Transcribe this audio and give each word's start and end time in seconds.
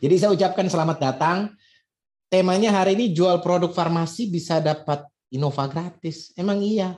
Jadi 0.00 0.14
saya 0.16 0.32
ucapkan 0.32 0.66
selamat 0.66 0.98
datang. 0.98 1.52
Temanya 2.32 2.72
hari 2.72 2.96
ini 2.96 3.12
jual 3.12 3.42
produk 3.44 3.70
farmasi 3.70 4.32
bisa 4.32 4.58
dapat 4.58 5.04
Innova 5.30 5.68
gratis. 5.68 6.32
Emang 6.34 6.58
iya? 6.64 6.96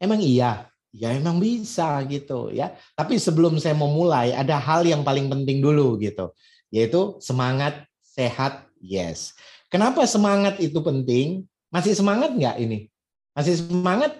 Emang 0.00 0.18
iya? 0.18 0.66
Ya 0.92 1.12
emang 1.12 1.40
bisa 1.40 2.00
gitu 2.08 2.52
ya. 2.52 2.72
Tapi 2.96 3.16
sebelum 3.16 3.56
saya 3.56 3.72
mau 3.72 3.88
mulai 3.88 4.32
ada 4.32 4.60
hal 4.60 4.84
yang 4.84 5.04
paling 5.04 5.28
penting 5.28 5.60
dulu 5.60 5.96
gitu. 6.00 6.32
Yaitu 6.72 7.20
semangat, 7.20 7.84
sehat, 8.00 8.64
yes. 8.80 9.36
Kenapa 9.68 10.04
semangat 10.04 10.60
itu 10.60 10.80
penting? 10.84 11.44
Masih 11.72 11.96
semangat 11.96 12.32
nggak 12.36 12.56
ini? 12.60 12.92
Masih 13.32 13.56
semangat? 13.56 14.12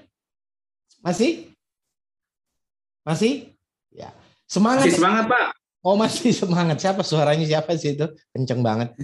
Masih? 1.05 1.53
Masih? 3.05 3.53
Ya. 3.93 4.13
Semangat. 4.49 4.89
Masih 4.89 4.97
semangat, 4.97 5.25
Pak. 5.29 5.62
Oh, 5.83 5.99
masih 5.99 6.31
semangat. 6.31 6.79
Siapa 6.79 7.03
suaranya 7.03 7.43
siapa 7.43 7.75
sih 7.75 7.99
itu? 7.99 8.07
Kenceng 8.31 8.63
banget. 8.63 8.95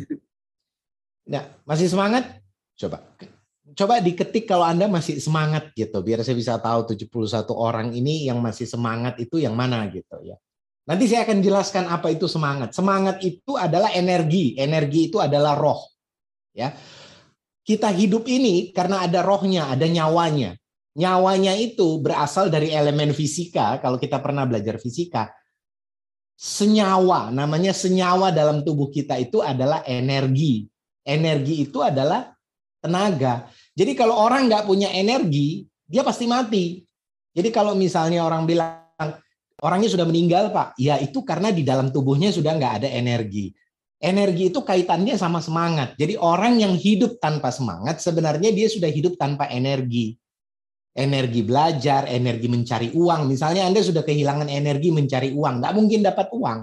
Nah, 1.26 1.44
masih 1.66 1.90
semangat? 1.90 2.38
Coba. 2.78 3.02
Coba 3.74 4.00
diketik 4.00 4.48
kalau 4.48 4.64
Anda 4.64 4.88
masih 4.88 5.20
semangat 5.20 5.74
gitu, 5.76 6.00
biar 6.00 6.24
saya 6.24 6.34
bisa 6.38 6.56
tahu 6.56 6.88
71 6.94 7.52
orang 7.52 7.92
ini 7.92 8.26
yang 8.26 8.40
masih 8.40 8.64
semangat 8.64 9.20
itu 9.20 9.38
yang 9.38 9.52
mana 9.52 9.86
gitu 9.92 10.18
ya. 10.24 10.38
Nanti 10.88 11.04
saya 11.04 11.28
akan 11.28 11.44
jelaskan 11.44 11.84
apa 11.84 12.08
itu 12.08 12.24
semangat. 12.24 12.72
Semangat 12.72 13.20
itu 13.20 13.60
adalah 13.60 13.92
energi, 13.92 14.56
energi 14.56 15.12
itu 15.12 15.20
adalah 15.20 15.52
roh. 15.52 15.84
Ya. 16.56 16.72
Kita 17.60 17.92
hidup 17.92 18.24
ini 18.24 18.72
karena 18.72 19.04
ada 19.04 19.20
rohnya, 19.20 19.68
ada 19.68 19.84
nyawanya. 19.84 20.56
Nyawanya 20.96 21.52
itu 21.60 22.00
berasal 22.00 22.48
dari 22.48 22.72
elemen 22.72 23.12
fisika, 23.12 23.76
kalau 23.84 24.00
kita 24.00 24.16
pernah 24.18 24.48
belajar 24.48 24.80
fisika. 24.80 25.28
Senyawa, 26.38 27.34
namanya 27.34 27.74
senyawa 27.74 28.30
dalam 28.30 28.62
tubuh 28.62 28.94
kita 28.94 29.18
itu 29.18 29.42
adalah 29.42 29.82
energi 29.82 30.70
energi 31.08 31.64
itu 31.64 31.80
adalah 31.80 32.28
tenaga. 32.84 33.48
Jadi 33.72 33.96
kalau 33.96 34.20
orang 34.20 34.52
nggak 34.52 34.68
punya 34.68 34.92
energi, 34.92 35.64
dia 35.88 36.04
pasti 36.04 36.28
mati. 36.28 36.84
Jadi 37.32 37.48
kalau 37.48 37.72
misalnya 37.72 38.28
orang 38.28 38.44
bilang 38.44 38.84
orangnya 39.64 39.88
sudah 39.88 40.04
meninggal 40.04 40.52
pak, 40.52 40.76
ya 40.76 41.00
itu 41.00 41.24
karena 41.24 41.48
di 41.48 41.64
dalam 41.64 41.88
tubuhnya 41.88 42.28
sudah 42.28 42.52
nggak 42.60 42.84
ada 42.84 42.88
energi. 42.92 43.56
Energi 43.98 44.54
itu 44.54 44.62
kaitannya 44.62 45.18
sama 45.18 45.42
semangat. 45.42 45.98
Jadi 45.98 46.14
orang 46.14 46.62
yang 46.62 46.78
hidup 46.78 47.18
tanpa 47.18 47.50
semangat 47.50 47.98
sebenarnya 47.98 48.54
dia 48.54 48.70
sudah 48.70 48.86
hidup 48.86 49.18
tanpa 49.18 49.50
energi. 49.50 50.14
Energi 50.98 51.46
belajar, 51.46 52.10
energi 52.10 52.50
mencari 52.50 52.90
uang. 52.90 53.30
Misalnya 53.30 53.70
Anda 53.70 53.86
sudah 53.86 54.02
kehilangan 54.02 54.50
energi 54.50 54.90
mencari 54.90 55.30
uang, 55.30 55.62
nggak 55.62 55.74
mungkin 55.78 56.02
dapat 56.02 56.26
uang. 56.34 56.58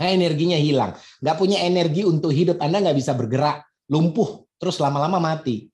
Nah, 0.00 0.08
energinya 0.08 0.56
hilang. 0.56 0.94
Nggak 1.18 1.36
punya 1.36 1.58
energi 1.60 2.06
untuk 2.06 2.30
hidup, 2.30 2.62
Anda 2.62 2.80
nggak 2.80 2.96
bisa 2.96 3.12
bergerak, 3.12 3.66
lumpuh, 3.90 4.48
terus 4.56 4.80
lama-lama 4.80 5.20
mati. 5.20 5.68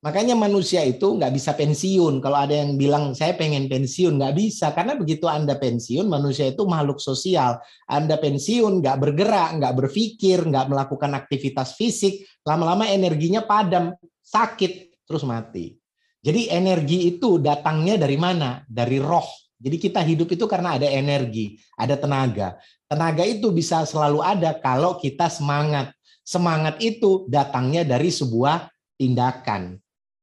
Makanya 0.00 0.32
manusia 0.32 0.80
itu 0.84 1.16
nggak 1.16 1.32
bisa 1.32 1.52
pensiun. 1.56 2.24
Kalau 2.24 2.36
ada 2.40 2.56
yang 2.56 2.80
bilang 2.80 3.12
saya 3.12 3.36
pengen 3.36 3.68
pensiun, 3.72 4.16
nggak 4.16 4.36
bisa. 4.36 4.72
Karena 4.72 4.96
begitu 4.96 5.28
Anda 5.28 5.56
pensiun, 5.56 6.08
manusia 6.08 6.48
itu 6.48 6.64
makhluk 6.68 7.00
sosial. 7.00 7.60
Anda 7.88 8.20
pensiun, 8.20 8.80
nggak 8.80 8.96
bergerak, 8.96 9.60
nggak 9.60 9.74
berpikir, 9.76 10.44
nggak 10.44 10.72
melakukan 10.72 11.16
aktivitas 11.16 11.76
fisik, 11.76 12.24
lama-lama 12.44 12.88
energinya 12.88 13.44
padam, 13.44 13.96
sakit, 14.24 15.04
terus 15.04 15.24
mati. 15.24 15.79
Jadi 16.20 16.52
energi 16.52 17.16
itu 17.16 17.40
datangnya 17.40 17.96
dari 17.96 18.20
mana? 18.20 18.60
Dari 18.68 19.00
roh. 19.00 19.24
Jadi 19.60 19.76
kita 19.76 20.00
hidup 20.00 20.28
itu 20.32 20.44
karena 20.48 20.80
ada 20.80 20.88
energi, 20.88 21.60
ada 21.76 21.96
tenaga. 21.96 22.56
Tenaga 22.88 23.24
itu 23.28 23.52
bisa 23.52 23.84
selalu 23.84 24.24
ada 24.24 24.56
kalau 24.56 24.96
kita 24.96 25.28
semangat. 25.28 25.92
Semangat 26.24 26.80
itu 26.80 27.28
datangnya 27.28 27.84
dari 27.84 28.08
sebuah 28.08 28.72
tindakan. 28.96 29.76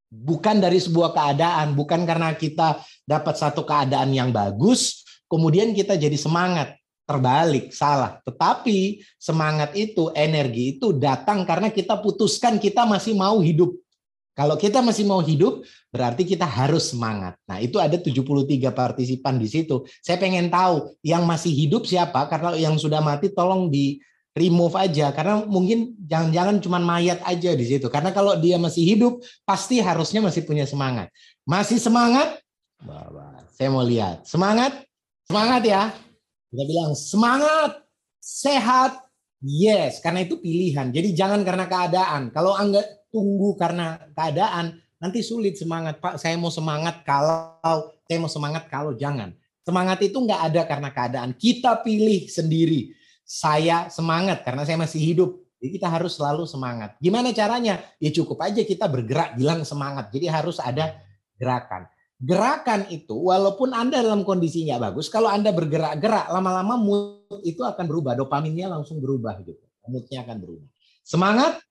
Bukan 0.07 0.57
dari 0.57 0.81
sebuah 0.81 1.13
keadaan, 1.13 1.77
bukan 1.77 2.07
karena 2.07 2.33
kita 2.33 2.81
dapat 3.05 3.35
satu 3.37 3.61
keadaan 3.61 4.09
yang 4.15 4.33
bagus, 4.33 5.05
kemudian 5.29 5.73
kita 5.73 5.93
jadi 5.97 6.15
semangat. 6.17 6.77
Terbalik, 7.07 7.71
salah. 7.71 8.19
Tetapi 8.27 8.99
semangat 9.15 9.71
itu, 9.79 10.11
energi 10.11 10.75
itu 10.75 10.91
datang 10.91 11.47
karena 11.47 11.71
kita 11.71 11.95
putuskan 12.03 12.59
kita 12.59 12.83
masih 12.83 13.15
mau 13.15 13.39
hidup. 13.39 13.71
Kalau 14.37 14.53
kita 14.53 14.85
masih 14.85 15.09
mau 15.09 15.17
hidup, 15.17 15.65
berarti 15.89 16.21
kita 16.21 16.45
harus 16.45 16.93
semangat. 16.93 17.33
Nah, 17.49 17.57
itu 17.57 17.81
ada 17.81 17.97
73 17.97 18.69
partisipan 18.69 19.41
di 19.41 19.49
situ. 19.49 19.81
Saya 20.05 20.21
pengen 20.21 20.53
tahu 20.53 20.93
yang 21.01 21.25
masih 21.25 21.49
hidup 21.49 21.89
siapa, 21.89 22.29
karena 22.29 22.53
yang 22.53 22.77
sudah 22.77 23.01
mati 23.01 23.33
tolong 23.33 23.73
di 23.73 23.97
remove 24.37 24.77
aja 24.77 25.09
karena 25.09 25.41
mungkin 25.49 25.97
jangan-jangan 25.97 26.61
cuma 26.61 26.77
mayat 26.77 27.17
aja 27.25 27.57
di 27.57 27.65
situ. 27.65 27.89
Karena 27.89 28.13
kalau 28.13 28.37
dia 28.37 28.61
masih 28.61 28.85
hidup, 28.85 29.25
pasti 29.41 29.81
harusnya 29.81 30.21
masih 30.21 30.45
punya 30.45 30.69
semangat. 30.69 31.09
Masih 31.41 31.81
semangat? 31.81 32.37
Saya 33.57 33.73
mau 33.73 33.81
lihat. 33.81 34.29
Semangat? 34.29 34.85
Semangat 35.25 35.65
ya. 35.65 35.89
Kita 36.53 36.63
bilang 36.63 36.93
semangat, 36.93 37.81
sehat, 38.21 39.01
yes, 39.41 39.99
karena 39.99 40.23
itu 40.23 40.37
pilihan. 40.37 40.93
Jadi 40.93 41.17
jangan 41.17 41.41
karena 41.41 41.65
keadaan. 41.65 42.29
Kalau 42.29 42.53
anggap 42.53 42.85
tunggu 43.13 43.55
karena 43.57 43.99
keadaan, 44.13 44.79
nanti 44.97 45.21
sulit 45.21 45.55
semangat. 45.55 46.01
Pak, 46.01 46.19
saya 46.21 46.35
mau 46.35 46.51
semangat 46.51 47.01
kalau, 47.05 47.59
saya 48.05 48.17
mau 48.19 48.31
semangat 48.31 48.69
kalau 48.69 48.93
jangan. 48.97 49.33
Semangat 49.67 49.99
itu 49.99 50.15
nggak 50.15 50.41
ada 50.53 50.61
karena 50.63 50.89
keadaan. 50.95 51.29
Kita 51.35 51.83
pilih 51.83 52.31
sendiri. 52.31 52.95
Saya 53.27 53.91
semangat 53.91 54.47
karena 54.47 54.63
saya 54.63 54.79
masih 54.79 55.03
hidup. 55.03 55.43
Jadi 55.59 55.75
kita 55.75 55.91
harus 55.91 56.15
selalu 56.15 56.47
semangat. 56.47 56.95
Gimana 57.03 57.35
caranya? 57.35 57.83
Ya 57.99 58.13
cukup 58.13 58.39
aja 58.45 58.63
kita 58.63 58.87
bergerak 58.87 59.35
bilang 59.35 59.67
semangat. 59.67 60.07
Jadi 60.15 60.31
harus 60.31 60.61
ada 60.63 60.95
gerakan. 61.35 61.89
Gerakan 62.17 62.89
itu 62.89 63.13
walaupun 63.13 63.75
Anda 63.75 64.01
dalam 64.01 64.25
kondisinya 64.25 64.81
bagus, 64.81 65.11
kalau 65.11 65.29
Anda 65.29 65.53
bergerak-gerak 65.53 66.33
lama-lama 66.33 66.73
mood 66.79 67.45
itu 67.45 67.61
akan 67.61 67.85
berubah, 67.85 68.17
dopaminnya 68.17 68.71
langsung 68.71 68.97
berubah 68.97 69.37
gitu. 69.43 69.61
Moodnya 69.85 70.23
akan 70.25 70.37
berubah. 70.41 70.67
Semangat, 71.05 71.61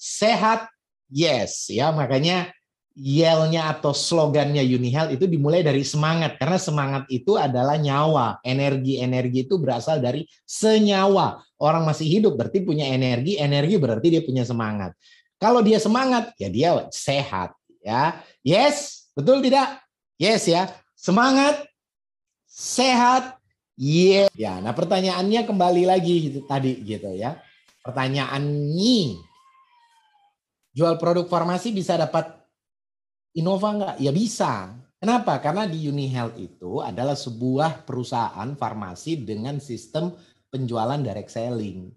sehat, 0.00 0.72
yes 1.12 1.68
ya. 1.68 1.92
Makanya 1.92 2.48
yelnya 2.96 3.70
atau 3.72 3.94
slogannya 3.94 4.60
Unihel 4.64 5.14
itu 5.14 5.24
dimulai 5.28 5.60
dari 5.60 5.84
semangat. 5.84 6.40
Karena 6.40 6.58
semangat 6.58 7.04
itu 7.12 7.36
adalah 7.36 7.76
nyawa. 7.76 8.40
Energi 8.42 8.98
energi 8.98 9.44
itu 9.46 9.60
berasal 9.60 10.00
dari 10.00 10.24
senyawa. 10.48 11.44
Orang 11.60 11.84
masih 11.84 12.08
hidup 12.08 12.40
berarti 12.40 12.64
punya 12.64 12.88
energi 12.88 13.36
energi 13.36 13.76
berarti 13.76 14.06
dia 14.08 14.22
punya 14.24 14.42
semangat. 14.48 14.96
Kalau 15.40 15.60
dia 15.64 15.80
semangat 15.80 16.32
ya 16.36 16.48
dia 16.48 16.70
sehat 16.92 17.56
ya. 17.80 18.20
Yes 18.44 19.08
betul 19.16 19.40
tidak? 19.44 19.80
Yes 20.20 20.48
ya. 20.48 20.68
Semangat 20.96 21.64
sehat 22.50 23.40
yeah. 23.80 24.28
ya 24.36 24.60
nah 24.60 24.76
pertanyaannya 24.76 25.48
kembali 25.48 25.88
lagi 25.88 26.28
gitu 26.28 26.44
tadi 26.44 26.76
gitu 26.84 27.16
ya. 27.16 27.40
Pertanyaannya 27.80 29.29
jual 30.80 30.96
produk 30.96 31.28
farmasi 31.28 31.76
bisa 31.76 32.00
dapat 32.00 32.40
Innova 33.36 33.68
nggak? 33.76 33.96
Ya 34.00 34.10
bisa. 34.16 34.72
Kenapa? 34.96 35.36
Karena 35.44 35.68
di 35.68 35.84
UniHealth 35.84 36.40
itu 36.40 36.80
adalah 36.80 37.12
sebuah 37.12 37.84
perusahaan 37.84 38.48
farmasi 38.56 39.20
dengan 39.28 39.60
sistem 39.60 40.16
penjualan 40.48 40.96
direct 40.96 41.28
selling. 41.28 41.92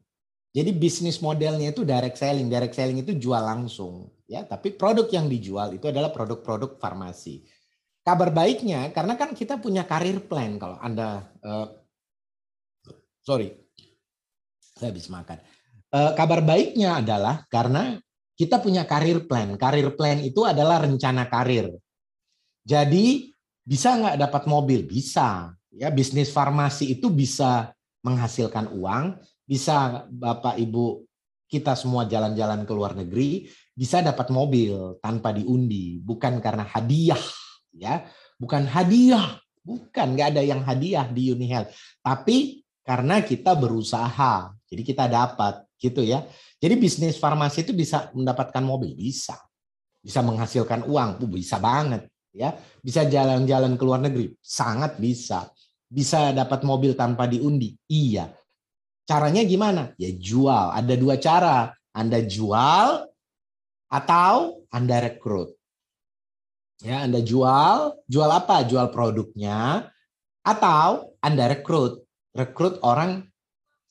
Jadi 0.54 0.70
bisnis 0.76 1.18
modelnya 1.24 1.74
itu 1.74 1.82
direct 1.82 2.20
selling. 2.20 2.52
Direct 2.52 2.76
selling 2.76 3.02
itu 3.02 3.18
jual 3.18 3.42
langsung, 3.42 4.14
ya. 4.30 4.46
Tapi 4.46 4.76
produk 4.78 5.10
yang 5.10 5.26
dijual 5.26 5.74
itu 5.74 5.90
adalah 5.90 6.14
produk-produk 6.14 6.78
farmasi. 6.78 7.41
Kabar 8.03 8.29
baiknya, 8.29 8.91
karena 8.94 9.18
kan 9.18 9.34
kita 9.34 9.58
punya 9.58 9.88
karir 9.88 10.22
plan 10.28 10.59
kalau 10.59 10.78
anda, 10.78 11.34
uh, 11.41 11.72
sorry, 13.24 13.56
saya 14.59 14.91
habis 14.91 15.08
makan. 15.08 15.40
Uh, 15.90 16.12
kabar 16.14 16.44
baiknya 16.44 17.00
adalah 17.00 17.47
karena 17.47 17.97
kita 18.34 18.62
punya 18.62 18.84
karir 18.84 19.26
plan. 19.30 19.53
Karir 19.58 19.94
plan 19.94 20.20
itu 20.22 20.46
adalah 20.46 20.82
rencana 20.82 21.30
karir. 21.30 21.70
Jadi 22.66 23.34
bisa 23.64 23.96
nggak 23.96 24.18
dapat 24.20 24.44
mobil? 24.50 24.85
Bisa. 24.85 25.53
Ya 25.74 25.90
bisnis 25.90 26.30
farmasi 26.30 26.97
itu 26.97 27.09
bisa 27.09 27.74
menghasilkan 28.03 28.70
uang, 28.76 29.18
bisa 29.47 30.06
Bapak 30.12 30.59
Ibu 30.59 31.08
kita 31.50 31.74
semua 31.78 32.09
jalan-jalan 32.09 32.66
ke 32.66 32.74
luar 32.74 32.94
negeri, 32.97 33.46
bisa 33.74 34.02
dapat 34.02 34.30
mobil 34.34 34.97
tanpa 35.00 35.29
diundi, 35.34 36.02
bukan 36.02 36.41
karena 36.41 36.66
hadiah, 36.66 37.22
ya, 37.74 38.06
bukan 38.41 38.66
hadiah, 38.66 39.38
bukan 39.62 40.18
nggak 40.18 40.34
ada 40.34 40.41
yang 40.41 40.62
hadiah 40.66 41.06
di 41.09 41.29
Unihealth, 41.29 41.70
tapi 42.02 42.66
karena 42.84 43.22
kita 43.22 43.53
berusaha, 43.56 44.52
jadi 44.66 44.82
kita 44.82 45.06
dapat, 45.08 45.64
gitu 45.79 46.03
ya. 46.03 46.26
Jadi 46.64 46.80
bisnis 46.80 47.20
farmasi 47.20 47.68
itu 47.68 47.76
bisa 47.76 48.08
mendapatkan 48.16 48.64
mobil, 48.64 48.96
bisa. 48.96 49.36
Bisa 50.00 50.24
menghasilkan 50.24 50.88
uang, 50.88 51.20
bisa 51.28 51.60
banget. 51.60 52.08
ya. 52.32 52.56
Bisa 52.80 53.04
jalan-jalan 53.04 53.76
ke 53.76 53.84
luar 53.84 54.00
negeri, 54.00 54.32
sangat 54.40 54.96
bisa. 54.96 55.52
Bisa 55.92 56.32
dapat 56.32 56.64
mobil 56.64 56.96
tanpa 56.96 57.28
diundi, 57.28 57.76
iya. 57.92 58.32
Caranya 59.04 59.44
gimana? 59.44 59.92
Ya 60.00 60.08
jual. 60.16 60.72
Ada 60.72 60.96
dua 60.96 61.20
cara. 61.20 61.76
Anda 61.92 62.24
jual 62.24 63.12
atau 63.92 64.64
Anda 64.72 65.04
rekrut. 65.04 65.54
Ya, 66.82 67.04
Anda 67.06 67.20
jual, 67.20 68.02
jual 68.08 68.32
apa? 68.32 68.64
Jual 68.66 68.90
produknya 68.90 69.92
atau 70.42 71.12
Anda 71.20 71.52
rekrut. 71.52 72.02
Rekrut 72.34 72.82
orang 72.82 73.30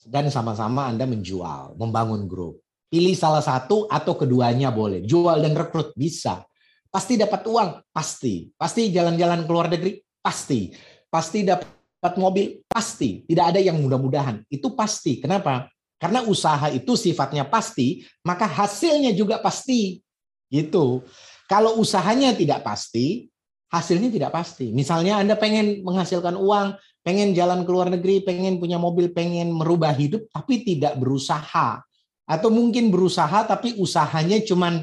dan 0.03 0.27
sama-sama 0.35 0.91
Anda 0.91 1.07
menjual, 1.07 1.79
membangun 1.79 2.27
grup. 2.27 2.62
Pilih 2.93 3.17
salah 3.17 3.41
satu 3.41 3.89
atau 3.89 4.13
keduanya 4.21 4.69
boleh. 4.69 5.01
Jual 5.01 5.41
dan 5.41 5.57
rekrut 5.57 5.97
bisa. 5.97 6.45
Pasti 6.93 7.17
dapat 7.17 7.41
uang, 7.49 7.89
pasti. 7.89 8.53
Pasti 8.53 8.93
jalan-jalan 8.93 9.49
ke 9.49 9.51
luar 9.51 9.73
negeri, 9.73 9.97
pasti. 10.21 10.69
Pasti 11.09 11.41
dapat 11.41 12.21
mobil, 12.21 12.61
pasti. 12.69 13.25
Tidak 13.25 13.45
ada 13.49 13.57
yang 13.57 13.81
mudah-mudahan. 13.81 14.45
Itu 14.53 14.77
pasti. 14.77 15.25
Kenapa? 15.25 15.73
Karena 15.97 16.21
usaha 16.29 16.69
itu 16.69 16.93
sifatnya 16.93 17.49
pasti, 17.49 18.05
maka 18.29 18.45
hasilnya 18.45 19.17
juga 19.17 19.41
pasti. 19.41 20.05
Gitu. 20.53 21.01
Kalau 21.49 21.81
usahanya 21.81 22.37
tidak 22.37 22.61
pasti, 22.61 23.33
hasilnya 23.73 24.13
tidak 24.13 24.37
pasti. 24.37 24.69
Misalnya 24.69 25.17
Anda 25.17 25.33
pengen 25.41 25.81
menghasilkan 25.81 26.37
uang, 26.37 26.77
pengen 27.01 27.33
jalan 27.33 27.65
ke 27.65 27.71
luar 27.73 27.89
negeri, 27.89 28.21
pengen 28.21 28.61
punya 28.61 28.77
mobil, 28.77 29.09
pengen 29.17 29.49
merubah 29.49 29.97
hidup, 29.97 30.29
tapi 30.29 30.61
tidak 30.61 31.01
berusaha. 31.01 31.81
Atau 32.33 32.49
mungkin 32.49 32.89
berusaha, 32.89 33.45
tapi 33.45 33.77
usahanya 33.77 34.41
cuman 34.41 34.81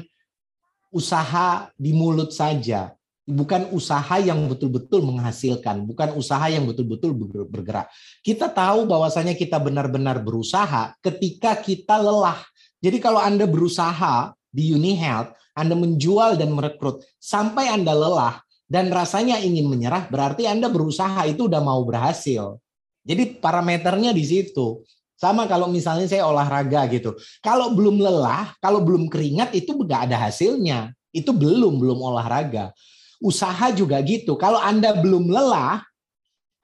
usaha 0.94 1.66
di 1.74 1.90
mulut 1.90 2.30
saja. 2.30 2.94
Bukan 3.26 3.74
usaha 3.74 4.18
yang 4.22 4.46
betul-betul 4.46 5.02
menghasilkan, 5.02 5.82
bukan 5.82 6.14
usaha 6.14 6.46
yang 6.46 6.62
betul-betul 6.66 7.10
bergerak. 7.50 7.90
Kita 8.22 8.46
tahu 8.46 8.86
bahwasanya 8.86 9.34
kita 9.34 9.58
benar-benar 9.58 10.22
berusaha 10.22 10.94
ketika 11.02 11.58
kita 11.58 11.98
lelah. 11.98 12.38
Jadi 12.78 13.02
kalau 13.02 13.18
Anda 13.18 13.50
berusaha 13.50 14.34
di 14.50 14.74
Uni 14.74 14.94
Health, 14.94 15.34
Anda 15.54 15.74
menjual 15.74 16.38
dan 16.38 16.54
merekrut 16.54 17.02
sampai 17.18 17.70
Anda 17.70 17.94
lelah, 17.94 18.42
dan 18.70 18.86
rasanya 18.94 19.42
ingin 19.42 19.66
menyerah, 19.66 20.06
berarti 20.06 20.46
Anda 20.46 20.70
berusaha 20.70 21.26
itu 21.26 21.50
udah 21.50 21.58
mau 21.58 21.82
berhasil. 21.82 22.62
Jadi 23.02 23.42
parameternya 23.42 24.14
di 24.14 24.22
situ. 24.22 24.86
Sama 25.20 25.44
kalau 25.44 25.68
misalnya 25.68 26.08
saya 26.08 26.24
olahraga 26.24 26.88
gitu. 26.88 27.12
Kalau 27.44 27.76
belum 27.76 28.00
lelah, 28.00 28.56
kalau 28.56 28.80
belum 28.80 29.12
keringat 29.12 29.52
itu 29.52 29.76
nggak 29.76 30.08
ada 30.08 30.16
hasilnya. 30.16 30.96
Itu 31.12 31.36
belum 31.36 31.76
belum 31.76 32.00
olahraga. 32.00 32.72
Usaha 33.20 33.68
juga 33.76 34.00
gitu. 34.00 34.40
Kalau 34.40 34.56
Anda 34.56 34.96
belum 34.96 35.28
lelah, 35.28 35.84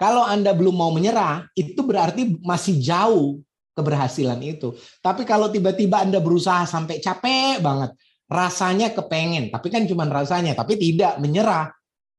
kalau 0.00 0.24
Anda 0.24 0.56
belum 0.56 0.72
mau 0.72 0.88
menyerah, 0.88 1.44
itu 1.52 1.84
berarti 1.84 2.40
masih 2.40 2.80
jauh 2.80 3.44
keberhasilan 3.76 4.40
itu. 4.40 4.72
Tapi 5.04 5.28
kalau 5.28 5.52
tiba-tiba 5.52 6.00
Anda 6.00 6.16
berusaha 6.16 6.64
sampai 6.64 7.04
capek 7.04 7.60
banget, 7.60 7.92
rasanya 8.24 8.88
kepengen, 8.88 9.52
tapi 9.52 9.68
kan 9.68 9.84
cuma 9.84 10.08
rasanya, 10.08 10.56
tapi 10.56 10.80
tidak 10.80 11.20
menyerah 11.20 11.76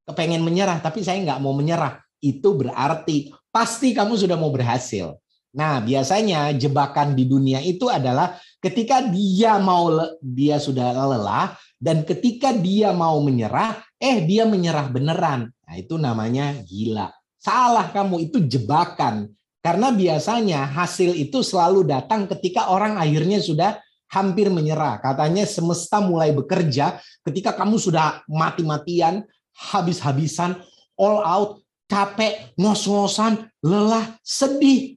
kepengen 0.08 0.40
menyerah, 0.40 0.80
tapi 0.80 1.04
saya 1.04 1.20
nggak 1.20 1.42
mau 1.44 1.52
menyerah. 1.52 2.00
Itu 2.24 2.56
berarti 2.56 3.34
pasti 3.52 3.92
kamu 3.92 4.16
sudah 4.16 4.40
mau 4.40 4.50
berhasil. 4.50 5.20
Nah, 5.58 5.82
biasanya 5.82 6.54
jebakan 6.54 7.18
di 7.18 7.26
dunia 7.26 7.58
itu 7.66 7.90
adalah 7.90 8.38
ketika 8.62 9.02
dia 9.02 9.58
mau 9.58 9.90
dia 10.22 10.62
sudah 10.62 10.94
lelah 10.94 11.58
dan 11.82 12.06
ketika 12.06 12.54
dia 12.54 12.94
mau 12.94 13.18
menyerah, 13.26 13.82
eh 13.98 14.22
dia 14.22 14.46
menyerah 14.46 14.86
beneran. 14.94 15.50
Nah, 15.50 15.76
itu 15.76 15.98
namanya 15.98 16.62
gila. 16.62 17.10
Salah 17.42 17.90
kamu 17.90 18.30
itu 18.30 18.38
jebakan. 18.46 19.34
Karena 19.66 19.92
biasanya 19.92 20.64
hasil 20.64 21.18
itu 21.18 21.42
selalu 21.42 21.90
datang 21.90 22.30
ketika 22.30 22.70
orang 22.70 22.96
akhirnya 23.02 23.42
sudah 23.42 23.82
hampir 24.14 24.48
menyerah. 24.48 25.02
Katanya 25.02 25.44
semesta 25.44 26.00
mulai 26.00 26.32
bekerja 26.32 27.02
ketika 27.26 27.52
kamu 27.58 27.76
sudah 27.82 28.24
mati-matian, 28.30 29.26
habis-habisan, 29.58 30.62
all 30.96 31.20
out, 31.26 31.52
capek, 31.88 32.54
ngos-ngosan, 32.60 33.48
lelah, 33.64 34.16
sedih. 34.24 34.97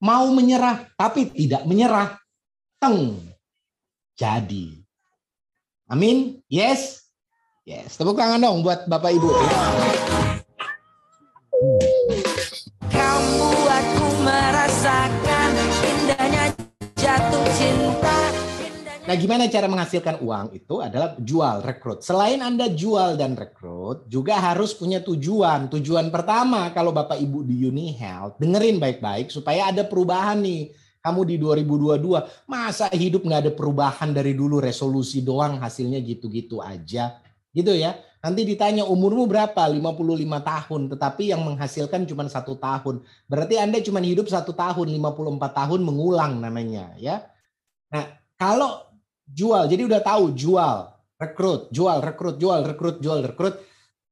Mau 0.00 0.32
menyerah, 0.32 0.88
tapi 0.96 1.28
tidak 1.28 1.68
menyerah. 1.68 2.16
Teng. 2.80 3.20
Jadi. 4.16 4.80
Amin? 5.92 6.40
Yes? 6.48 7.04
Yes. 7.68 8.00
Tepuk 8.00 8.16
tangan 8.16 8.40
dong 8.40 8.64
buat 8.64 8.88
Bapak 8.88 9.12
Ibu. 9.12 9.28
Kamu 12.88 13.52
aku 13.68 14.06
merasakan 14.24 15.52
indahnya 15.84 16.44
jatuh 16.96 17.44
cinta. 17.52 18.09
Nah, 19.10 19.18
gimana 19.18 19.50
cara 19.50 19.66
menghasilkan 19.66 20.22
uang? 20.22 20.54
Itu 20.54 20.78
adalah 20.78 21.18
jual, 21.18 21.66
rekrut. 21.66 22.06
Selain 22.06 22.38
Anda 22.38 22.70
jual 22.70 23.18
dan 23.18 23.34
rekrut, 23.34 24.06
juga 24.06 24.38
harus 24.38 24.70
punya 24.70 25.02
tujuan. 25.02 25.66
Tujuan 25.66 26.14
pertama, 26.14 26.70
kalau 26.70 26.94
Bapak 26.94 27.18
Ibu 27.18 27.42
di 27.42 27.66
Uni 27.66 27.90
Health, 27.98 28.38
dengerin 28.38 28.78
baik-baik 28.78 29.34
supaya 29.34 29.74
ada 29.74 29.82
perubahan 29.82 30.38
nih. 30.38 30.70
Kamu 31.02 31.26
di 31.26 31.42
2022, 31.42 32.22
masa 32.46 32.86
hidup 32.94 33.26
nggak 33.26 33.50
ada 33.50 33.50
perubahan 33.50 34.14
dari 34.14 34.30
dulu, 34.30 34.62
resolusi 34.62 35.26
doang, 35.26 35.58
hasilnya 35.58 35.98
gitu-gitu 36.06 36.62
aja. 36.62 37.18
Gitu 37.50 37.82
ya. 37.82 37.98
Nanti 38.22 38.46
ditanya 38.46 38.86
umurmu 38.86 39.26
berapa? 39.26 39.66
55 39.66 40.38
tahun. 40.38 40.82
Tetapi 40.86 41.34
yang 41.34 41.42
menghasilkan 41.42 42.06
cuma 42.06 42.30
satu 42.30 42.54
tahun. 42.54 43.02
Berarti 43.26 43.58
Anda 43.58 43.82
cuma 43.82 43.98
hidup 43.98 44.30
satu 44.30 44.54
tahun, 44.54 44.86
54 44.86 45.50
tahun 45.50 45.82
mengulang 45.82 46.38
namanya. 46.38 46.94
ya. 46.94 47.26
Nah, 47.90 48.06
kalau 48.38 48.89
jual. 49.30 49.70
Jadi 49.70 49.82
udah 49.86 50.02
tahu 50.02 50.34
jual, 50.34 50.90
rekrut, 51.16 51.70
jual, 51.70 51.98
rekrut, 52.02 52.36
jual, 52.36 52.60
rekrut, 52.66 52.96
jual, 52.98 53.20
rekrut. 53.22 53.56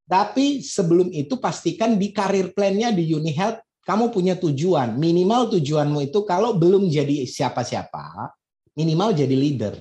Tapi 0.09 0.65
sebelum 0.65 1.13
itu 1.13 1.37
pastikan 1.37 2.01
di 2.01 2.15
karir 2.15 2.57
plannya 2.57 2.95
di 2.95 3.13
Uni 3.13 3.35
Health 3.35 3.61
kamu 3.85 4.09
punya 4.13 4.37
tujuan. 4.41 4.97
Minimal 4.97 5.53
tujuanmu 5.59 6.09
itu 6.09 6.25
kalau 6.25 6.57
belum 6.57 6.89
jadi 6.89 7.29
siapa-siapa, 7.29 8.33
minimal 8.77 9.13
jadi 9.13 9.37
leader. 9.37 9.75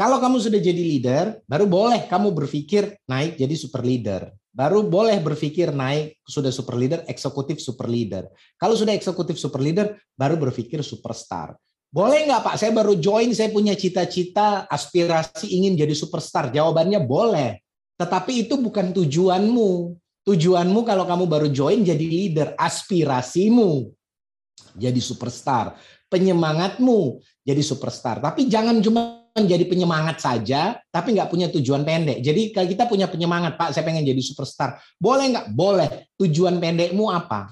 Kalau 0.00 0.16
kamu 0.16 0.40
sudah 0.40 0.56
jadi 0.56 0.80
leader, 0.80 1.44
baru 1.44 1.68
boleh 1.68 2.08
kamu 2.08 2.32
berpikir 2.32 2.96
naik 3.04 3.36
jadi 3.36 3.52
super 3.52 3.84
leader. 3.84 4.32
Baru 4.48 4.80
boleh 4.82 5.20
berpikir 5.20 5.76
naik 5.76 6.16
sudah 6.24 6.48
super 6.48 6.72
leader, 6.72 7.04
eksekutif 7.04 7.60
super 7.60 7.84
leader. 7.84 8.32
Kalau 8.56 8.72
sudah 8.72 8.96
eksekutif 8.96 9.36
super 9.36 9.60
leader, 9.60 10.00
baru 10.16 10.40
berpikir 10.40 10.80
superstar. 10.80 11.52
Boleh 11.90 12.22
nggak 12.22 12.42
Pak? 12.46 12.54
Saya 12.54 12.70
baru 12.70 12.94
join, 12.94 13.34
saya 13.34 13.50
punya 13.50 13.74
cita-cita, 13.74 14.62
aspirasi 14.70 15.50
ingin 15.58 15.74
jadi 15.74 15.90
superstar. 15.90 16.54
Jawabannya 16.54 17.02
boleh. 17.02 17.58
Tetapi 17.98 18.46
itu 18.46 18.54
bukan 18.62 18.94
tujuanmu. 18.94 19.98
Tujuanmu 20.22 20.80
kalau 20.86 21.04
kamu 21.04 21.24
baru 21.26 21.48
join 21.50 21.82
jadi 21.82 22.06
leader. 22.06 22.54
Aspirasimu 22.54 23.90
jadi 24.78 25.02
superstar. 25.02 25.74
Penyemangatmu 26.06 27.18
jadi 27.42 27.62
superstar. 27.66 28.22
Tapi 28.22 28.46
jangan 28.46 28.78
cuma 28.78 29.26
menjadi 29.34 29.62
penyemangat 29.66 30.22
saja, 30.22 30.78
tapi 30.90 31.14
nggak 31.14 31.30
punya 31.30 31.46
tujuan 31.50 31.82
pendek. 31.82 32.18
Jadi 32.22 32.50
kalau 32.54 32.66
kita 32.70 32.84
punya 32.86 33.06
penyemangat, 33.06 33.58
Pak, 33.58 33.74
saya 33.74 33.86
pengen 33.86 34.06
jadi 34.06 34.22
superstar. 34.22 34.78
Boleh 34.98 35.30
nggak? 35.34 35.46
Boleh. 35.54 36.10
Tujuan 36.18 36.58
pendekmu 36.62 37.10
apa? 37.10 37.50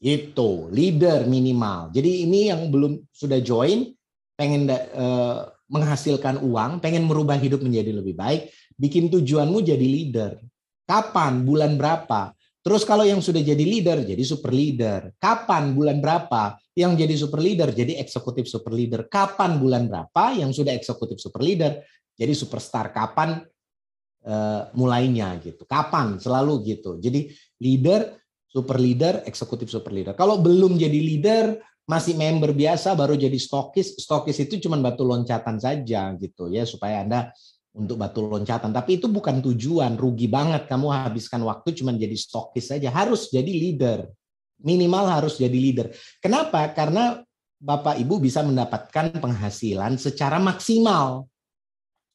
Itu 0.00 0.72
leader 0.72 1.28
minimal. 1.28 1.92
Jadi 1.92 2.24
ini 2.24 2.48
yang 2.48 2.72
belum 2.72 3.04
sudah 3.12 3.36
join, 3.44 3.92
pengen 4.32 4.64
uh, 4.72 5.52
menghasilkan 5.68 6.40
uang, 6.40 6.80
pengen 6.80 7.04
merubah 7.04 7.36
hidup 7.36 7.60
menjadi 7.60 7.92
lebih 7.92 8.16
baik, 8.16 8.48
bikin 8.80 9.12
tujuanmu 9.12 9.60
jadi 9.60 9.86
leader. 9.86 10.40
Kapan? 10.88 11.44
Bulan 11.44 11.76
berapa? 11.76 12.32
Terus 12.60 12.84
kalau 12.84 13.08
yang 13.08 13.24
sudah 13.24 13.40
jadi 13.40 13.60
leader, 13.60 14.04
jadi 14.04 14.20
super 14.20 14.52
leader. 14.52 15.16
Kapan? 15.16 15.72
Bulan 15.72 16.00
berapa? 16.00 16.60
Yang 16.76 16.92
jadi 17.04 17.14
super 17.16 17.40
leader, 17.40 17.68
jadi 17.72 17.96
eksekutif 18.00 18.48
super 18.48 18.72
leader. 18.72 19.08
Kapan? 19.08 19.56
Bulan 19.56 19.88
berapa? 19.88 20.36
Yang 20.36 20.60
sudah 20.60 20.72
eksekutif 20.76 21.20
super 21.20 21.40
leader, 21.40 21.80
jadi 22.16 22.32
superstar. 22.36 22.92
Kapan 22.92 23.40
uh, 24.28 24.68
mulainya 24.76 25.40
gitu? 25.40 25.64
Kapan? 25.64 26.20
Selalu 26.20 26.60
gitu. 26.68 27.00
Jadi 27.00 27.32
leader 27.60 28.19
super 28.50 28.82
leader, 28.82 29.22
eksekutif 29.24 29.70
super 29.70 29.94
leader. 29.94 30.18
Kalau 30.18 30.42
belum 30.42 30.74
jadi 30.74 30.98
leader, 30.98 31.54
masih 31.86 32.14
member 32.14 32.54
biasa 32.54 32.94
baru 32.94 33.18
jadi 33.18 33.34
stokis, 33.34 33.98
stokis 33.98 34.38
itu 34.42 34.62
cuma 34.62 34.78
batu 34.78 35.02
loncatan 35.02 35.58
saja 35.58 36.14
gitu 36.18 36.46
ya 36.46 36.62
supaya 36.62 37.02
Anda 37.02 37.34
untuk 37.74 37.98
batu 37.98 38.26
loncatan. 38.26 38.74
Tapi 38.74 38.98
itu 38.98 39.06
bukan 39.06 39.42
tujuan, 39.42 39.94
rugi 39.94 40.26
banget 40.26 40.66
kamu 40.66 40.86
habiskan 40.90 41.42
waktu 41.46 41.74
cuma 41.78 41.94
jadi 41.94 42.14
stokis 42.14 42.74
saja. 42.74 42.90
Harus 42.90 43.30
jadi 43.30 43.50
leader. 43.50 44.06
Minimal 44.60 45.08
harus 45.08 45.40
jadi 45.40 45.54
leader. 45.54 45.88
Kenapa? 46.20 46.68
Karena 46.74 47.22
Bapak 47.60 47.96
Ibu 47.96 48.20
bisa 48.20 48.42
mendapatkan 48.42 49.20
penghasilan 49.20 49.96
secara 49.96 50.40
maksimal. 50.42 51.28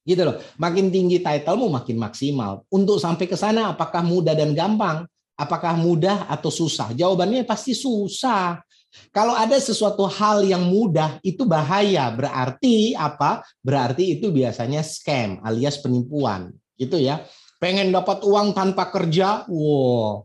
Gitu 0.05 0.21
loh. 0.21 0.37
Makin 0.61 0.93
tinggi 0.93 1.23
titlemu 1.23 1.65
makin 1.71 1.97
maksimal. 1.97 2.61
Untuk 2.69 3.01
sampai 3.01 3.25
ke 3.25 3.33
sana 3.33 3.73
apakah 3.73 4.05
mudah 4.05 4.37
dan 4.37 4.53
gampang? 4.53 5.09
Apakah 5.35 5.75
mudah 5.75 6.31
atau 6.31 6.47
susah? 6.47 6.95
Jawabannya 6.95 7.43
pasti 7.43 7.75
susah. 7.75 8.63
Kalau 9.11 9.35
ada 9.35 9.59
sesuatu 9.59 10.07
hal 10.07 10.47
yang 10.47 10.63
mudah 10.63 11.19
itu 11.19 11.43
bahaya. 11.43 12.07
Berarti 12.11 12.95
apa? 12.95 13.43
Berarti 13.59 14.15
itu 14.15 14.31
biasanya 14.31 14.79
scam 14.79 15.43
alias 15.43 15.83
penipuan. 15.83 16.55
Gitu 16.79 17.03
ya. 17.03 17.23
Pengen 17.59 17.91
dapat 17.91 18.23
uang 18.23 18.55
tanpa 18.55 18.91
kerja, 18.91 19.47
wow. 19.47 20.23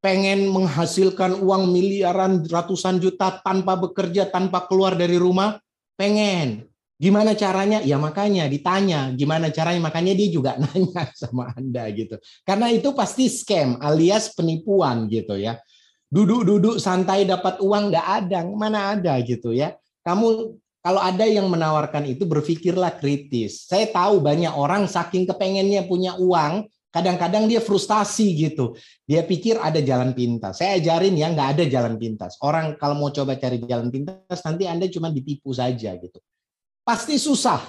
Pengen 0.00 0.48
menghasilkan 0.48 1.44
uang 1.44 1.68
miliaran 1.68 2.44
ratusan 2.48 3.00
juta 3.00 3.40
tanpa 3.44 3.76
bekerja, 3.76 4.28
tanpa 4.32 4.64
keluar 4.64 4.96
dari 4.96 5.20
rumah, 5.20 5.60
pengen. 6.00 6.64
Gimana 7.00 7.32
caranya? 7.32 7.80
Ya 7.80 7.96
makanya 7.96 8.44
ditanya 8.44 9.08
gimana 9.16 9.48
caranya. 9.48 9.80
Makanya 9.88 10.12
dia 10.12 10.28
juga 10.28 10.52
nanya 10.60 11.08
sama 11.16 11.48
Anda 11.56 11.88
gitu. 11.96 12.20
Karena 12.44 12.68
itu 12.68 12.92
pasti 12.92 13.32
scam 13.32 13.80
alias 13.80 14.36
penipuan 14.36 15.08
gitu 15.08 15.40
ya. 15.40 15.56
Duduk-duduk 16.12 16.76
santai 16.76 17.24
dapat 17.24 17.62
uang 17.64 17.88
nggak 17.88 18.06
ada, 18.20 18.44
mana 18.52 18.92
ada 18.92 19.16
gitu 19.24 19.56
ya. 19.56 19.72
Kamu 20.04 20.60
kalau 20.84 21.00
ada 21.00 21.24
yang 21.24 21.48
menawarkan 21.48 22.04
itu 22.04 22.28
berpikirlah 22.28 23.00
kritis. 23.00 23.64
Saya 23.64 23.88
tahu 23.88 24.20
banyak 24.20 24.52
orang 24.52 24.84
saking 24.84 25.24
kepengennya 25.24 25.88
punya 25.88 26.20
uang, 26.20 26.68
kadang-kadang 26.92 27.46
dia 27.46 27.62
frustasi 27.62 28.32
gitu. 28.36 28.76
Dia 29.06 29.24
pikir 29.24 29.56
ada 29.56 29.80
jalan 29.80 30.12
pintas. 30.12 30.60
Saya 30.60 30.76
ajarin 30.76 31.16
ya 31.16 31.32
nggak 31.32 31.48
ada 31.56 31.64
jalan 31.64 31.96
pintas. 31.96 32.36
Orang 32.44 32.76
kalau 32.76 32.98
mau 32.98 33.08
coba 33.08 33.38
cari 33.40 33.62
jalan 33.64 33.88
pintas 33.88 34.40
nanti 34.44 34.68
Anda 34.68 34.90
cuma 34.90 35.08
ditipu 35.08 35.54
saja 35.54 35.96
gitu. 35.96 36.18
Pasti 36.90 37.22
susah. 37.22 37.62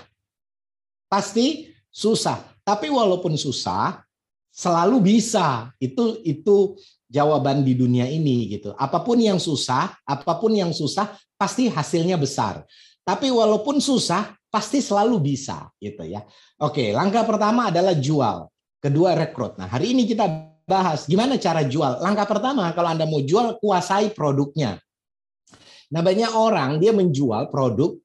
Pasti 1.06 1.70
susah. 1.94 2.42
Tapi 2.66 2.90
walaupun 2.90 3.38
susah, 3.38 4.02
selalu 4.50 4.98
bisa. 5.14 5.70
Itu 5.78 6.18
itu 6.26 6.74
jawaban 7.06 7.62
di 7.62 7.78
dunia 7.78 8.10
ini 8.10 8.50
gitu. 8.50 8.74
Apa 8.74 9.06
pun 9.06 9.22
yang 9.22 9.38
susah, 9.38 9.94
apa 10.02 10.34
pun 10.42 10.58
yang 10.58 10.74
susah 10.74 11.14
pasti 11.38 11.70
hasilnya 11.70 12.18
besar. 12.18 12.66
Tapi 13.06 13.30
walaupun 13.30 13.78
susah, 13.78 14.34
pasti 14.50 14.82
selalu 14.82 15.22
bisa 15.22 15.70
gitu 15.78 16.02
ya. 16.02 16.26
Oke, 16.58 16.90
langkah 16.90 17.22
pertama 17.22 17.70
adalah 17.70 17.94
jual. 17.94 18.50
Kedua 18.82 19.14
rekrut. 19.14 19.54
Nah, 19.62 19.70
hari 19.70 19.94
ini 19.94 20.10
kita 20.10 20.26
bahas 20.66 21.06
gimana 21.06 21.38
cara 21.38 21.62
jual. 21.62 22.02
Langkah 22.02 22.26
pertama 22.26 22.74
kalau 22.74 22.90
Anda 22.90 23.06
mau 23.06 23.22
jual, 23.22 23.62
kuasai 23.62 24.18
produknya. 24.18 24.82
Nah, 25.94 26.02
banyak 26.02 26.34
orang 26.34 26.82
dia 26.82 26.90
menjual 26.90 27.54
produk 27.54 28.02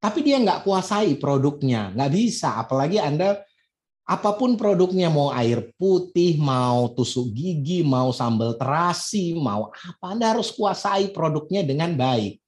tapi 0.00 0.24
dia 0.24 0.40
nggak 0.40 0.64
kuasai 0.64 1.20
produknya, 1.20 1.92
nggak 1.92 2.10
bisa. 2.10 2.56
Apalagi 2.56 2.96
Anda 2.96 3.44
apa 4.08 4.34
pun 4.34 4.56
produknya 4.58 5.06
mau 5.12 5.30
air 5.30 5.70
putih, 5.76 6.40
mau 6.40 6.90
tusuk 6.96 7.30
gigi, 7.30 7.84
mau 7.84 8.10
sambal 8.10 8.56
terasi, 8.58 9.36
mau 9.36 9.70
apa, 9.70 10.04
Anda 10.10 10.34
harus 10.34 10.50
kuasai 10.50 11.12
produknya 11.12 11.62
dengan 11.62 11.94
baik. 11.94 12.40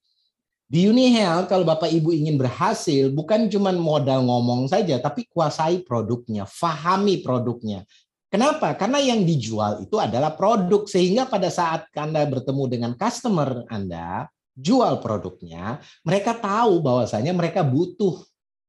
Di 0.73 0.89
UniHealth 0.89 1.53
kalau 1.53 1.69
Bapak 1.69 1.93
Ibu 1.93 2.17
ingin 2.17 2.41
berhasil 2.41 3.13
bukan 3.13 3.53
cuma 3.53 3.77
modal 3.77 4.25
ngomong 4.25 4.73
saja 4.73 4.97
tapi 4.97 5.29
kuasai 5.29 5.85
produknya, 5.85 6.49
fahami 6.49 7.21
produknya. 7.21 7.85
Kenapa? 8.33 8.73
Karena 8.73 8.97
yang 8.97 9.29
dijual 9.29 9.85
itu 9.85 10.01
adalah 10.01 10.33
produk 10.33 10.89
sehingga 10.89 11.29
pada 11.29 11.53
saat 11.53 11.93
Anda 11.93 12.25
bertemu 12.25 12.65
dengan 12.73 12.93
customer 12.97 13.69
Anda, 13.69 14.33
jual 14.63 15.03
produknya, 15.03 15.83
mereka 16.07 16.39
tahu 16.39 16.79
bahwasanya 16.79 17.35
mereka 17.35 17.67
butuh 17.67 18.23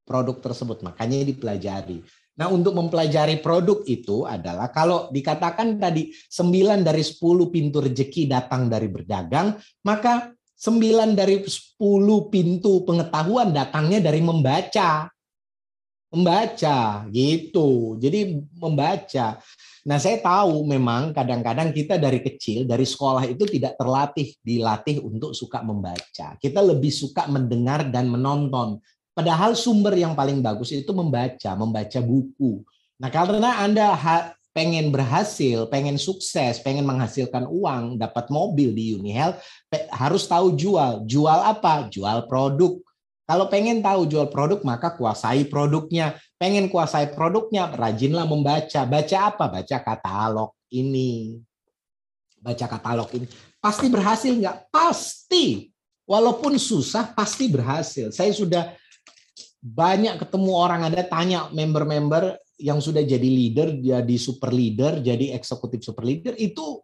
produk 0.04 0.42
tersebut, 0.42 0.82
makanya 0.82 1.22
dipelajari. 1.24 2.02
Nah, 2.34 2.50
untuk 2.50 2.74
mempelajari 2.74 3.38
produk 3.46 3.86
itu 3.86 4.26
adalah 4.26 4.74
kalau 4.74 5.14
dikatakan 5.14 5.78
tadi 5.78 6.10
9 6.34 6.82
dari 6.82 7.06
10 7.06 7.54
pintu 7.54 7.78
rezeki 7.78 8.26
datang 8.26 8.66
dari 8.74 8.90
berdagang, 8.90 9.54
maka 9.86 10.34
9 10.58 11.14
dari 11.14 11.46
10 11.46 11.78
pintu 12.34 12.82
pengetahuan 12.90 13.54
datangnya 13.54 14.02
dari 14.10 14.22
membaca. 14.26 15.14
Membaca 16.10 17.06
gitu. 17.14 18.02
Jadi 18.02 18.42
membaca. 18.58 19.38
Nah, 19.84 20.00
saya 20.00 20.16
tahu 20.24 20.64
memang 20.64 21.12
kadang-kadang 21.12 21.76
kita 21.76 22.00
dari 22.00 22.24
kecil, 22.24 22.64
dari 22.64 22.88
sekolah 22.88 23.28
itu 23.28 23.44
tidak 23.44 23.76
terlatih, 23.76 24.32
dilatih 24.40 25.04
untuk 25.04 25.36
suka 25.36 25.60
membaca. 25.60 26.40
Kita 26.40 26.64
lebih 26.64 26.88
suka 26.88 27.28
mendengar 27.28 27.92
dan 27.92 28.08
menonton. 28.08 28.80
Padahal 29.12 29.60
sumber 29.60 29.92
yang 30.00 30.16
paling 30.16 30.40
bagus 30.40 30.72
itu 30.72 30.88
membaca, 30.96 31.52
membaca 31.60 32.00
buku. 32.00 32.64
Nah, 32.96 33.12
karena 33.12 33.60
Anda 33.60 33.92
pengen 34.56 34.88
berhasil, 34.94 35.68
pengen 35.68 36.00
sukses, 36.00 36.64
pengen 36.64 36.88
menghasilkan 36.88 37.44
uang, 37.44 38.00
dapat 38.00 38.32
mobil 38.32 38.72
di 38.72 38.96
Unihealth, 38.96 39.44
harus 39.92 40.24
tahu 40.24 40.56
jual. 40.56 41.04
Jual 41.04 41.44
apa? 41.44 41.92
Jual 41.92 42.24
produk. 42.32 42.80
Kalau 43.24 43.48
pengen 43.48 43.80
tahu 43.80 44.04
jual 44.04 44.28
produk, 44.28 44.60
maka 44.68 44.92
kuasai 44.92 45.48
produknya. 45.48 46.20
Pengen 46.36 46.68
kuasai 46.68 47.16
produknya, 47.16 47.72
rajinlah 47.72 48.28
membaca. 48.28 48.84
Baca 48.84 49.18
apa? 49.32 49.46
Baca 49.48 49.78
katalog 49.80 50.52
ini. 50.68 51.40
Baca 52.44 52.66
katalog 52.68 53.08
ini. 53.16 53.26
Pasti 53.64 53.88
berhasil 53.88 54.36
nggak? 54.36 54.68
Pasti. 54.68 55.72
Walaupun 56.04 56.60
susah, 56.60 57.16
pasti 57.16 57.48
berhasil. 57.48 58.12
Saya 58.12 58.36
sudah 58.36 58.76
banyak 59.64 60.20
ketemu 60.20 60.52
orang, 60.52 60.84
Anda 60.92 61.08
tanya 61.08 61.48
member-member 61.56 62.36
yang 62.60 62.84
sudah 62.84 63.00
jadi 63.00 63.24
leader, 63.24 63.80
jadi 63.80 64.16
super 64.20 64.52
leader, 64.52 65.00
jadi 65.00 65.32
eksekutif 65.40 65.80
super 65.80 66.04
leader, 66.04 66.36
itu 66.36 66.84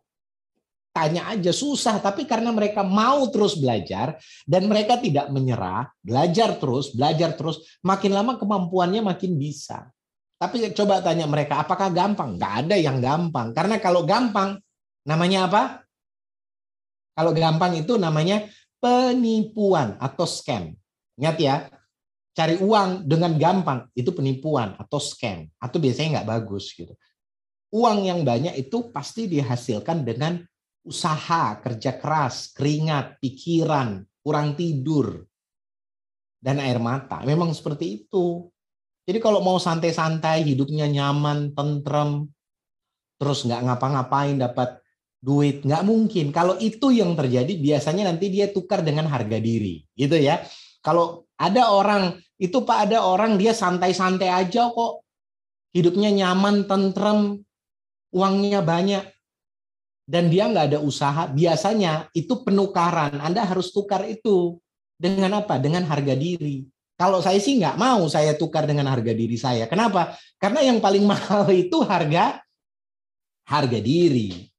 tanya 0.99 1.31
aja 1.31 1.55
susah. 1.55 2.03
Tapi 2.03 2.27
karena 2.27 2.51
mereka 2.51 2.83
mau 2.83 3.23
terus 3.31 3.55
belajar 3.55 4.19
dan 4.43 4.67
mereka 4.67 4.99
tidak 4.99 5.31
menyerah 5.31 5.87
belajar 6.03 6.59
terus 6.59 6.91
belajar 6.91 7.39
terus 7.39 7.79
makin 7.79 8.11
lama 8.11 8.35
kemampuannya 8.35 8.99
makin 8.99 9.39
bisa. 9.39 9.87
Tapi 10.35 10.75
coba 10.75 10.99
tanya 10.99 11.23
mereka 11.23 11.63
apakah 11.63 11.87
gampang? 11.91 12.35
Nggak 12.35 12.53
ada 12.67 12.75
yang 12.75 12.99
gampang. 12.99 13.55
Karena 13.55 13.79
kalau 13.79 14.03
gampang 14.03 14.59
namanya 15.07 15.47
apa? 15.47 15.63
Kalau 17.15 17.31
gampang 17.35 17.79
itu 17.79 17.95
namanya 17.95 18.47
penipuan 18.79 19.95
atau 19.99 20.23
scam. 20.27 20.75
Ingat 21.19 21.37
ya 21.39 21.55
cari 22.31 22.55
uang 22.55 23.03
dengan 23.03 23.35
gampang 23.35 23.91
itu 23.95 24.15
penipuan 24.15 24.75
atau 24.79 24.99
scam. 24.99 25.47
Atau 25.59 25.79
biasanya 25.83 26.19
nggak 26.19 26.27
bagus 26.27 26.71
gitu. 26.71 26.95
Uang 27.75 28.07
yang 28.07 28.23
banyak 28.23 28.55
itu 28.55 28.95
pasti 28.95 29.27
dihasilkan 29.27 30.07
dengan 30.07 30.39
usaha, 30.83 31.59
kerja 31.59 31.99
keras, 31.99 32.51
keringat, 32.55 33.19
pikiran, 33.19 34.03
kurang 34.23 34.55
tidur, 34.55 35.27
dan 36.39 36.63
air 36.63 36.79
mata. 36.79 37.19
Memang 37.27 37.51
seperti 37.51 38.03
itu. 38.03 38.47
Jadi 39.03 39.19
kalau 39.19 39.41
mau 39.41 39.57
santai-santai, 39.57 40.45
hidupnya 40.45 40.85
nyaman, 40.85 41.51
tentrem, 41.57 42.29
terus 43.19 43.43
nggak 43.43 43.65
ngapa-ngapain 43.65 44.37
dapat 44.37 44.79
duit, 45.19 45.65
nggak 45.65 45.83
mungkin. 45.83 46.31
Kalau 46.31 46.55
itu 46.61 46.95
yang 46.95 47.17
terjadi, 47.17 47.49
biasanya 47.59 48.07
nanti 48.07 48.31
dia 48.31 48.47
tukar 48.53 48.85
dengan 48.85 49.09
harga 49.11 49.41
diri, 49.41 49.83
gitu 49.97 50.15
ya. 50.15 50.39
Kalau 50.79 51.27
ada 51.35 51.75
orang 51.75 52.15
itu 52.39 52.63
pak 52.63 52.87
ada 52.87 53.03
orang 53.03 53.35
dia 53.35 53.51
santai-santai 53.51 54.31
aja 54.31 54.71
kok, 54.71 55.03
hidupnya 55.75 56.07
nyaman, 56.13 56.63
tentrem, 56.69 57.43
uangnya 58.15 58.63
banyak, 58.63 59.03
dan 60.09 60.25
dia 60.25 60.49
nggak 60.49 60.73
ada 60.73 60.79
usaha, 60.81 61.29
biasanya 61.29 62.09
itu 62.17 62.41
penukaran. 62.41 63.21
Anda 63.21 63.45
harus 63.45 63.69
tukar 63.69 64.09
itu 64.09 64.57
dengan 64.97 65.45
apa? 65.45 65.61
Dengan 65.61 65.85
harga 65.85 66.17
diri. 66.17 66.65
Kalau 66.97 67.21
saya 67.21 67.37
sih 67.37 67.61
nggak 67.61 67.77
mau 67.77 68.09
saya 68.09 68.33
tukar 68.33 68.65
dengan 68.65 68.89
harga 68.89 69.13
diri 69.13 69.37
saya. 69.37 69.69
Kenapa? 69.69 70.17
Karena 70.41 70.65
yang 70.65 70.81
paling 70.81 71.05
mahal 71.13 71.45
itu 71.53 71.85
harga 71.85 72.41
harga 73.45 73.77
diri. 73.77 74.49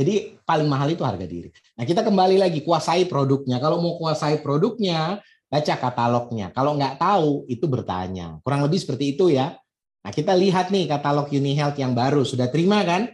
Jadi 0.00 0.40
paling 0.48 0.64
mahal 0.64 0.96
itu 0.96 1.04
harga 1.04 1.28
diri. 1.28 1.52
Nah 1.76 1.84
kita 1.84 2.00
kembali 2.00 2.40
lagi 2.40 2.64
kuasai 2.64 3.04
produknya. 3.04 3.60
Kalau 3.60 3.84
mau 3.84 4.00
kuasai 4.00 4.40
produknya, 4.40 5.20
baca 5.52 5.74
katalognya. 5.76 6.56
Kalau 6.56 6.72
nggak 6.80 6.96
tahu 6.96 7.44
itu 7.52 7.68
bertanya. 7.68 8.40
Kurang 8.40 8.64
lebih 8.64 8.80
seperti 8.80 9.12
itu 9.12 9.28
ya. 9.28 9.60
Nah 10.00 10.08
kita 10.08 10.32
lihat 10.32 10.72
nih 10.72 10.88
katalog 10.88 11.28
UniHealth 11.28 11.76
yang 11.76 11.92
baru. 11.92 12.24
Sudah 12.24 12.48
terima 12.48 12.80
kan? 12.80 13.12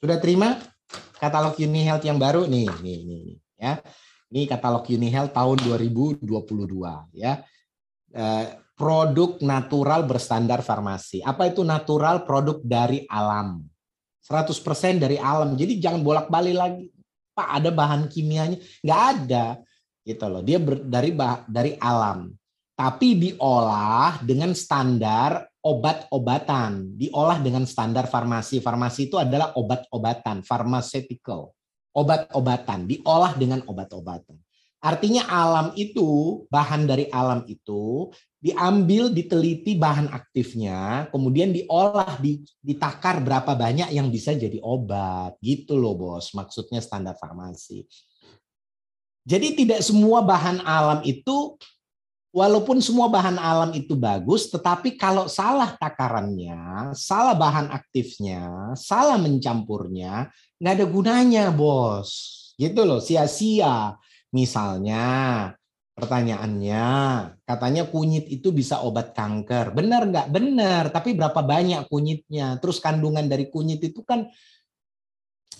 Sudah 0.00 0.16
terima? 0.16 0.71
Katalog 1.18 1.54
UniHealth 1.54 2.02
yang 2.02 2.18
baru 2.18 2.48
nih, 2.50 2.68
nih, 2.82 2.98
nih, 3.06 3.20
nih 3.26 3.38
ya. 3.62 3.78
Ini 4.32 4.48
katalog 4.48 4.88
UniHealth 4.88 5.36
tahun 5.36 5.58
2022 5.60 6.24
ya. 7.14 7.44
Eh, 8.12 8.46
produk 8.74 9.38
natural 9.44 10.08
berstandar 10.08 10.64
farmasi. 10.64 11.20
Apa 11.22 11.52
itu 11.52 11.62
natural? 11.62 12.24
Produk 12.24 12.58
dari 12.64 13.04
alam. 13.06 13.62
100% 14.24 14.98
dari 14.98 15.20
alam. 15.20 15.54
Jadi 15.54 15.78
jangan 15.78 16.00
bolak-balik 16.00 16.56
lagi. 16.56 16.84
Pak, 17.32 17.48
ada 17.60 17.70
bahan 17.70 18.08
kimianya? 18.08 18.58
Nggak 18.80 19.02
ada. 19.14 19.46
Gitu 20.02 20.24
loh. 20.26 20.40
Dia 20.40 20.58
dari 20.64 21.12
dari 21.46 21.72
alam. 21.76 22.32
Tapi 22.72 23.08
diolah 23.20 24.18
dengan 24.24 24.56
standar 24.56 25.51
obat-obatan, 25.62 26.98
diolah 26.98 27.38
dengan 27.38 27.62
standar 27.62 28.10
farmasi. 28.10 28.58
Farmasi 28.58 29.06
itu 29.06 29.16
adalah 29.16 29.54
obat-obatan, 29.54 30.42
pharmaceutical. 30.42 31.54
Obat-obatan, 31.94 32.90
diolah 32.90 33.32
dengan 33.38 33.62
obat-obatan. 33.70 34.34
Artinya 34.82 35.30
alam 35.30 35.70
itu, 35.78 36.42
bahan 36.50 36.90
dari 36.90 37.06
alam 37.14 37.46
itu 37.46 38.10
diambil, 38.42 39.14
diteliti 39.14 39.78
bahan 39.78 40.10
aktifnya, 40.10 41.06
kemudian 41.14 41.54
diolah, 41.54 42.18
ditakar 42.58 43.22
berapa 43.22 43.54
banyak 43.54 43.94
yang 43.94 44.10
bisa 44.10 44.34
jadi 44.34 44.58
obat. 44.58 45.38
Gitu 45.38 45.78
loh 45.78 45.94
bos, 45.94 46.34
maksudnya 46.34 46.82
standar 46.82 47.14
farmasi. 47.14 47.86
Jadi 49.22 49.54
tidak 49.54 49.86
semua 49.86 50.18
bahan 50.26 50.66
alam 50.66 50.98
itu 51.06 51.54
walaupun 52.32 52.80
semua 52.80 53.12
bahan 53.12 53.36
alam 53.36 53.70
itu 53.76 53.92
bagus, 53.94 54.48
tetapi 54.48 54.96
kalau 54.96 55.28
salah 55.28 55.76
takarannya, 55.76 56.90
salah 56.96 57.36
bahan 57.36 57.68
aktifnya, 57.70 58.72
salah 58.74 59.20
mencampurnya, 59.20 60.32
nggak 60.58 60.74
ada 60.80 60.86
gunanya, 60.88 61.44
bos. 61.52 62.10
Gitu 62.56 62.82
loh, 62.82 62.98
sia-sia. 62.98 63.94
Misalnya, 64.32 65.04
pertanyaannya, 65.92 66.88
katanya 67.44 67.84
kunyit 67.84 68.24
itu 68.32 68.48
bisa 68.48 68.80
obat 68.80 69.12
kanker. 69.12 69.76
Benar 69.76 70.08
nggak? 70.08 70.26
Benar. 70.32 70.84
Tapi 70.88 71.12
berapa 71.12 71.44
banyak 71.44 71.84
kunyitnya? 71.92 72.56
Terus 72.64 72.80
kandungan 72.80 73.28
dari 73.28 73.52
kunyit 73.52 73.84
itu 73.84 74.00
kan 74.00 74.24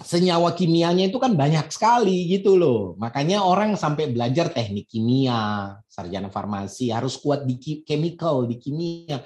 senyawa 0.01 0.57
kimianya 0.57 1.13
itu 1.13 1.21
kan 1.21 1.37
banyak 1.37 1.69
sekali 1.69 2.25
gitu 2.33 2.57
loh. 2.57 2.97
Makanya 2.97 3.45
orang 3.45 3.77
sampai 3.77 4.09
belajar 4.09 4.49
teknik 4.49 4.89
kimia, 4.89 5.77
sarjana 5.85 6.33
farmasi 6.33 6.89
harus 6.89 7.21
kuat 7.21 7.45
di 7.45 7.61
chemical, 7.85 8.49
di 8.49 8.57
kimia. 8.57 9.21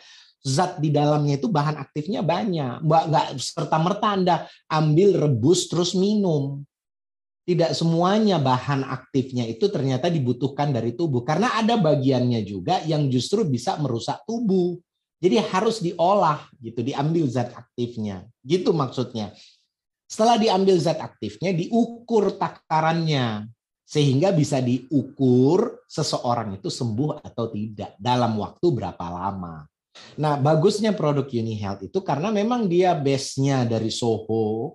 Zat 0.47 0.79
di 0.79 0.95
dalamnya 0.95 1.43
itu 1.43 1.51
bahan 1.51 1.75
aktifnya 1.75 2.23
banyak. 2.23 2.87
Mbak 2.87 3.05
nggak 3.11 3.27
serta 3.35 3.79
merta 3.83 4.15
Anda 4.15 4.37
ambil 4.71 5.19
rebus 5.19 5.67
terus 5.67 5.95
minum. 5.99 6.63
Tidak 7.47 7.75
semuanya 7.75 8.43
bahan 8.43 8.83
aktifnya 8.87 9.47
itu 9.47 9.71
ternyata 9.71 10.11
dibutuhkan 10.11 10.75
dari 10.75 10.95
tubuh 10.99 11.23
karena 11.23 11.55
ada 11.59 11.79
bagiannya 11.79 12.43
juga 12.47 12.83
yang 12.87 13.07
justru 13.11 13.47
bisa 13.47 13.79
merusak 13.79 14.23
tubuh. 14.27 14.79
Jadi 15.19 15.41
harus 15.41 15.81
diolah 15.83 16.47
gitu, 16.63 16.83
diambil 16.83 17.27
zat 17.27 17.51
aktifnya. 17.51 18.27
Gitu 18.47 18.71
maksudnya. 18.71 19.35
Setelah 20.07 20.39
diambil 20.39 20.79
zat 20.79 21.03
aktifnya, 21.03 21.51
diukur 21.51 22.39
takarannya 22.39 23.51
sehingga 23.87 24.35
bisa 24.35 24.59
diukur 24.59 25.87
seseorang 25.87 26.59
itu 26.59 26.67
sembuh 26.67 27.23
atau 27.23 27.47
tidak 27.55 27.95
dalam 27.99 28.35
waktu 28.39 28.67
berapa 28.75 29.07
lama. 29.07 29.63
Nah, 30.19 30.35
bagusnya 30.37 30.93
produk 30.93 31.25
Uni 31.31 31.55
Health 31.57 31.87
itu 31.87 31.99
karena 32.03 32.35
memang 32.35 32.67
dia 32.67 32.93
base-nya 32.99 33.63
dari 33.63 33.89
Soho, 33.89 34.75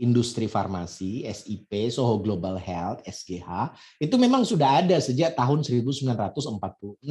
industri 0.00 0.48
farmasi, 0.48 1.24
SIP, 1.28 1.92
Soho 1.92 2.20
Global 2.20 2.56
Health, 2.56 3.04
SGH, 3.04 3.76
itu 4.00 4.16
memang 4.20 4.44
sudah 4.44 4.84
ada 4.84 4.96
sejak 5.00 5.36
tahun 5.36 5.64
1946. 5.64 7.04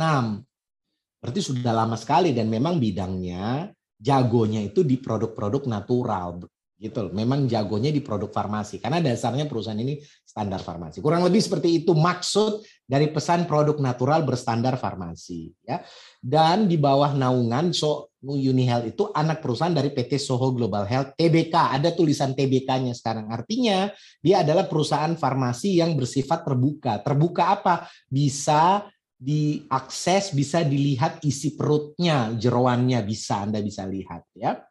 Berarti 1.19 1.41
sudah 1.43 1.73
lama 1.75 1.97
sekali 1.99 2.31
dan 2.31 2.47
memang 2.47 2.79
bidangnya 2.79 3.73
jagonya 3.99 4.63
itu 4.63 4.87
di 4.87 4.95
produk-produk 4.95 5.67
natural, 5.67 6.39
gitu 6.79 7.05
loh. 7.05 7.11
Memang 7.11 7.43
jagonya 7.43 7.91
di 7.91 7.99
produk 7.99 8.31
farmasi 8.31 8.79
karena 8.79 9.03
dasarnya 9.03 9.51
perusahaan 9.51 9.77
ini 9.77 9.99
standar 10.23 10.63
farmasi. 10.63 11.03
Kurang 11.03 11.27
lebih 11.27 11.43
seperti 11.43 11.83
itu 11.83 11.91
maksud 11.91 12.63
dari 12.87 13.11
pesan 13.11 13.43
produk 13.43 13.75
natural 13.83 14.23
berstandar 14.23 14.79
farmasi 14.79 15.51
ya. 15.67 15.83
Dan 16.23 16.71
di 16.71 16.79
bawah 16.79 17.11
naungan 17.11 17.75
So 17.75 18.15
Uni 18.23 18.63
Health 18.67 18.87
itu 18.95 19.11
anak 19.11 19.43
perusahaan 19.43 19.75
dari 19.75 19.91
PT 19.91 20.15
Soho 20.19 20.55
Global 20.55 20.87
Health 20.87 21.19
TBK. 21.19 21.75
Ada 21.75 21.91
tulisan 21.91 22.31
TBK-nya 22.31 22.95
sekarang. 22.95 23.27
Artinya 23.27 23.91
dia 24.23 24.43
adalah 24.43 24.67
perusahaan 24.67 25.11
farmasi 25.19 25.83
yang 25.83 25.99
bersifat 25.99 26.47
terbuka. 26.47 27.03
Terbuka 27.03 27.59
apa? 27.59 27.87
Bisa 28.07 28.87
diakses, 29.19 30.31
bisa 30.31 30.63
dilihat 30.63 31.19
isi 31.27 31.59
perutnya, 31.59 32.31
jeroannya 32.39 33.03
bisa 33.03 33.43
Anda 33.43 33.59
bisa 33.59 33.83
lihat 33.83 34.23
ya 34.31 34.68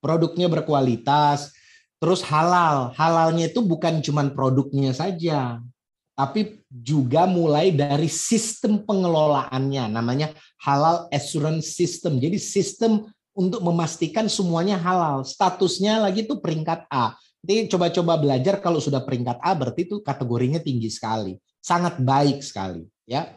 produknya 0.00 0.46
berkualitas, 0.46 1.52
terus 2.00 2.20
halal. 2.24 2.92
Halalnya 2.94 3.48
itu 3.48 3.64
bukan 3.64 4.00
cuma 4.04 4.26
produknya 4.28 4.92
saja, 4.92 5.60
tapi 6.16 6.64
juga 6.72 7.28
mulai 7.28 7.72
dari 7.72 8.08
sistem 8.08 8.80
pengelolaannya, 8.84 9.92
namanya 9.92 10.32
halal 10.64 11.08
assurance 11.12 11.76
system. 11.76 12.16
Jadi 12.16 12.40
sistem 12.40 13.04
untuk 13.36 13.60
memastikan 13.60 14.24
semuanya 14.32 14.80
halal. 14.80 15.28
Statusnya 15.28 16.00
lagi 16.00 16.24
itu 16.24 16.40
peringkat 16.40 16.88
A. 16.88 17.12
Jadi 17.44 17.68
coba-coba 17.68 18.16
belajar 18.16 18.58
kalau 18.64 18.80
sudah 18.80 19.04
peringkat 19.04 19.38
A 19.44 19.52
berarti 19.52 19.86
itu 19.86 20.00
kategorinya 20.00 20.58
tinggi 20.58 20.90
sekali, 20.90 21.36
sangat 21.62 22.00
baik 22.00 22.42
sekali, 22.42 22.82
ya. 23.06 23.28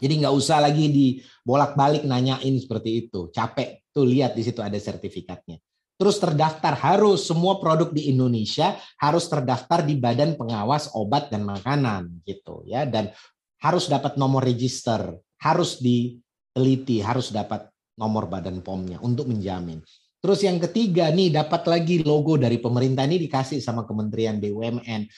Jadi 0.00 0.24
nggak 0.24 0.34
usah 0.34 0.64
lagi 0.64 0.88
dibolak-balik 0.88 2.08
nanyain 2.08 2.56
seperti 2.56 3.06
itu. 3.06 3.28
Capek 3.30 3.84
tuh 3.92 4.08
lihat 4.08 4.32
di 4.32 4.42
situ 4.42 4.64
ada 4.64 4.74
sertifikatnya 4.80 5.60
terus 6.00 6.16
terdaftar 6.16 6.72
harus 6.80 7.28
semua 7.28 7.60
produk 7.60 7.92
di 7.92 8.08
Indonesia 8.08 8.80
harus 8.96 9.28
terdaftar 9.28 9.84
di 9.84 10.00
Badan 10.00 10.40
Pengawas 10.40 10.88
Obat 10.96 11.28
dan 11.28 11.44
Makanan 11.44 12.24
gitu 12.24 12.64
ya 12.64 12.88
dan 12.88 13.12
harus 13.60 13.86
dapat 13.86 14.16
nomor 14.16 14.40
register, 14.40 15.20
harus 15.36 15.78
diteliti, 15.78 17.04
harus 17.04 17.28
dapat 17.28 17.68
nomor 18.00 18.26
Badan 18.26 18.64
POM-nya 18.64 18.98
untuk 19.04 19.28
menjamin. 19.28 19.84
Terus 20.20 20.40
yang 20.44 20.60
ketiga 20.60 21.08
nih 21.12 21.32
dapat 21.32 21.64
lagi 21.68 22.00
logo 22.04 22.36
dari 22.40 22.60
pemerintah 22.60 23.04
ini 23.04 23.20
dikasih 23.20 23.60
sama 23.60 23.84
Kementerian 23.84 24.40
BUMN. 24.40 25.08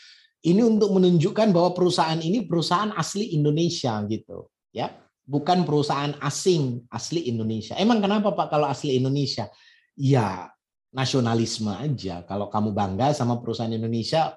Ini 0.42 0.62
untuk 0.66 0.90
menunjukkan 0.98 1.54
bahwa 1.54 1.70
perusahaan 1.70 2.18
ini 2.18 2.42
perusahaan 2.46 2.90
asli 2.98 3.34
Indonesia 3.34 4.02
gitu, 4.10 4.50
ya. 4.74 4.90
Bukan 5.22 5.62
perusahaan 5.62 6.18
asing, 6.18 6.82
asli 6.90 7.30
Indonesia. 7.30 7.78
Emang 7.78 8.02
kenapa 8.02 8.34
Pak 8.34 8.50
kalau 8.50 8.66
asli 8.66 8.98
Indonesia? 8.98 9.46
Ya, 9.94 10.50
nasionalisme 10.92 11.72
aja. 11.72 12.22
Kalau 12.28 12.52
kamu 12.52 12.76
bangga 12.76 13.16
sama 13.16 13.40
perusahaan 13.40 13.72
Indonesia, 13.72 14.36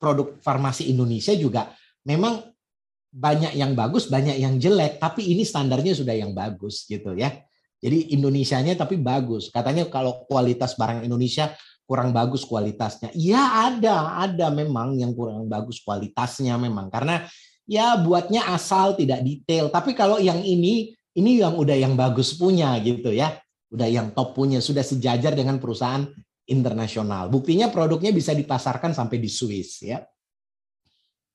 produk 0.00 0.40
farmasi 0.40 0.88
Indonesia 0.88 1.36
juga 1.36 1.76
memang 2.08 2.40
banyak 3.12 3.52
yang 3.54 3.76
bagus, 3.76 4.08
banyak 4.08 4.40
yang 4.40 4.56
jelek, 4.56 4.96
tapi 4.96 5.28
ini 5.28 5.44
standarnya 5.44 5.92
sudah 5.92 6.16
yang 6.16 6.32
bagus 6.32 6.88
gitu 6.88 7.12
ya. 7.12 7.28
Jadi 7.80 8.12
Indonesianya 8.16 8.76
tapi 8.76 8.96
bagus. 9.00 9.48
Katanya 9.52 9.88
kalau 9.88 10.24
kualitas 10.28 10.76
barang 10.76 11.04
Indonesia 11.04 11.52
kurang 11.84 12.12
bagus 12.14 12.46
kualitasnya. 12.46 13.10
Iya 13.16 13.72
ada, 13.72 14.20
ada 14.20 14.46
memang 14.52 14.96
yang 14.96 15.12
kurang 15.16 15.48
bagus 15.50 15.80
kualitasnya 15.82 16.54
memang 16.60 16.86
karena 16.92 17.24
ya 17.66 17.98
buatnya 17.98 18.46
asal 18.52 18.94
tidak 18.94 19.24
detail. 19.26 19.72
Tapi 19.72 19.96
kalau 19.96 20.22
yang 20.22 20.38
ini 20.44 20.94
ini 21.16 21.42
yang 21.42 21.58
udah 21.58 21.74
yang 21.74 21.98
bagus 21.98 22.36
punya 22.38 22.78
gitu 22.78 23.10
ya 23.10 23.34
udah 23.70 23.88
yang 23.88 24.10
top 24.10 24.34
punya, 24.34 24.58
sudah 24.58 24.82
sejajar 24.82 25.32
dengan 25.34 25.62
perusahaan 25.62 26.06
internasional. 26.50 27.30
Buktinya 27.30 27.70
produknya 27.70 28.10
bisa 28.10 28.34
dipasarkan 28.34 28.90
sampai 28.90 29.22
di 29.22 29.30
Swiss 29.30 29.86
ya. 29.86 30.02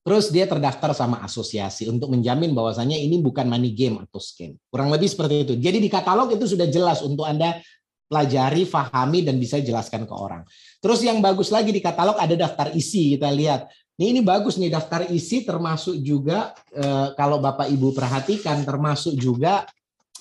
Terus 0.05 0.29
dia 0.29 0.45
terdaftar 0.45 0.93
sama 0.93 1.25
asosiasi 1.25 1.89
untuk 1.89 2.13
menjamin 2.13 2.53
bahwasannya 2.53 2.93
ini 2.93 3.17
bukan 3.25 3.49
money 3.49 3.73
game 3.73 3.97
atau 4.05 4.21
scam. 4.21 4.53
Kurang 4.69 4.93
lebih 4.93 5.09
seperti 5.09 5.49
itu. 5.49 5.53
Jadi 5.57 5.81
di 5.81 5.89
katalog 5.89 6.29
itu 6.29 6.45
sudah 6.45 6.69
jelas 6.69 7.01
untuk 7.01 7.25
Anda 7.25 7.57
pelajari, 8.05 8.69
fahami 8.69 9.25
dan 9.25 9.41
bisa 9.41 9.57
jelaskan 9.57 10.05
ke 10.05 10.13
orang. 10.13 10.45
Terus 10.77 11.01
yang 11.01 11.25
bagus 11.25 11.49
lagi 11.49 11.73
di 11.73 11.81
katalog 11.81 12.21
ada 12.21 12.37
daftar 12.37 12.69
isi 12.77 13.17
kita 13.17 13.33
lihat. 13.33 13.65
Ini 13.97 14.13
ini 14.13 14.21
bagus 14.21 14.61
nih 14.61 14.69
daftar 14.69 15.09
isi 15.09 15.41
termasuk 15.41 15.97
juga 15.97 16.53
eh, 16.69 17.09
kalau 17.17 17.41
Bapak 17.41 17.65
Ibu 17.65 17.89
perhatikan 17.95 18.61
termasuk 18.61 19.17
juga 19.17 19.65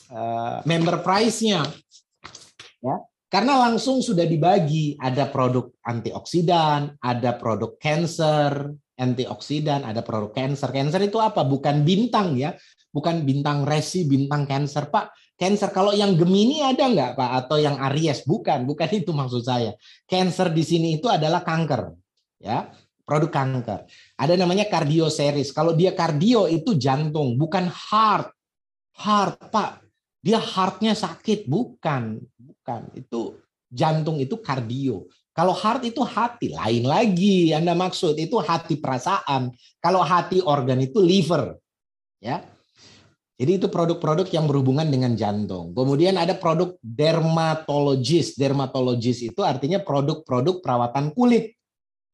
eh, 0.08 0.58
member 0.64 1.04
price-nya 1.04 1.60
ya 1.60 1.83
karena 3.34 3.66
langsung 3.66 3.98
sudah 3.98 4.22
dibagi. 4.22 4.94
Ada 4.94 5.26
produk 5.26 5.74
antioksidan 5.82 7.02
ada 7.02 7.34
produk 7.34 7.74
cancer. 7.82 8.70
Antioksidan 8.94 9.82
ada 9.82 10.06
produk 10.06 10.30
cancer. 10.30 10.70
Cancer 10.70 11.02
itu 11.02 11.18
apa? 11.18 11.42
Bukan 11.42 11.82
bintang 11.82 12.38
ya. 12.38 12.54
Bukan 12.94 13.26
bintang 13.26 13.66
resi 13.66 14.06
bintang 14.06 14.46
cancer. 14.46 14.86
Pak 14.86 15.34
cancer 15.34 15.74
kalau 15.74 15.90
yang 15.90 16.14
gemini 16.14 16.62
ada 16.62 16.86
nggak 16.86 17.18
pak? 17.18 17.30
Atau 17.42 17.58
yang 17.58 17.74
aries? 17.90 18.22
Bukan 18.22 18.70
bukan 18.70 18.86
itu 18.94 19.10
maksud 19.10 19.42
saya. 19.42 19.74
Cancer 20.06 20.54
di 20.54 20.62
sini 20.62 21.02
itu 21.02 21.10
adalah 21.10 21.42
kanker 21.42 21.90
ya. 22.38 22.70
Produk 23.02 23.34
kanker. 23.34 23.90
Ada 24.14 24.38
namanya 24.38 24.70
cardio 24.70 25.10
series 25.10 25.50
kalau 25.50 25.74
dia 25.74 25.90
kardio 25.90 26.46
itu 26.46 26.78
jantung. 26.78 27.34
Bukan 27.34 27.66
heart. 27.66 28.30
Heart 28.94 29.50
pak. 29.50 29.82
Dia 30.22 30.38
heartnya 30.38 30.94
sakit. 30.94 31.50
Bukan 31.50 32.22
bukan 32.64 32.88
itu 32.96 33.36
jantung 33.68 34.16
itu 34.16 34.40
kardio 34.40 35.04
kalau 35.36 35.52
heart 35.52 35.84
itu 35.84 36.00
hati 36.00 36.48
lain 36.48 36.88
lagi 36.88 37.52
anda 37.52 37.76
maksud 37.76 38.16
itu 38.16 38.40
hati 38.40 38.80
perasaan 38.80 39.52
kalau 39.84 40.00
hati 40.00 40.40
organ 40.40 40.80
itu 40.80 40.96
liver 41.04 41.60
ya 42.24 42.40
Jadi 43.34 43.58
itu 43.58 43.66
produk-produk 43.66 44.30
yang 44.30 44.46
berhubungan 44.46 44.86
dengan 44.86 45.18
jantung. 45.18 45.74
Kemudian 45.74 46.14
ada 46.14 46.38
produk 46.38 46.78
dermatologis. 46.78 48.38
Dermatologis 48.38 49.26
itu 49.26 49.42
artinya 49.42 49.82
produk-produk 49.82 50.62
perawatan 50.62 51.10
kulit 51.10 51.58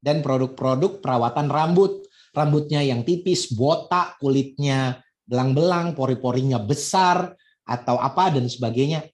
dan 0.00 0.24
produk-produk 0.24 1.04
perawatan 1.04 1.52
rambut. 1.52 2.08
Rambutnya 2.32 2.80
yang 2.80 3.04
tipis, 3.04 3.52
botak, 3.52 4.16
kulitnya 4.16 5.04
belang-belang, 5.28 5.92
pori-porinya 5.92 6.56
besar 6.56 7.36
atau 7.68 8.00
apa 8.00 8.32
dan 8.32 8.48
sebagainya. 8.48 9.04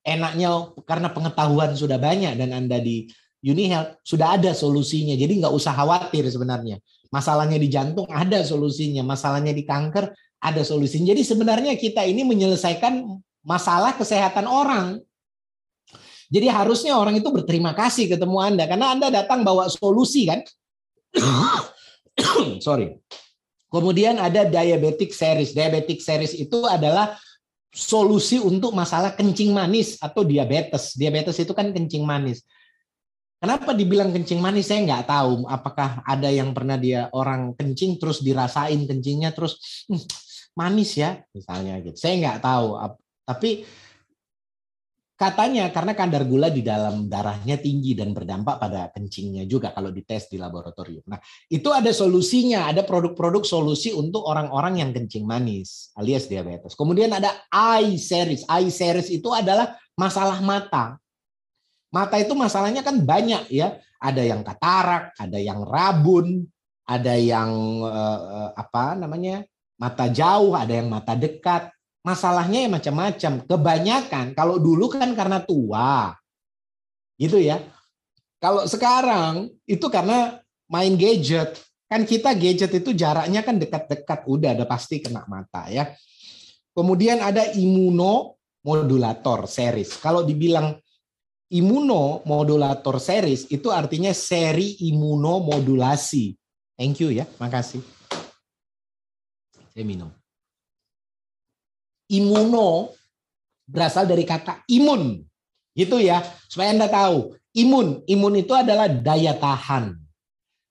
Enaknya 0.00 0.72
karena 0.88 1.12
pengetahuan 1.12 1.76
sudah 1.76 2.00
banyak 2.00 2.36
dan 2.40 2.56
Anda 2.56 2.80
di 2.80 3.08
UniHealth 3.44 4.00
sudah 4.04 4.40
ada 4.40 4.52
solusinya. 4.52 5.16
Jadi 5.16 5.40
nggak 5.40 5.52
usah 5.52 5.72
khawatir 5.76 6.24
sebenarnya. 6.28 6.80
Masalahnya 7.10 7.58
di 7.58 7.68
jantung 7.68 8.06
ada 8.08 8.40
solusinya, 8.40 9.02
masalahnya 9.02 9.50
di 9.50 9.66
kanker 9.66 10.14
ada 10.40 10.62
solusi. 10.64 11.02
Jadi 11.04 11.20
sebenarnya 11.20 11.76
kita 11.76 12.06
ini 12.06 12.24
menyelesaikan 12.24 13.04
masalah 13.44 13.96
kesehatan 13.96 14.48
orang. 14.48 15.00
Jadi 16.30 16.46
harusnya 16.46 16.94
orang 16.94 17.18
itu 17.18 17.26
berterima 17.28 17.74
kasih 17.74 18.06
ketemu 18.06 18.38
Anda 18.38 18.64
karena 18.70 18.94
Anda 18.94 19.10
datang 19.10 19.42
bawa 19.42 19.66
solusi 19.66 20.30
kan. 20.30 20.40
Sorry. 22.64 22.94
Kemudian 23.70 24.18
ada 24.18 24.46
diabetic 24.46 25.10
series. 25.10 25.54
Diabetic 25.54 25.98
series 25.98 26.34
itu 26.34 26.62
adalah 26.66 27.18
solusi 27.70 28.42
untuk 28.42 28.74
masalah 28.74 29.14
kencing 29.14 29.54
manis 29.54 29.96
atau 30.02 30.26
diabetes. 30.26 30.98
Diabetes 30.98 31.38
itu 31.38 31.54
kan 31.54 31.70
kencing 31.70 32.02
manis. 32.02 32.42
Kenapa 33.40 33.72
dibilang 33.72 34.12
kencing 34.12 34.42
manis? 34.42 34.68
Saya 34.68 34.84
nggak 34.84 35.06
tahu. 35.08 35.48
Apakah 35.48 36.04
ada 36.04 36.28
yang 36.28 36.52
pernah 36.52 36.76
dia 36.76 37.08
orang 37.16 37.56
kencing 37.56 37.96
terus 37.96 38.20
dirasain 38.20 38.84
kencingnya 38.84 39.32
terus 39.32 39.86
hmm, 39.88 40.02
manis 40.58 40.98
ya 40.98 41.24
misalnya 41.32 41.80
gitu. 41.80 41.96
Saya 41.96 42.14
nggak 42.20 42.38
tahu, 42.44 42.68
tapi 43.24 43.64
katanya 45.20 45.68
karena 45.68 45.92
kadar 45.92 46.24
gula 46.24 46.48
di 46.48 46.64
dalam 46.64 47.04
darahnya 47.04 47.60
tinggi 47.60 47.92
dan 47.92 48.16
berdampak 48.16 48.56
pada 48.56 48.88
kencingnya 48.88 49.44
juga 49.44 49.68
kalau 49.76 49.92
dites 49.92 50.32
di 50.32 50.40
laboratorium. 50.40 51.04
Nah, 51.04 51.20
itu 51.52 51.68
ada 51.68 51.92
solusinya, 51.92 52.64
ada 52.64 52.80
produk-produk 52.80 53.44
solusi 53.44 53.92
untuk 53.92 54.24
orang-orang 54.24 54.80
yang 54.80 54.96
kencing 54.96 55.28
manis 55.28 55.92
alias 55.92 56.24
diabetes. 56.24 56.72
Kemudian 56.72 57.12
ada 57.12 57.36
eye 57.52 58.00
series. 58.00 58.48
Eye 58.48 58.72
series 58.72 59.12
itu 59.12 59.28
adalah 59.28 59.76
masalah 59.92 60.40
mata. 60.40 60.96
Mata 61.92 62.16
itu 62.16 62.32
masalahnya 62.32 62.80
kan 62.80 62.96
banyak 63.04 63.52
ya. 63.52 63.76
Ada 64.00 64.24
yang 64.24 64.40
katarak, 64.40 65.12
ada 65.20 65.36
yang 65.36 65.60
rabun, 65.68 66.48
ada 66.88 67.12
yang 67.20 67.52
eh, 67.84 68.48
apa 68.56 68.96
namanya? 68.96 69.44
mata 69.80 70.12
jauh, 70.12 70.52
ada 70.52 70.76
yang 70.76 70.92
mata 70.92 71.16
dekat. 71.16 71.72
Masalahnya 72.00 72.64
ya 72.64 72.70
macam-macam. 72.72 73.32
Kebanyakan 73.44 74.26
kalau 74.32 74.56
dulu 74.56 74.88
kan 74.88 75.12
karena 75.12 75.44
tua. 75.44 76.16
Gitu 77.20 77.36
ya. 77.36 77.60
Kalau 78.40 78.64
sekarang 78.64 79.52
itu 79.68 79.86
karena 79.92 80.40
main 80.70 80.96
gadget. 80.96 81.60
Kan 81.90 82.06
kita 82.06 82.32
gadget 82.38 82.70
itu 82.72 82.94
jaraknya 82.94 83.42
kan 83.42 83.58
dekat-dekat 83.58 84.24
udah 84.24 84.54
ada 84.54 84.64
pasti 84.64 85.02
kena 85.02 85.26
mata 85.26 85.66
ya. 85.68 85.90
Kemudian 86.70 87.18
ada 87.20 87.50
imunomodulator 87.52 89.44
series. 89.50 89.98
Kalau 89.98 90.22
dibilang 90.22 90.78
imunomodulator 91.50 92.96
series 93.02 93.50
itu 93.50 93.68
artinya 93.74 94.14
seri 94.14 94.78
imunomodulasi. 94.88 96.38
Thank 96.78 97.02
you 97.02 97.10
ya, 97.12 97.26
makasih. 97.42 97.82
Saya 99.74 99.84
minum. 99.84 100.19
Imuno 102.10 102.90
berasal 103.70 104.10
dari 104.10 104.26
kata 104.26 104.66
imun. 104.66 105.22
Gitu 105.70 105.96
ya, 106.02 106.20
supaya 106.50 106.74
Anda 106.74 106.90
tahu. 106.90 107.38
Imun, 107.54 108.06
imun 108.06 108.34
itu 108.38 108.54
adalah 108.54 108.90
daya 108.90 109.34
tahan. 109.38 109.94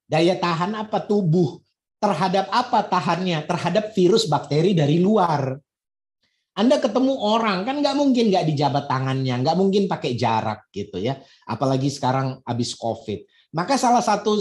Daya 0.07 0.35
tahan 0.35 0.75
apa 0.75 0.99
tubuh? 1.03 1.59
Terhadap 1.99 2.47
apa 2.51 2.83
tahannya? 2.87 3.43
Terhadap 3.43 3.91
virus 3.95 4.27
bakteri 4.27 4.75
dari 4.75 4.99
luar. 4.99 5.59
Anda 6.59 6.75
ketemu 6.83 7.15
orang 7.15 7.63
kan 7.63 7.79
nggak 7.79 7.95
mungkin 7.95 8.27
nggak 8.31 8.47
dijabat 8.51 8.91
tangannya, 8.91 9.31
nggak 9.39 9.55
mungkin 9.55 9.87
pakai 9.87 10.19
jarak 10.19 10.67
gitu 10.75 10.99
ya. 10.99 11.15
Apalagi 11.47 11.87
sekarang 11.87 12.43
habis 12.43 12.75
COVID. 12.75 13.23
Maka 13.55 13.79
salah 13.79 14.03
satu 14.03 14.35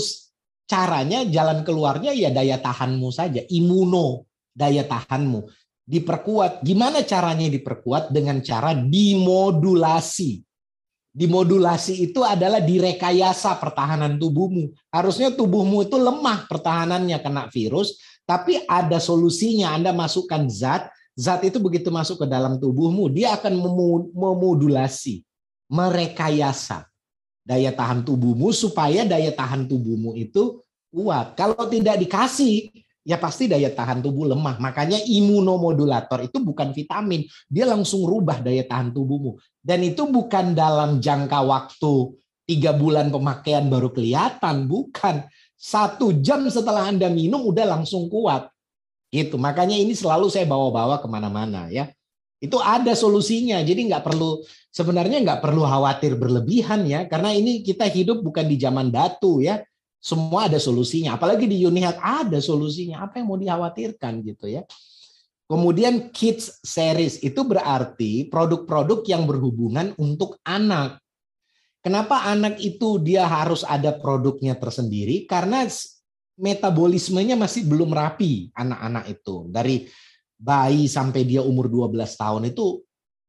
caranya 0.66 1.22
jalan 1.22 1.62
keluarnya 1.62 2.10
ya 2.10 2.34
daya 2.34 2.58
tahanmu 2.58 3.08
saja, 3.14 3.46
imuno 3.46 4.26
daya 4.50 4.82
tahanmu. 4.82 5.46
Diperkuat. 5.88 6.60
Gimana 6.60 7.00
caranya 7.00 7.48
diperkuat? 7.48 8.12
Dengan 8.12 8.44
cara 8.44 8.76
dimodulasi. 8.76 10.44
Dimodulasi 11.16 12.12
itu 12.12 12.20
adalah 12.20 12.60
direkayasa 12.60 13.56
pertahanan 13.56 14.20
tubuhmu. 14.20 14.68
Harusnya 14.92 15.32
tubuhmu 15.32 15.88
itu 15.88 15.96
lemah 15.96 16.44
pertahanannya 16.44 17.16
kena 17.24 17.48
virus, 17.48 17.96
tapi 18.28 18.60
ada 18.68 19.00
solusinya. 19.00 19.72
Anda 19.72 19.96
masukkan 19.96 20.44
zat, 20.52 20.92
zat 21.16 21.40
itu 21.48 21.56
begitu 21.56 21.88
masuk 21.88 22.22
ke 22.22 22.26
dalam 22.28 22.60
tubuhmu, 22.60 23.08
dia 23.08 23.34
akan 23.40 23.56
memodulasi, 24.12 25.24
merekayasa 25.72 26.84
daya 27.48 27.72
tahan 27.72 28.04
tubuhmu 28.04 28.52
supaya 28.52 29.08
daya 29.08 29.32
tahan 29.32 29.64
tubuhmu 29.64 30.12
itu 30.20 30.60
kuat. 30.92 31.32
Kalau 31.32 31.64
tidak 31.72 31.96
dikasih, 31.96 32.68
ya 33.08 33.16
pasti 33.16 33.48
daya 33.48 33.72
tahan 33.72 34.04
tubuh 34.04 34.28
lemah. 34.28 34.60
Makanya 34.60 35.00
imunomodulator 35.08 36.28
itu 36.28 36.44
bukan 36.44 36.76
vitamin, 36.76 37.24
dia 37.48 37.64
langsung 37.64 38.04
rubah 38.04 38.44
daya 38.44 38.68
tahan 38.68 38.92
tubuhmu. 38.92 39.40
Dan 39.64 39.80
itu 39.80 40.04
bukan 40.04 40.52
dalam 40.52 41.00
jangka 41.00 41.40
waktu 41.40 42.12
tiga 42.44 42.76
bulan 42.76 43.08
pemakaian 43.08 43.64
baru 43.72 43.88
kelihatan, 43.88 44.68
bukan. 44.68 45.24
Satu 45.58 46.14
jam 46.22 46.46
setelah 46.52 46.86
Anda 46.86 47.10
minum 47.10 47.42
udah 47.48 47.66
langsung 47.66 48.06
kuat. 48.06 48.46
Itu 49.10 49.40
makanya 49.40 49.74
ini 49.74 49.96
selalu 49.96 50.28
saya 50.28 50.44
bawa-bawa 50.44 51.00
ke 51.00 51.08
mana-mana 51.08 51.66
ya. 51.72 51.88
Itu 52.38 52.62
ada 52.62 52.94
solusinya, 52.94 53.58
jadi 53.66 53.90
nggak 53.90 54.06
perlu 54.06 54.38
sebenarnya 54.70 55.18
nggak 55.26 55.42
perlu 55.42 55.66
khawatir 55.66 56.14
berlebihan 56.14 56.86
ya, 56.86 57.02
karena 57.10 57.34
ini 57.34 57.66
kita 57.66 57.90
hidup 57.90 58.22
bukan 58.22 58.46
di 58.46 58.54
zaman 58.54 58.94
batu 58.94 59.42
ya 59.42 59.58
semua 59.98 60.46
ada 60.46 60.62
solusinya. 60.62 61.18
Apalagi 61.18 61.50
di 61.50 61.66
Unihealth 61.66 61.98
ada 61.98 62.38
solusinya. 62.38 63.02
Apa 63.02 63.18
yang 63.18 63.26
mau 63.30 63.38
dikhawatirkan 63.38 64.22
gitu 64.22 64.46
ya. 64.46 64.62
Kemudian 65.48 66.12
kids 66.12 66.60
series 66.60 67.18
itu 67.24 67.40
berarti 67.40 68.28
produk-produk 68.28 69.00
yang 69.08 69.24
berhubungan 69.24 69.96
untuk 69.96 70.36
anak. 70.44 71.00
Kenapa 71.80 72.28
anak 72.28 72.60
itu 72.60 73.00
dia 73.00 73.24
harus 73.24 73.64
ada 73.64 73.96
produknya 73.96 74.54
tersendiri? 74.60 75.24
Karena 75.24 75.64
metabolismenya 76.36 77.34
masih 77.34 77.64
belum 77.64 77.90
rapi 77.90 78.52
anak-anak 78.52 79.04
itu. 79.08 79.48
Dari 79.48 79.88
bayi 80.38 80.84
sampai 80.86 81.24
dia 81.24 81.40
umur 81.40 81.66
12 81.66 81.96
tahun 81.96 82.42
itu 82.52 82.84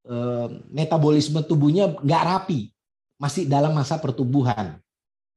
eh, 0.06 0.48
metabolisme 0.76 1.40
tubuhnya 1.48 1.98
nggak 2.04 2.24
rapi. 2.36 2.68
Masih 3.16 3.48
dalam 3.48 3.72
masa 3.72 3.96
pertumbuhan 3.96 4.80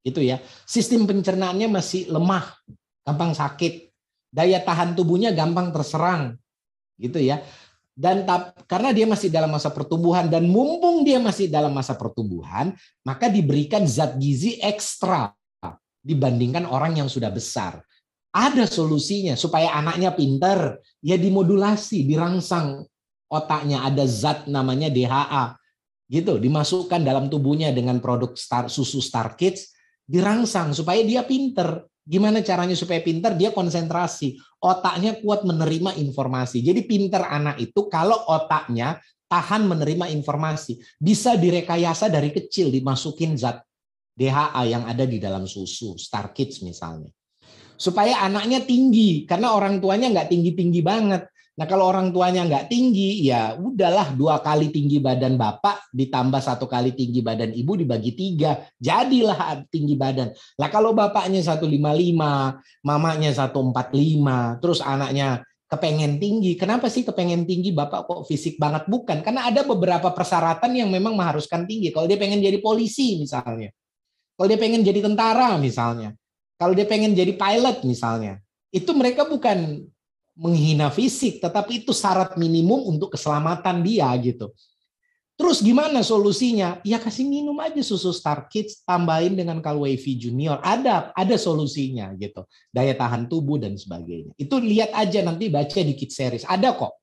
itu 0.02 0.20
ya. 0.22 0.42
Sistem 0.66 1.06
pencernaannya 1.06 1.70
masih 1.70 2.10
lemah, 2.10 2.46
gampang 3.06 3.32
sakit. 3.34 3.90
Daya 4.32 4.58
tahan 4.62 4.98
tubuhnya 4.98 5.30
gampang 5.30 5.70
terserang. 5.70 6.36
Gitu 6.98 7.22
ya. 7.22 7.42
Dan 7.92 8.24
karena 8.64 8.90
dia 8.90 9.04
masih 9.04 9.28
dalam 9.28 9.52
masa 9.52 9.68
pertumbuhan 9.68 10.26
dan 10.26 10.48
mumpung 10.48 11.04
dia 11.04 11.20
masih 11.20 11.52
dalam 11.52 11.76
masa 11.76 11.92
pertumbuhan, 11.92 12.72
maka 13.04 13.28
diberikan 13.28 13.84
zat 13.84 14.16
gizi 14.16 14.56
ekstra 14.64 15.30
dibandingkan 16.00 16.64
orang 16.64 16.98
yang 17.04 17.08
sudah 17.12 17.28
besar. 17.28 17.84
Ada 18.32 18.64
solusinya 18.64 19.36
supaya 19.36 19.76
anaknya 19.76 20.16
pinter, 20.16 20.80
ya 21.04 21.20
dimodulasi, 21.20 22.08
dirangsang 22.08 22.80
otaknya 23.28 23.84
ada 23.84 24.04
zat 24.08 24.48
namanya 24.48 24.92
DHA 24.92 25.56
gitu 26.12 26.36
dimasukkan 26.36 27.00
dalam 27.00 27.32
tubuhnya 27.32 27.72
dengan 27.72 27.96
produk 27.96 28.36
star, 28.36 28.68
susu 28.68 29.00
Star 29.00 29.32
Kids 29.32 29.71
dirangsang 30.06 30.74
supaya 30.76 31.00
dia 31.02 31.22
pinter. 31.24 31.86
Gimana 32.02 32.42
caranya 32.42 32.74
supaya 32.74 32.98
pinter? 32.98 33.38
Dia 33.38 33.54
konsentrasi. 33.54 34.34
Otaknya 34.58 35.22
kuat 35.22 35.46
menerima 35.46 35.94
informasi. 36.02 36.58
Jadi 36.62 36.82
pinter 36.82 37.22
anak 37.22 37.62
itu 37.62 37.86
kalau 37.86 38.18
otaknya 38.26 38.98
tahan 39.30 39.64
menerima 39.64 40.10
informasi. 40.12 40.82
Bisa 40.98 41.38
direkayasa 41.38 42.10
dari 42.12 42.34
kecil 42.34 42.68
dimasukin 42.74 43.38
zat 43.38 43.62
DHA 44.12 44.62
yang 44.68 44.84
ada 44.84 45.08
di 45.08 45.16
dalam 45.16 45.48
susu. 45.48 45.96
Star 45.96 46.36
Kids 46.36 46.60
misalnya. 46.60 47.08
Supaya 47.80 48.20
anaknya 48.20 48.60
tinggi. 48.60 49.24
Karena 49.24 49.56
orang 49.56 49.80
tuanya 49.80 50.12
nggak 50.12 50.28
tinggi-tinggi 50.28 50.84
banget. 50.84 51.31
Nah 51.52 51.68
kalau 51.68 51.92
orang 51.92 52.08
tuanya 52.16 52.48
nggak 52.48 52.72
tinggi, 52.72 53.28
ya 53.28 53.52
udahlah 53.60 54.16
dua 54.16 54.40
kali 54.40 54.72
tinggi 54.72 55.04
badan 55.04 55.36
bapak 55.36 55.92
ditambah 55.92 56.40
satu 56.40 56.64
kali 56.64 56.96
tinggi 56.96 57.20
badan 57.20 57.52
ibu 57.52 57.76
dibagi 57.76 58.16
tiga, 58.16 58.56
jadilah 58.80 59.60
tinggi 59.68 59.92
badan. 59.92 60.32
Lah 60.56 60.68
kalau 60.72 60.96
bapaknya 60.96 61.44
155, 61.44 61.68
mamanya 62.80 63.30
145, 63.36 64.64
terus 64.64 64.80
anaknya 64.80 65.44
kepengen 65.72 66.20
tinggi. 66.20 66.52
Kenapa 66.56 66.92
sih 66.92 67.00
kepengen 67.00 67.48
tinggi 67.48 67.72
Bapak 67.72 68.04
kok 68.04 68.20
fisik 68.28 68.60
banget? 68.60 68.84
Bukan, 68.84 69.24
karena 69.24 69.48
ada 69.48 69.64
beberapa 69.64 70.12
persyaratan 70.12 70.76
yang 70.76 70.92
memang 70.92 71.16
mengharuskan 71.16 71.64
tinggi. 71.64 71.88
Kalau 71.88 72.04
dia 72.04 72.20
pengen 72.20 72.44
jadi 72.44 72.60
polisi 72.60 73.16
misalnya. 73.16 73.72
Kalau 74.36 74.46
dia 74.52 74.60
pengen 74.60 74.84
jadi 74.84 75.00
tentara 75.00 75.56
misalnya. 75.56 76.12
Kalau 76.60 76.76
dia 76.76 76.84
pengen 76.84 77.16
jadi 77.16 77.32
pilot 77.32 77.88
misalnya. 77.88 78.36
Itu 78.68 78.92
mereka 78.92 79.24
bukan 79.24 79.88
menghina 80.32 80.88
fisik, 80.88 81.40
tetapi 81.40 81.84
itu 81.84 81.92
syarat 81.92 82.36
minimum 82.40 82.88
untuk 82.88 83.12
keselamatan 83.12 83.84
dia 83.84 84.08
gitu. 84.20 84.50
Terus 85.32 85.64
gimana 85.64 86.04
solusinya? 86.04 86.78
Ya 86.86 87.00
kasih 87.00 87.26
minum 87.26 87.56
aja 87.58 87.80
susu 87.82 88.12
Star 88.14 88.46
Kids, 88.46 88.84
tambahin 88.84 89.34
dengan 89.34 89.58
Calwavy 89.58 90.14
Junior. 90.14 90.60
Ada 90.62 91.10
ada 91.16 91.36
solusinya 91.40 92.12
gitu. 92.14 92.44
Daya 92.70 92.94
tahan 92.94 93.26
tubuh 93.26 93.58
dan 93.58 93.74
sebagainya. 93.74 94.36
Itu 94.38 94.60
lihat 94.60 94.92
aja 94.94 95.24
nanti 95.24 95.50
baca 95.50 95.80
di 95.82 95.96
Kids 95.96 96.14
Series. 96.14 96.44
Ada 96.46 96.76
kok. 96.76 96.94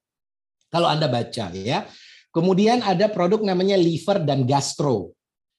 Kalau 0.69 0.87
Anda 0.87 1.09
baca 1.09 1.51
ya. 1.51 1.89
Kemudian 2.29 2.85
ada 2.85 3.09
produk 3.09 3.41
namanya 3.41 3.73
liver 3.75 4.21
dan 4.21 4.45
gastro. 4.45 5.17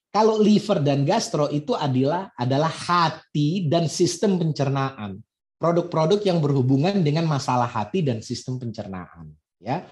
Kalau 0.09 0.39
liver 0.39 0.79
dan 0.79 1.03
gastro 1.03 1.51
itu 1.51 1.75
adalah 1.75 2.31
adalah 2.39 2.71
hati 2.71 3.67
dan 3.67 3.91
sistem 3.91 4.39
pencernaan. 4.39 5.19
Produk-produk 5.61 6.17
yang 6.25 6.41
berhubungan 6.41 7.05
dengan 7.05 7.29
masalah 7.29 7.69
hati 7.69 8.01
dan 8.01 8.25
sistem 8.25 8.57
pencernaan, 8.57 9.29
ya. 9.61 9.85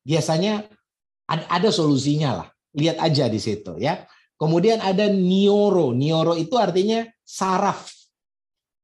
Biasanya 0.00 0.64
ada 1.28 1.68
solusinya 1.68 2.40
lah. 2.40 2.48
Lihat 2.72 2.96
aja 3.04 3.28
di 3.28 3.36
situ 3.36 3.76
ya. 3.76 4.08
Kemudian 4.40 4.80
ada 4.80 5.12
nioro. 5.12 5.92
Nioro 5.92 6.32
itu 6.40 6.56
artinya 6.56 7.04
saraf. 7.20 7.92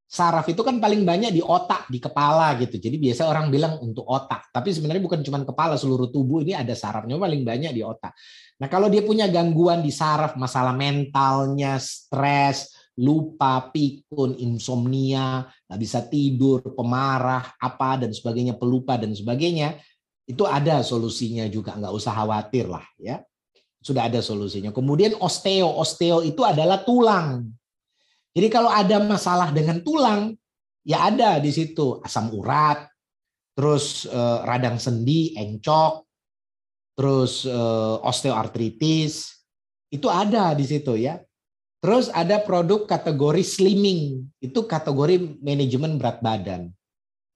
Saraf 0.05 0.45
itu 0.47 0.61
kan 0.61 0.77
paling 0.77 1.03
banyak 1.03 1.33
di 1.33 1.41
otak, 1.41 1.89
di 1.89 1.97
kepala 1.97 2.53
gitu. 2.61 2.77
Jadi 2.77 3.01
biasa 3.01 3.25
orang 3.25 3.49
bilang 3.49 3.81
untuk 3.81 4.05
otak. 4.05 4.53
Tapi 4.53 4.69
sebenarnya 4.69 5.01
bukan 5.01 5.25
cuma 5.25 5.41
kepala, 5.41 5.73
seluruh 5.75 6.13
tubuh 6.13 6.45
ini 6.45 6.53
ada 6.53 6.77
sarafnya 6.77 7.17
paling 7.17 7.41
banyak 7.41 7.73
di 7.73 7.81
otak. 7.81 8.13
Nah 8.61 8.69
kalau 8.69 8.87
dia 8.87 9.01
punya 9.01 9.25
gangguan 9.27 9.81
di 9.81 9.89
saraf, 9.89 10.37
masalah 10.37 10.77
mentalnya, 10.77 11.81
stres, 11.81 12.76
lupa, 12.97 13.69
pikun, 13.69 14.33
insomnia, 14.41 15.45
nggak 15.69 15.79
bisa 15.79 16.01
tidur, 16.09 16.65
pemarah, 16.73 17.53
apa 17.61 18.01
dan 18.01 18.11
sebagainya, 18.11 18.57
pelupa 18.57 18.97
dan 18.97 19.13
sebagainya, 19.13 19.77
itu 20.25 20.43
ada 20.43 20.81
solusinya 20.81 21.45
juga, 21.47 21.77
nggak 21.77 21.93
usah 21.93 22.11
khawatir 22.11 22.65
lah 22.65 22.83
ya. 22.97 23.21
Sudah 23.79 24.09
ada 24.09 24.19
solusinya. 24.19 24.73
Kemudian 24.73 25.15
osteo, 25.21 25.69
osteo 25.77 26.25
itu 26.25 26.41
adalah 26.41 26.81
tulang. 26.81 27.47
Jadi 28.33 28.47
kalau 28.51 28.67
ada 28.73 28.99
masalah 28.99 29.53
dengan 29.53 29.79
tulang, 29.85 30.33
ya 30.81 31.07
ada 31.07 31.37
di 31.37 31.53
situ 31.53 32.01
asam 32.03 32.33
urat, 32.33 32.89
terus 33.53 34.09
eh, 34.09 34.39
radang 34.43 34.81
sendi, 34.81 35.37
encok, 35.37 36.03
terus 36.97 37.45
eh, 37.45 37.95
osteoartritis, 38.01 39.37
itu 39.93 40.07
ada 40.09 40.51
di 40.57 40.65
situ 40.67 40.97
ya. 40.97 41.21
Terus 41.77 42.09
ada 42.09 42.41
produk 42.41 42.89
kategori 42.89 43.43
slimming, 43.45 44.25
itu 44.41 44.65
kategori 44.65 45.37
manajemen 45.39 46.01
berat 46.01 46.19
badan. 46.25 46.73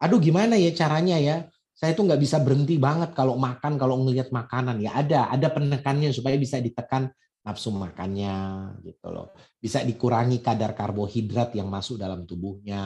Aduh 0.02 0.18
gimana 0.18 0.58
ya 0.58 0.74
caranya 0.74 1.22
ya? 1.22 1.46
saya 1.82 1.98
tuh 1.98 2.06
nggak 2.06 2.22
bisa 2.22 2.38
berhenti 2.38 2.78
banget 2.78 3.18
kalau 3.18 3.42
makan 3.42 3.74
kalau 3.82 4.06
ngelihat 4.06 4.30
makanan. 4.30 4.78
Ya 4.86 4.94
ada 4.94 5.34
ada 5.34 5.50
penekannya 5.50 6.14
supaya 6.14 6.38
bisa 6.38 6.62
ditekan 6.62 7.10
nafsu 7.42 7.74
makannya 7.74 8.38
gitu 8.86 9.10
loh. 9.10 9.34
Bisa 9.58 9.82
dikurangi 9.82 10.46
kadar 10.46 10.78
karbohidrat 10.78 11.58
yang 11.58 11.74
masuk 11.74 11.98
dalam 11.98 12.30
tubuhnya. 12.30 12.84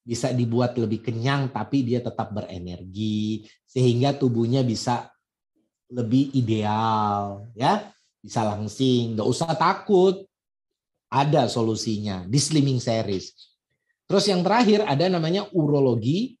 Bisa 0.00 0.32
dibuat 0.32 0.80
lebih 0.80 1.04
kenyang 1.04 1.52
tapi 1.52 1.84
dia 1.84 2.00
tetap 2.00 2.32
berenergi 2.32 3.44
sehingga 3.68 4.16
tubuhnya 4.16 4.64
bisa 4.64 5.12
lebih 5.92 6.32
ideal 6.32 7.44
ya. 7.52 7.84
Bisa 8.24 8.48
langsing 8.48 9.12
nggak 9.12 9.28
usah 9.28 9.52
takut 9.60 10.24
ada 11.10 11.46
solusinya 11.46 12.26
di 12.26 12.38
slimming 12.38 12.82
series 12.82 13.32
terus 14.06 14.26
yang 14.30 14.42
terakhir 14.42 14.86
ada 14.86 15.10
namanya 15.10 15.46
urologi 15.54 16.36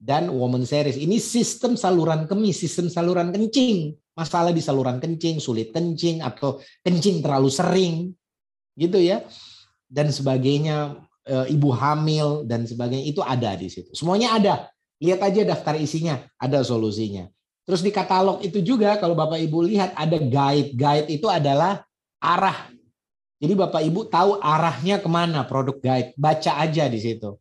dan 0.00 0.32
woman 0.32 0.64
series. 0.64 0.96
Ini 0.96 1.20
sistem 1.20 1.76
saluran 1.76 2.24
kemih, 2.24 2.56
sistem 2.56 2.88
saluran 2.88 3.28
kencing. 3.28 3.92
Masalah 4.16 4.50
di 4.50 4.64
saluran 4.64 4.96
kencing, 4.96 5.38
sulit 5.38 5.76
kencing 5.76 6.24
atau 6.24 6.56
kencing 6.80 7.20
terlalu 7.20 7.52
sering. 7.52 7.94
Gitu 8.72 8.96
ya. 8.96 9.20
Dan 9.84 10.08
sebagainya, 10.08 10.96
e, 11.28 11.52
ibu 11.52 11.68
hamil 11.76 12.48
dan 12.48 12.64
sebagainya 12.64 13.04
itu 13.04 13.20
ada 13.20 13.52
di 13.52 13.68
situ. 13.68 13.92
Semuanya 13.92 14.40
ada. 14.40 14.54
Lihat 15.04 15.20
aja 15.20 15.44
daftar 15.44 15.76
isinya, 15.76 16.16
ada 16.40 16.64
solusinya. 16.64 17.28
Terus 17.68 17.84
di 17.84 17.92
katalog 17.92 18.40
itu 18.40 18.64
juga 18.64 18.96
kalau 18.96 19.12
Bapak 19.12 19.36
Ibu 19.36 19.68
lihat 19.68 19.92
ada 19.94 20.16
guide. 20.16 20.72
Guide 20.74 21.08
itu 21.12 21.28
adalah 21.28 21.84
arah. 22.20 22.72
Jadi 23.40 23.56
Bapak 23.56 23.80
Ibu 23.80 24.12
tahu 24.12 24.36
arahnya 24.36 25.00
ke 25.00 25.08
mana 25.08 25.48
produk 25.48 25.80
guide. 25.80 26.12
Baca 26.20 26.60
aja 26.60 26.84
di 26.92 27.00
situ. 27.00 27.40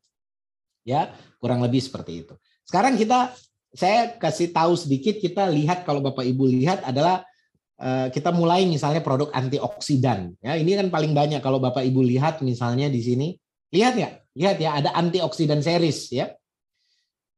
Ya, 0.87 1.11
kurang 1.43 1.59
lebih 1.59 1.83
seperti 1.83 2.23
itu. 2.23 2.33
Sekarang 2.63 2.95
kita 2.95 3.35
saya 3.75 4.15
kasih 4.15 4.55
tahu 4.55 4.79
sedikit 4.79 5.19
kita 5.19 5.51
lihat 5.51 5.83
kalau 5.83 5.99
Bapak 5.99 6.23
Ibu 6.23 6.47
lihat 6.47 6.87
adalah 6.87 7.27
eh, 7.75 8.07
kita 8.15 8.31
mulai 8.31 8.63
misalnya 8.63 9.03
produk 9.03 9.27
antioksidan. 9.35 10.39
Ya, 10.39 10.55
ini 10.55 10.79
kan 10.79 10.87
paling 10.87 11.11
banyak 11.11 11.43
kalau 11.43 11.59
Bapak 11.59 11.83
Ibu 11.83 11.99
lihat 12.07 12.39
misalnya 12.47 12.87
di 12.87 13.03
sini. 13.03 13.27
Lihat 13.69 13.93
ya, 13.99 14.09
lihat 14.39 14.57
ya 14.57 14.79
ada 14.79 14.95
antioksidan 14.95 15.59
series 15.59 16.15
ya. 16.15 16.31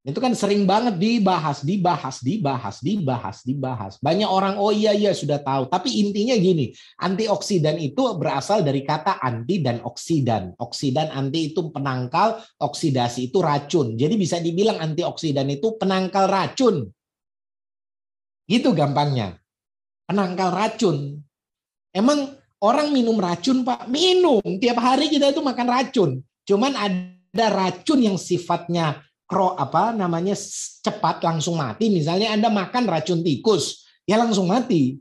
Itu 0.02 0.18
kan 0.18 0.34
sering 0.34 0.66
banget 0.66 0.98
dibahas, 0.98 1.62
dibahas, 1.62 2.26
dibahas, 2.26 2.82
dibahas, 2.82 3.38
dibahas. 3.46 3.94
Banyak 4.02 4.26
orang 4.26 4.58
oh 4.58 4.74
iya 4.74 4.98
iya 4.98 5.14
sudah 5.14 5.38
tahu, 5.38 5.70
tapi 5.70 5.94
intinya 5.94 6.34
gini, 6.34 6.74
antioksidan 6.98 7.78
itu 7.78 8.02
berasal 8.18 8.66
dari 8.66 8.82
kata 8.82 9.22
anti 9.22 9.62
dan 9.62 9.78
oksidan. 9.86 10.58
Oksidan 10.58 11.14
anti 11.14 11.54
itu 11.54 11.70
penangkal, 11.70 12.42
oksidasi 12.58 13.30
itu 13.30 13.46
racun. 13.46 13.94
Jadi 13.94 14.18
bisa 14.18 14.42
dibilang 14.42 14.82
antioksidan 14.82 15.46
itu 15.54 15.78
penangkal 15.78 16.26
racun. 16.26 16.90
Gitu 18.50 18.74
gampangnya. 18.74 19.38
Penangkal 20.10 20.50
racun. 20.50 21.22
Emang 21.94 22.42
orang 22.58 22.90
minum 22.90 23.22
racun, 23.22 23.62
Pak? 23.62 23.86
Minum. 23.86 24.42
Tiap 24.42 24.82
hari 24.82 25.14
kita 25.14 25.30
itu 25.30 25.46
makan 25.46 25.68
racun. 25.70 26.26
Cuman 26.42 26.74
ada 26.74 27.48
racun 27.54 28.02
yang 28.02 28.18
sifatnya 28.18 28.98
kro 29.32 29.56
apa 29.56 29.96
namanya 29.96 30.36
cepat 30.84 31.24
langsung 31.24 31.56
mati. 31.56 31.88
Misalnya 31.88 32.36
Anda 32.36 32.52
makan 32.52 32.84
racun 32.92 33.24
tikus 33.24 33.88
ya 34.04 34.20
langsung 34.20 34.52
mati. 34.52 35.00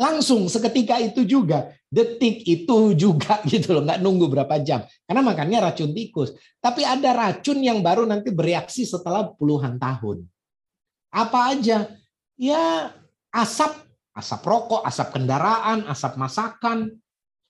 Langsung 0.00 0.48
seketika 0.48 0.96
itu 0.96 1.28
juga. 1.28 1.76
Detik 1.92 2.46
itu 2.48 2.96
juga 2.96 3.42
gitu 3.50 3.76
loh 3.76 3.84
nggak 3.84 4.00
nunggu 4.00 4.32
berapa 4.32 4.56
jam. 4.64 4.80
Karena 5.04 5.20
makannya 5.20 5.60
racun 5.60 5.92
tikus. 5.92 6.32
Tapi 6.56 6.88
ada 6.88 7.12
racun 7.12 7.60
yang 7.60 7.84
baru 7.84 8.08
nanti 8.08 8.32
bereaksi 8.32 8.88
setelah 8.88 9.28
puluhan 9.36 9.76
tahun. 9.76 10.24
Apa 11.12 11.52
aja? 11.52 11.92
Ya 12.40 12.96
asap. 13.28 13.76
Asap 14.10 14.42
rokok 14.42 14.82
asap 14.88 15.20
kendaraan 15.20 15.84
asap 15.84 16.16
masakan. 16.16 16.96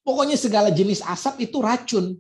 Pokoknya 0.03 0.35
segala 0.35 0.75
jenis 0.75 1.07
asap 1.07 1.47
itu 1.47 1.63
racun 1.63 2.19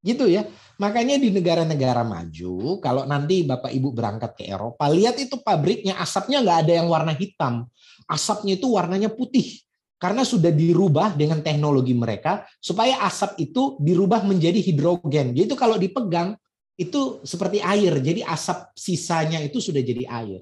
gitu 0.00 0.24
ya 0.26 0.48
Makanya 0.80 1.20
di 1.20 1.28
negara-negara 1.28 2.00
maju, 2.08 2.80
kalau 2.80 3.04
nanti 3.04 3.44
Bapak 3.44 3.68
Ibu 3.68 3.92
berangkat 3.92 4.32
ke 4.32 4.48
Eropa, 4.48 4.88
lihat 4.88 5.20
itu 5.20 5.36
pabriknya 5.44 6.00
asapnya 6.00 6.40
nggak 6.40 6.58
ada 6.64 6.72
yang 6.80 6.88
warna 6.88 7.12
hitam. 7.12 7.68
Asapnya 8.08 8.56
itu 8.56 8.72
warnanya 8.72 9.12
putih. 9.12 9.60
Karena 10.00 10.24
sudah 10.24 10.48
dirubah 10.48 11.12
dengan 11.12 11.44
teknologi 11.44 11.92
mereka, 11.92 12.48
supaya 12.64 12.96
asap 13.04 13.44
itu 13.44 13.76
dirubah 13.76 14.24
menjadi 14.24 14.56
hidrogen. 14.56 15.36
Jadi 15.36 15.52
itu 15.52 15.52
kalau 15.60 15.76
dipegang, 15.76 16.32
itu 16.80 17.20
seperti 17.28 17.60
air. 17.60 18.00
Jadi 18.00 18.24
asap 18.24 18.72
sisanya 18.72 19.44
itu 19.44 19.60
sudah 19.60 19.84
jadi 19.84 20.08
air. 20.08 20.40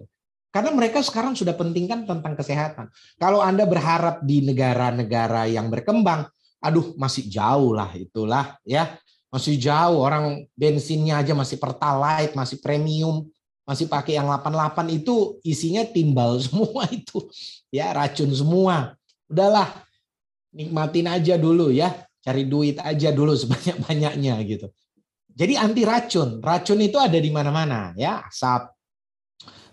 Karena 0.55 0.71
mereka 0.71 1.03
sekarang 1.03 1.35
sudah 1.35 1.59
pentingkan 1.59 2.07
tentang 2.07 2.39
kesehatan. 2.39 2.87
Kalau 3.19 3.43
Anda 3.43 3.67
berharap 3.67 4.23
di 4.23 4.47
negara-negara 4.47 5.51
yang 5.51 5.67
berkembang, 5.67 6.31
aduh 6.63 6.95
masih 6.95 7.27
jauh 7.27 7.75
lah 7.75 7.91
itulah 7.95 8.59
ya 8.67 8.99
masih 9.29 9.61
jauh 9.61 10.01
orang 10.01 10.49
bensinnya 10.57 11.21
aja 11.21 11.37
masih 11.37 11.61
pertalite, 11.61 12.33
masih 12.33 12.57
premium, 12.65 13.29
masih 13.69 13.85
pakai 13.85 14.17
yang 14.17 14.25
88 14.25 14.89
itu 14.97 15.37
isinya 15.45 15.85
timbal 15.85 16.41
semua 16.45 16.89
itu. 16.89 17.29
Ya, 17.69 17.93
racun 17.93 18.33
semua. 18.33 18.97
Udahlah. 19.29 19.85
Nikmatin 20.49 21.07
aja 21.13 21.37
dulu 21.37 21.69
ya. 21.69 21.93
Cari 22.25 22.49
duit 22.49 22.81
aja 22.81 23.13
dulu 23.13 23.37
sebanyak-banyaknya 23.45 24.35
gitu. 24.49 24.73
Jadi 25.39 25.55
anti 25.55 25.85
racun. 25.85 26.41
Racun 26.41 26.81
itu 26.83 26.97
ada 26.99 27.15
di 27.15 27.31
mana-mana 27.31 27.93
ya, 27.95 28.25
asap. 28.27 28.75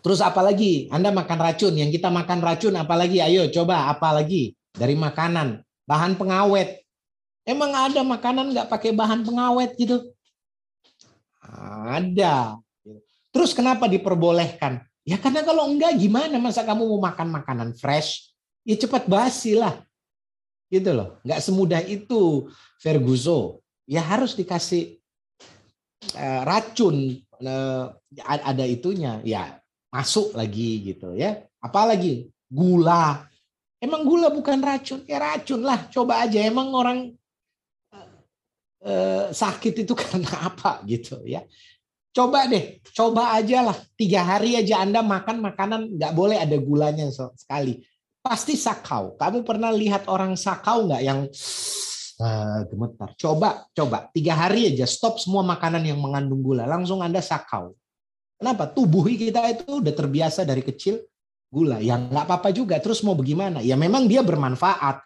Terus 0.06 0.22
apalagi? 0.22 0.86
Anda 0.94 1.10
makan 1.10 1.40
racun, 1.42 1.74
yang 1.74 1.90
kita 1.90 2.14
makan 2.14 2.38
racun 2.38 2.78
apalagi? 2.78 3.26
Ayo 3.26 3.50
coba 3.50 3.90
apalagi 3.90 4.54
dari 4.70 4.94
makanan, 4.94 5.66
bahan 5.90 6.14
pengawet, 6.14 6.85
Emang 7.46 7.70
ada 7.78 8.02
makanan 8.02 8.58
nggak 8.58 8.68
pakai 8.74 8.90
bahan 8.90 9.22
pengawet 9.22 9.78
gitu? 9.78 10.02
Ada. 11.86 12.58
Terus 13.30 13.54
kenapa 13.54 13.86
diperbolehkan? 13.86 14.82
Ya 15.06 15.22
karena 15.22 15.46
kalau 15.46 15.70
enggak 15.70 15.94
gimana 16.02 16.42
masa 16.42 16.66
kamu 16.66 16.90
mau 16.90 17.06
makan 17.06 17.30
makanan 17.30 17.78
fresh? 17.78 18.34
Ya 18.66 18.74
cepat 18.74 19.06
basi 19.06 19.54
lah. 19.54 19.78
Gitu 20.74 20.90
loh. 20.90 21.22
Enggak 21.22 21.46
semudah 21.46 21.82
itu 21.86 22.50
Ferguso. 22.82 23.62
Ya 23.86 24.02
harus 24.02 24.34
dikasih 24.34 24.98
uh, 26.18 26.42
racun 26.50 27.22
uh, 27.46 27.94
ada 28.26 28.66
itunya. 28.66 29.22
Ya 29.22 29.62
masuk 29.94 30.34
lagi 30.34 30.82
gitu 30.82 31.14
ya. 31.14 31.46
Apalagi 31.62 32.34
gula. 32.50 33.30
Emang 33.78 34.02
gula 34.02 34.34
bukan 34.34 34.58
racun? 34.66 35.06
Ya 35.06 35.22
racun 35.22 35.62
lah. 35.62 35.86
Coba 35.94 36.26
aja 36.26 36.42
emang 36.42 36.74
orang 36.74 37.14
uh, 38.86 39.34
sakit 39.34 39.84
itu 39.84 39.94
karena 40.02 40.54
apa 40.54 40.86
gitu 40.86 41.20
ya. 41.26 41.42
Coba 42.16 42.48
deh, 42.48 42.80
coba 42.96 43.36
aja 43.36 43.60
lah. 43.60 43.78
Tiga 44.00 44.24
hari 44.24 44.56
aja 44.56 44.80
Anda 44.80 45.04
makan 45.04 45.44
makanan 45.44 46.00
nggak 46.00 46.14
boleh 46.16 46.40
ada 46.40 46.56
gulanya 46.56 47.12
sekali. 47.12 47.84
Pasti 48.24 48.56
sakau. 48.56 49.20
Kamu 49.20 49.44
pernah 49.44 49.68
lihat 49.76 50.08
orang 50.08 50.40
sakau 50.40 50.88
nggak 50.88 51.04
yang 51.04 51.28
uh, 52.24 52.60
gemetar? 52.72 53.12
Coba, 53.20 53.68
coba. 53.76 54.08
Tiga 54.16 54.32
hari 54.32 54.72
aja 54.72 54.88
stop 54.88 55.20
semua 55.20 55.44
makanan 55.44 55.84
yang 55.84 56.00
mengandung 56.00 56.40
gula. 56.40 56.64
Langsung 56.64 57.04
Anda 57.04 57.20
sakau. 57.20 57.76
Kenapa? 58.40 58.72
Tubuh 58.72 59.04
kita 59.12 59.44
itu 59.52 59.84
udah 59.84 59.92
terbiasa 59.92 60.48
dari 60.48 60.64
kecil 60.64 61.04
gula. 61.52 61.84
Ya 61.84 62.00
nggak 62.00 62.32
apa-apa 62.32 62.56
juga. 62.56 62.80
Terus 62.80 63.04
mau 63.04 63.20
bagaimana? 63.20 63.60
Ya 63.60 63.76
memang 63.76 64.08
dia 64.08 64.24
bermanfaat 64.24 65.04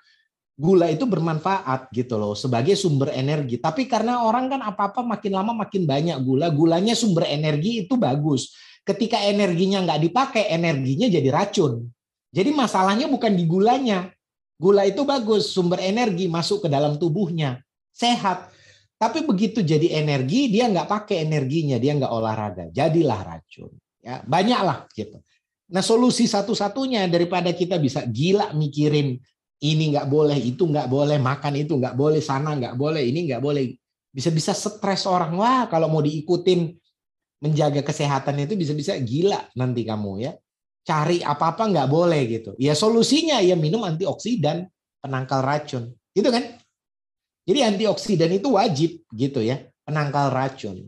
gula 0.59 0.91
itu 0.91 1.07
bermanfaat 1.07 1.87
gitu 1.95 2.19
loh 2.19 2.35
sebagai 2.35 2.75
sumber 2.75 3.15
energi. 3.15 3.55
Tapi 3.63 3.87
karena 3.87 4.27
orang 4.27 4.51
kan 4.51 4.59
apa-apa 4.59 5.07
makin 5.07 5.31
lama 5.31 5.55
makin 5.55 5.87
banyak 5.87 6.19
gula, 6.19 6.51
gulanya 6.51 6.91
sumber 6.99 7.23
energi 7.31 7.87
itu 7.87 7.95
bagus. 7.95 8.51
Ketika 8.83 9.23
energinya 9.23 9.79
nggak 9.87 10.11
dipakai, 10.11 10.51
energinya 10.51 11.07
jadi 11.07 11.29
racun. 11.31 11.87
Jadi 12.35 12.51
masalahnya 12.51 13.07
bukan 13.07 13.31
di 13.39 13.47
gulanya. 13.47 14.11
Gula 14.59 14.83
itu 14.83 15.07
bagus, 15.07 15.55
sumber 15.55 15.79
energi 15.79 16.27
masuk 16.27 16.67
ke 16.67 16.69
dalam 16.69 16.99
tubuhnya, 16.99 17.63
sehat. 17.95 18.51
Tapi 18.99 19.23
begitu 19.23 19.63
jadi 19.63 20.03
energi, 20.03 20.51
dia 20.51 20.67
nggak 20.67 20.91
pakai 20.91 21.23
energinya, 21.23 21.79
dia 21.79 21.95
nggak 21.95 22.11
olahraga, 22.11 22.65
jadilah 22.75 23.23
racun. 23.23 23.71
Ya 24.03 24.19
banyaklah 24.27 24.91
gitu. 24.91 25.23
Nah 25.71 25.79
solusi 25.79 26.27
satu-satunya 26.27 27.07
daripada 27.07 27.55
kita 27.55 27.79
bisa 27.79 28.03
gila 28.03 28.51
mikirin 28.51 29.15
ini 29.59 29.91
nggak 29.91 30.07
boleh, 30.07 30.39
itu 30.39 30.63
nggak 30.63 30.87
boleh, 30.87 31.19
makan 31.19 31.53
itu 31.59 31.75
nggak 31.75 31.95
boleh, 31.99 32.23
sana 32.23 32.55
nggak 32.55 32.79
boleh, 32.79 33.03
ini 33.03 33.27
nggak 33.27 33.43
boleh. 33.43 33.75
Bisa-bisa 34.09 34.55
stres 34.55 35.03
orang. 35.03 35.35
Wah, 35.35 35.67
kalau 35.67 35.91
mau 35.91 35.99
diikutin 35.99 36.71
menjaga 37.43 37.83
kesehatan 37.83 38.39
itu 38.43 38.55
bisa-bisa 38.55 38.95
gila 38.99 39.39
nanti 39.55 39.83
kamu 39.83 40.11
ya. 40.23 40.31
Cari 40.83 41.19
apa-apa 41.21 41.69
nggak 41.69 41.89
boleh 41.91 42.21
gitu. 42.25 42.51
Ya 42.55 42.71
solusinya 42.73 43.43
ya 43.43 43.59
minum 43.59 43.83
antioksidan, 43.83 44.65
penangkal 45.03 45.43
racun. 45.43 45.91
Gitu 46.15 46.31
kan? 46.31 46.55
Jadi 47.45 47.59
antioksidan 47.65 48.31
itu 48.31 48.55
wajib 48.55 49.03
gitu 49.11 49.43
ya, 49.43 49.59
penangkal 49.83 50.31
racun. 50.31 50.87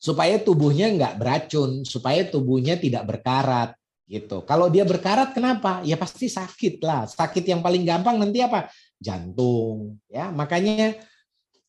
Supaya 0.00 0.40
tubuhnya 0.40 0.90
nggak 0.92 1.14
beracun, 1.20 1.84
supaya 1.86 2.24
tubuhnya 2.26 2.80
tidak 2.80 3.04
berkarat, 3.06 3.76
gitu. 4.10 4.42
Kalau 4.42 4.66
dia 4.66 4.82
berkarat 4.82 5.30
kenapa? 5.30 5.86
Ya 5.86 5.94
pasti 5.94 6.26
sakit 6.26 6.82
lah. 6.82 7.06
Sakit 7.06 7.46
yang 7.46 7.62
paling 7.62 7.86
gampang 7.86 8.18
nanti 8.18 8.42
apa? 8.42 8.66
Jantung, 8.98 10.02
ya. 10.10 10.34
Makanya 10.34 10.98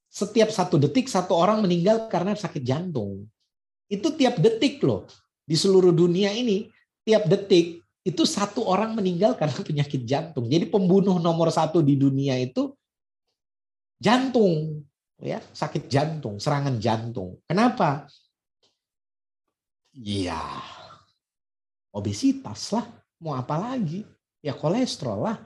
setiap 0.10 0.50
satu 0.50 0.82
detik 0.82 1.06
satu 1.06 1.38
orang 1.38 1.62
meninggal 1.62 2.10
karena 2.10 2.34
sakit 2.34 2.66
jantung. 2.66 3.30
Itu 3.86 4.18
tiap 4.18 4.42
detik 4.42 4.82
loh. 4.82 5.06
Di 5.46 5.54
seluruh 5.54 5.94
dunia 5.94 6.34
ini 6.34 6.66
tiap 7.06 7.30
detik 7.30 7.86
itu 8.02 8.26
satu 8.26 8.66
orang 8.66 8.98
meninggal 8.98 9.38
karena 9.38 9.62
penyakit 9.70 10.02
jantung. 10.02 10.50
Jadi 10.50 10.66
pembunuh 10.66 11.22
nomor 11.22 11.54
satu 11.54 11.86
di 11.86 11.94
dunia 11.94 12.42
itu 12.42 12.74
jantung, 14.02 14.82
ya 15.22 15.38
sakit 15.54 15.86
jantung, 15.86 16.42
serangan 16.42 16.82
jantung. 16.82 17.38
Kenapa? 17.46 18.10
Iya, 19.92 20.42
obesitas 21.92 22.72
lah, 22.74 22.88
mau 23.20 23.36
apa 23.36 23.56
lagi? 23.60 24.04
Ya 24.42 24.58
kolesterol 24.58 25.20
lah, 25.22 25.38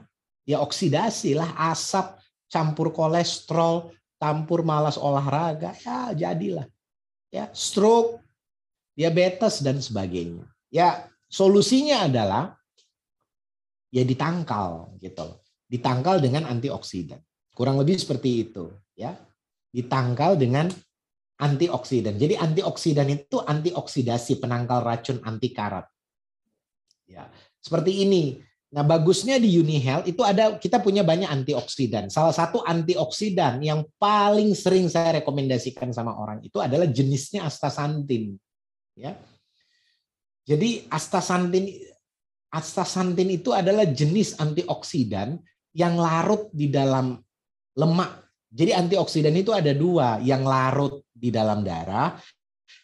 ya 0.48 0.62
oksidasi 0.64 1.36
lah, 1.36 1.52
asap 1.70 2.16
campur 2.48 2.94
kolesterol, 2.94 3.92
campur 4.16 4.64
malas 4.64 4.96
olahraga, 4.96 5.76
ya 5.84 6.16
jadilah. 6.16 6.64
Ya, 7.28 7.50
stroke, 7.52 8.22
diabetes 8.96 9.60
dan 9.60 9.82
sebagainya. 9.82 10.46
Ya, 10.72 11.10
solusinya 11.28 12.08
adalah 12.08 12.56
ya 13.92 14.06
ditangkal 14.06 14.96
gitu 15.02 15.36
Ditangkal 15.66 16.22
dengan 16.22 16.46
antioksidan. 16.46 17.18
Kurang 17.50 17.82
lebih 17.82 17.98
seperti 17.98 18.46
itu, 18.46 18.70
ya. 18.94 19.18
Ditangkal 19.74 20.38
dengan 20.38 20.70
antioksidan. 21.42 22.14
Jadi 22.16 22.38
antioksidan 22.38 23.10
itu 23.10 23.42
antioksidasi 23.42 24.38
penangkal 24.38 24.86
racun 24.86 25.18
anti 25.26 25.50
karat. 25.50 25.84
Ya, 27.06 27.30
seperti 27.62 28.02
ini. 28.02 28.42
Nah, 28.74 28.82
bagusnya 28.82 29.38
di 29.38 29.56
UniHealth 29.56 30.10
itu 30.10 30.20
ada 30.26 30.58
kita 30.58 30.82
punya 30.82 31.06
banyak 31.06 31.30
antioksidan. 31.30 32.10
Salah 32.10 32.34
satu 32.34 32.60
antioksidan 32.66 33.62
yang 33.62 33.86
paling 33.96 34.52
sering 34.58 34.90
saya 34.90 35.22
rekomendasikan 35.22 35.94
sama 35.94 36.18
orang 36.18 36.42
itu 36.42 36.58
adalah 36.58 36.84
jenisnya 36.90 37.46
astaxanthin. 37.46 38.34
Ya. 38.98 39.14
Jadi 40.44 40.84
astaxanthin 40.90 41.78
astaxanthin 42.50 43.38
itu 43.38 43.54
adalah 43.54 43.86
jenis 43.86 44.34
antioksidan 44.42 45.38
yang 45.70 45.94
larut 45.94 46.50
di 46.50 46.66
dalam 46.66 47.22
lemak. 47.78 48.28
Jadi 48.50 48.72
antioksidan 48.72 49.36
itu 49.36 49.52
ada 49.52 49.70
dua, 49.76 50.18
yang 50.24 50.42
larut 50.42 51.04
di 51.12 51.28
dalam 51.28 51.60
darah, 51.60 52.16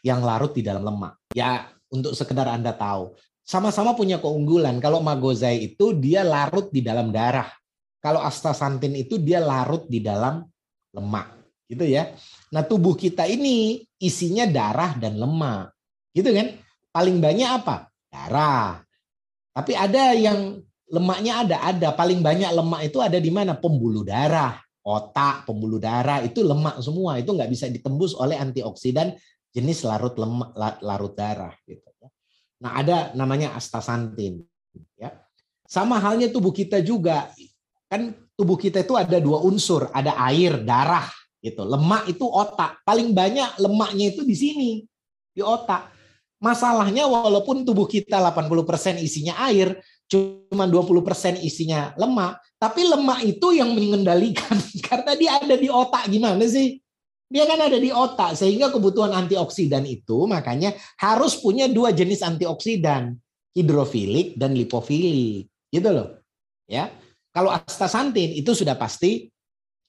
yang 0.04 0.20
larut 0.20 0.52
di 0.52 0.62
dalam 0.62 0.84
lemak. 0.84 1.16
Ya, 1.32 1.72
untuk 1.88 2.12
sekedar 2.12 2.44
Anda 2.48 2.76
tahu 2.76 3.16
sama-sama 3.42 3.92
punya 3.92 4.22
keunggulan. 4.22 4.78
Kalau 4.78 5.02
magozai 5.02 5.70
itu 5.74 5.92
dia 5.98 6.22
larut 6.22 6.70
di 6.70 6.80
dalam 6.82 7.10
darah. 7.10 7.50
Kalau 8.02 8.18
astaxanthin 8.18 8.98
itu 8.98 9.14
dia 9.14 9.38
larut 9.38 9.86
di 9.86 10.02
dalam 10.02 10.42
lemak, 10.90 11.38
gitu 11.70 11.86
ya. 11.86 12.10
Nah, 12.50 12.66
tubuh 12.66 12.98
kita 12.98 13.30
ini 13.30 13.86
isinya 14.02 14.42
darah 14.42 14.98
dan 14.98 15.14
lemak. 15.14 15.70
Gitu 16.10 16.34
kan? 16.34 16.58
Paling 16.90 17.22
banyak 17.22 17.62
apa? 17.62 17.86
Darah. 18.10 18.82
Tapi 19.54 19.72
ada 19.78 20.18
yang 20.18 20.58
lemaknya 20.90 21.46
ada, 21.46 21.56
ada. 21.62 21.88
Paling 21.94 22.26
banyak 22.26 22.50
lemak 22.50 22.90
itu 22.90 22.98
ada 22.98 23.22
di 23.22 23.30
mana? 23.30 23.54
Pembuluh 23.54 24.02
darah, 24.02 24.58
otak, 24.82 25.46
pembuluh 25.46 25.78
darah 25.78 26.26
itu 26.26 26.42
lemak 26.42 26.82
semua. 26.82 27.22
Itu 27.22 27.38
nggak 27.38 27.54
bisa 27.54 27.70
ditembus 27.70 28.18
oleh 28.18 28.34
antioksidan 28.34 29.14
jenis 29.54 29.86
larut 29.86 30.18
lemak, 30.18 30.50
larut 30.82 31.14
darah 31.14 31.54
gitu. 31.70 31.91
Nah, 32.62 32.78
ada 32.78 33.10
namanya 33.18 33.58
astaxanthin, 33.58 34.46
ya. 34.94 35.10
Sama 35.66 35.98
halnya 35.98 36.30
tubuh 36.30 36.54
kita 36.54 36.78
juga. 36.78 37.26
Kan 37.90 38.14
tubuh 38.38 38.54
kita 38.54 38.86
itu 38.86 38.94
ada 38.94 39.18
dua 39.18 39.42
unsur, 39.42 39.90
ada 39.90 40.14
air, 40.30 40.62
darah, 40.62 41.10
gitu. 41.42 41.66
Lemak 41.66 42.06
itu 42.06 42.22
otak. 42.22 42.78
Paling 42.86 43.10
banyak 43.10 43.58
lemaknya 43.58 44.14
itu 44.14 44.22
di 44.22 44.36
sini, 44.38 44.70
di 45.34 45.42
otak. 45.42 45.90
Masalahnya 46.42 47.06
walaupun 47.06 47.62
tubuh 47.62 47.86
kita 47.86 48.18
80% 48.18 48.98
isinya 48.98 49.38
air, 49.46 49.78
cuma 50.10 50.66
20% 50.66 51.38
isinya 51.38 51.94
lemak, 51.94 52.42
tapi 52.58 52.82
lemak 52.82 53.22
itu 53.22 53.54
yang 53.54 53.70
mengendalikan 53.70 54.58
karena 54.90 55.12
dia 55.14 55.38
ada 55.38 55.54
di 55.54 55.70
otak 55.70 56.10
gimana 56.10 56.42
sih? 56.50 56.81
Dia 57.32 57.48
kan 57.48 57.56
ada 57.64 57.80
di 57.80 57.88
otak 57.88 58.36
sehingga 58.36 58.68
kebutuhan 58.68 59.16
antioksidan 59.16 59.88
itu 59.88 60.28
makanya 60.28 60.76
harus 61.00 61.40
punya 61.40 61.64
dua 61.64 61.88
jenis 61.96 62.20
antioksidan, 62.20 63.16
hidrofilik 63.56 64.36
dan 64.36 64.52
lipofilik. 64.52 65.48
Gitu 65.72 65.88
loh. 65.88 66.20
Ya. 66.68 66.92
Kalau 67.32 67.48
astaxanthin 67.48 68.36
itu 68.36 68.52
sudah 68.52 68.76
pasti 68.76 69.32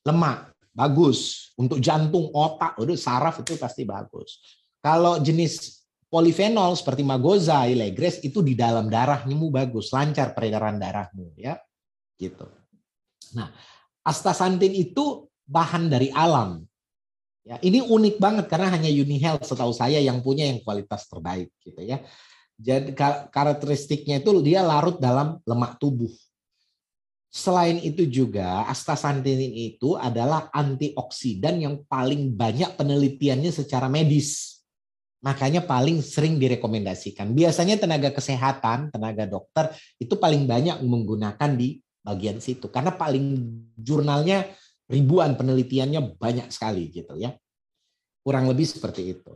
lemak, 0.08 0.56
bagus 0.72 1.52
untuk 1.60 1.84
jantung, 1.84 2.32
otak, 2.32 2.80
udah 2.80 2.96
saraf 2.96 3.44
itu 3.44 3.60
pasti 3.60 3.84
bagus. 3.84 4.40
Kalau 4.80 5.20
jenis 5.20 5.84
polifenol 6.08 6.80
seperti 6.80 7.04
magozai, 7.04 7.76
legres 7.76 8.24
itu 8.24 8.40
di 8.40 8.56
dalam 8.56 8.88
darahmu 8.88 9.52
bagus, 9.52 9.92
lancar 9.92 10.32
peredaran 10.32 10.80
darahmu 10.80 11.36
ya. 11.36 11.60
Gitu. 12.16 12.48
Nah, 13.36 13.52
astaxanthin 14.06 14.72
itu 14.72 15.28
bahan 15.44 15.92
dari 15.92 16.08
alam. 16.16 16.64
Ya, 17.44 17.60
ini 17.60 17.84
unik 17.84 18.24
banget 18.24 18.46
karena 18.48 18.72
hanya 18.72 18.88
UniHealth 18.88 19.44
setahu 19.44 19.76
saya 19.76 20.00
yang 20.00 20.24
punya 20.24 20.48
yang 20.48 20.64
kualitas 20.64 21.04
terbaik 21.12 21.52
gitu 21.60 21.84
ya. 21.84 22.00
Jadi 22.56 22.96
karakteristiknya 23.28 24.24
itu 24.24 24.32
dia 24.40 24.64
larut 24.64 24.96
dalam 24.96 25.44
lemak 25.44 25.76
tubuh. 25.76 26.12
Selain 27.34 27.82
itu 27.84 28.08
juga 28.08 28.64
astaxanthin 28.70 29.42
itu 29.52 30.00
adalah 30.00 30.48
antioksidan 30.56 31.60
yang 31.60 31.76
paling 31.84 32.32
banyak 32.32 32.80
penelitiannya 32.80 33.52
secara 33.52 33.92
medis. 33.92 34.62
Makanya 35.20 35.68
paling 35.68 36.00
sering 36.00 36.40
direkomendasikan. 36.40 37.34
Biasanya 37.36 37.76
tenaga 37.82 38.14
kesehatan, 38.14 38.94
tenaga 38.94 39.28
dokter 39.28 39.74
itu 40.00 40.16
paling 40.16 40.48
banyak 40.48 40.80
menggunakan 40.86 41.58
di 41.60 41.84
bagian 42.04 42.40
situ 42.44 42.68
karena 42.68 42.92
paling 42.92 43.40
jurnalnya 43.80 44.44
ribuan 44.92 45.36
penelitiannya 45.40 46.20
banyak 46.20 46.48
sekali 46.52 46.92
gitu 46.92 47.16
ya. 47.16 47.36
Kurang 48.24 48.48
lebih 48.48 48.68
seperti 48.68 49.16
itu. 49.16 49.32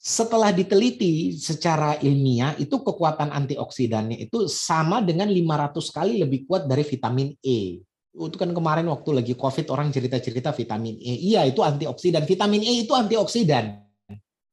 Setelah 0.00 0.48
diteliti 0.48 1.36
secara 1.36 2.00
ilmiah 2.00 2.56
itu 2.56 2.80
kekuatan 2.80 3.36
antioksidannya 3.36 4.16
itu 4.16 4.48
sama 4.48 5.04
dengan 5.04 5.28
500 5.28 5.76
kali 5.92 6.24
lebih 6.24 6.48
kuat 6.48 6.64
dari 6.64 6.84
vitamin 6.88 7.36
E. 7.44 7.84
Itu 8.10 8.36
kan 8.40 8.48
kemarin 8.50 8.88
waktu 8.88 9.10
lagi 9.12 9.34
Covid 9.36 9.68
orang 9.68 9.92
cerita-cerita 9.92 10.56
vitamin 10.56 10.96
E. 10.96 11.20
Iya, 11.30 11.44
itu 11.44 11.60
antioksidan. 11.60 12.24
Vitamin 12.24 12.64
E 12.64 12.88
itu 12.88 12.96
antioksidan 12.96 13.76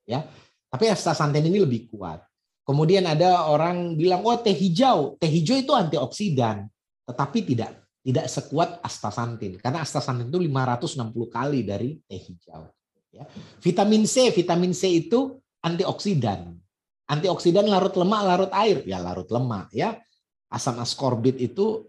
ya. 0.04 0.24
Tapi 0.68 0.92
astaxanthin 0.92 1.48
ini 1.48 1.64
lebih 1.64 1.92
kuat. 1.92 2.24
Kemudian 2.68 3.08
ada 3.08 3.48
orang 3.48 3.96
bilang, 3.96 4.28
oh 4.28 4.36
teh 4.36 4.52
hijau, 4.52 5.16
teh 5.16 5.32
hijau 5.32 5.56
itu 5.56 5.72
antioksidan, 5.72 6.68
tetapi 7.08 7.40
tidak 7.48 7.87
tidak 8.08 8.32
sekuat 8.32 8.80
astaxanthin 8.80 9.60
karena 9.60 9.84
astaxanthin 9.84 10.32
itu 10.32 10.40
560 10.48 11.12
kali 11.28 11.60
dari 11.68 12.00
teh 12.08 12.24
hijau. 12.24 12.72
Ya. 13.12 13.28
Vitamin 13.60 14.08
C, 14.08 14.32
vitamin 14.32 14.72
C 14.72 15.04
itu 15.04 15.36
antioksidan. 15.60 16.56
Antioksidan 17.12 17.68
larut 17.68 17.92
lemak, 18.00 18.22
larut 18.24 18.52
air, 18.56 18.80
ya 18.88 19.04
larut 19.04 19.28
lemak 19.28 19.68
ya. 19.76 20.00
Asam 20.48 20.80
askorbit 20.80 21.36
itu 21.36 21.84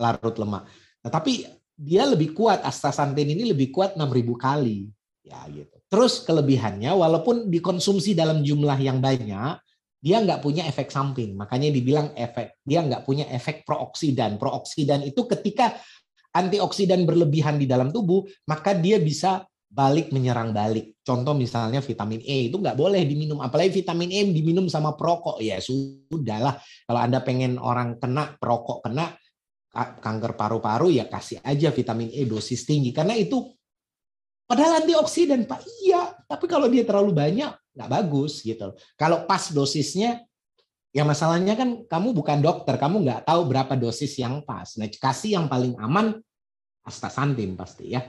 larut 0.00 0.36
lemak. 0.40 0.64
Nah, 1.04 1.12
tapi 1.12 1.44
dia 1.76 2.08
lebih 2.08 2.32
kuat 2.32 2.64
astaxanthin 2.64 3.28
ini 3.28 3.52
lebih 3.52 3.68
kuat 3.68 4.00
6000 4.00 4.36
kali. 4.40 4.88
Ya 5.20 5.44
gitu. 5.52 5.76
Terus 5.92 6.24
kelebihannya, 6.24 6.88
walaupun 6.96 7.52
dikonsumsi 7.52 8.16
dalam 8.16 8.40
jumlah 8.40 8.80
yang 8.80 9.04
banyak, 9.04 9.60
dia 10.00 10.16
nggak 10.24 10.40
punya 10.40 10.64
efek 10.64 10.88
samping. 10.88 11.36
Makanya 11.36 11.68
dibilang 11.68 12.16
efek, 12.16 12.64
dia 12.64 12.80
nggak 12.80 13.04
punya 13.04 13.28
efek 13.28 13.68
prooksidan. 13.68 14.40
Prooksidan 14.40 15.04
itu 15.04 15.28
ketika 15.28 15.76
antioksidan 16.32 17.04
berlebihan 17.04 17.60
di 17.60 17.68
dalam 17.68 17.92
tubuh, 17.92 18.24
maka 18.48 18.72
dia 18.72 18.96
bisa 18.96 19.44
balik 19.70 20.10
menyerang 20.10 20.50
balik. 20.50 20.98
Contoh 21.04 21.36
misalnya 21.36 21.78
vitamin 21.78 22.18
E 22.26 22.50
itu 22.50 22.58
nggak 22.58 22.74
boleh 22.74 23.06
diminum, 23.06 23.38
apalagi 23.38 23.84
vitamin 23.84 24.10
E 24.10 24.20
diminum 24.32 24.66
sama 24.66 24.96
perokok. 24.98 25.38
Ya 25.38 25.62
sudahlah, 25.62 26.58
kalau 26.88 27.00
anda 27.00 27.22
pengen 27.22 27.60
orang 27.60 28.00
kena 28.00 28.34
perokok 28.40 28.82
kena 28.88 29.14
kanker 29.76 30.34
paru-paru 30.34 30.90
ya 30.90 31.06
kasih 31.06 31.38
aja 31.46 31.70
vitamin 31.70 32.10
E 32.10 32.26
dosis 32.26 32.66
tinggi 32.66 32.90
karena 32.90 33.14
itu 33.14 33.54
Padahal 34.50 34.82
antioksidan, 34.82 35.46
Pak. 35.46 35.62
Iya, 35.86 36.09
tapi 36.30 36.46
kalau 36.46 36.70
dia 36.70 36.86
terlalu 36.86 37.10
banyak, 37.10 37.50
nggak 37.74 37.90
bagus 37.90 38.38
gitu. 38.46 38.70
Kalau 38.94 39.26
pas 39.26 39.50
dosisnya, 39.50 40.22
ya 40.94 41.02
masalahnya 41.02 41.58
kan 41.58 41.82
kamu 41.90 42.14
bukan 42.14 42.38
dokter, 42.38 42.78
kamu 42.78 43.02
nggak 43.02 43.20
tahu 43.26 43.50
berapa 43.50 43.74
dosis 43.74 44.14
yang 44.14 44.46
pas. 44.46 44.78
Nah, 44.78 44.86
kasih 44.86 45.42
yang 45.42 45.50
paling 45.50 45.74
aman 45.82 46.22
astaxanthin 46.86 47.58
pasti 47.58 47.98
ya. 47.98 48.06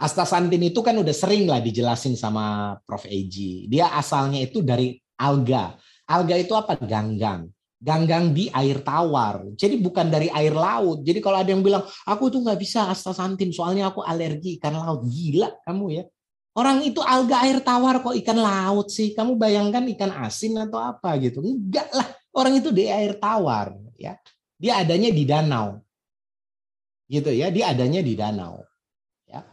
Astaxanthin 0.00 0.72
itu 0.72 0.80
kan 0.80 0.96
udah 0.96 1.12
sering 1.12 1.44
lah 1.44 1.60
dijelasin 1.60 2.16
sama 2.16 2.76
Prof. 2.88 3.04
Eji. 3.04 3.68
Dia 3.68 3.92
asalnya 3.92 4.40
itu 4.40 4.64
dari 4.64 4.96
alga. 5.20 5.76
Alga 6.08 6.34
itu 6.40 6.56
apa? 6.56 6.80
Ganggang 6.80 7.52
ganggang 7.76 8.32
di 8.32 8.48
air 8.50 8.80
tawar. 8.80 9.44
Jadi 9.52 9.76
bukan 9.78 10.08
dari 10.08 10.32
air 10.32 10.56
laut. 10.56 11.04
Jadi 11.04 11.20
kalau 11.20 11.38
ada 11.44 11.50
yang 11.52 11.60
bilang, 11.60 11.84
aku 12.08 12.32
tuh 12.32 12.40
nggak 12.40 12.56
bisa 12.56 12.88
astaxanthin 12.88 13.52
soalnya 13.52 13.92
aku 13.92 14.00
alergi 14.00 14.56
ikan 14.56 14.80
laut. 14.80 15.04
Gila 15.04 15.60
kamu 15.62 15.86
ya. 15.92 16.04
Orang 16.56 16.80
itu 16.80 17.04
alga 17.04 17.44
air 17.44 17.60
tawar 17.60 18.00
kok 18.00 18.16
ikan 18.16 18.40
laut 18.40 18.88
sih. 18.88 19.12
Kamu 19.12 19.36
bayangkan 19.36 19.84
ikan 19.92 20.08
asin 20.24 20.56
atau 20.56 20.80
apa 20.80 21.12
gitu. 21.20 21.44
Enggak 21.44 21.92
lah. 21.92 22.08
Orang 22.32 22.56
itu 22.56 22.72
di 22.72 22.88
air 22.88 23.20
tawar. 23.20 23.76
ya. 24.00 24.16
Dia 24.56 24.80
adanya 24.80 25.12
di 25.12 25.28
danau. 25.28 25.84
Gitu 27.12 27.28
ya. 27.28 27.52
Dia 27.52 27.76
adanya 27.76 28.00
di 28.00 28.16
danau. 28.16 28.64
Ya. 29.28 29.44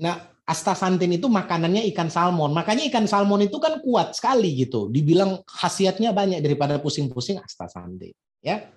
Nah, 0.00 0.16
astaxanthin 0.48 1.20
itu 1.20 1.28
makanannya 1.28 1.84
ikan 1.92 2.08
salmon. 2.08 2.56
Makanya 2.56 2.88
ikan 2.88 3.04
salmon 3.04 3.44
itu 3.44 3.60
kan 3.60 3.76
kuat 3.84 4.16
sekali 4.16 4.56
gitu. 4.56 4.88
Dibilang 4.88 5.44
khasiatnya 5.44 6.16
banyak 6.16 6.40
daripada 6.40 6.80
pusing-pusing 6.80 7.36
astaxanthin. 7.36 8.16
Ya. 8.40 8.72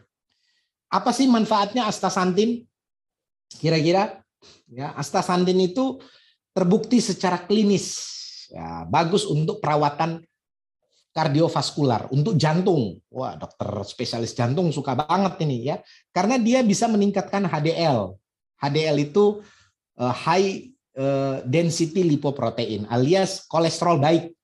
Apa 0.91 1.15
sih 1.15 1.31
manfaatnya 1.31 1.87
astaxanthin? 1.87 2.67
Kira-kira 3.55 4.19
ya 4.67 4.91
astaxanthin 4.99 5.63
itu 5.63 6.03
terbukti 6.59 6.99
secara 6.99 7.39
klinis 7.39 7.95
ya 8.51 8.83
bagus 8.83 9.23
untuk 9.23 9.63
perawatan 9.63 10.19
kardiovaskular 11.15 12.11
untuk 12.11 12.35
jantung. 12.35 12.99
Wah, 13.07 13.39
dokter 13.39 13.87
spesialis 13.87 14.35
jantung 14.35 14.69
suka 14.75 14.93
banget 14.93 15.39
ini 15.47 15.71
ya. 15.71 15.79
Karena 16.11 16.35
dia 16.35 16.59
bisa 16.61 16.91
meningkatkan 16.91 17.47
HDL. 17.47 18.13
HDL 18.59 18.95
itu 19.07 19.39
eh, 19.97 20.13
high 20.27 20.69
Eh, 20.99 21.37
density 21.47 22.03
lipoprotein 22.03 22.83
alias 22.91 23.47
kolesterol 23.47 24.03
baik 24.03 24.35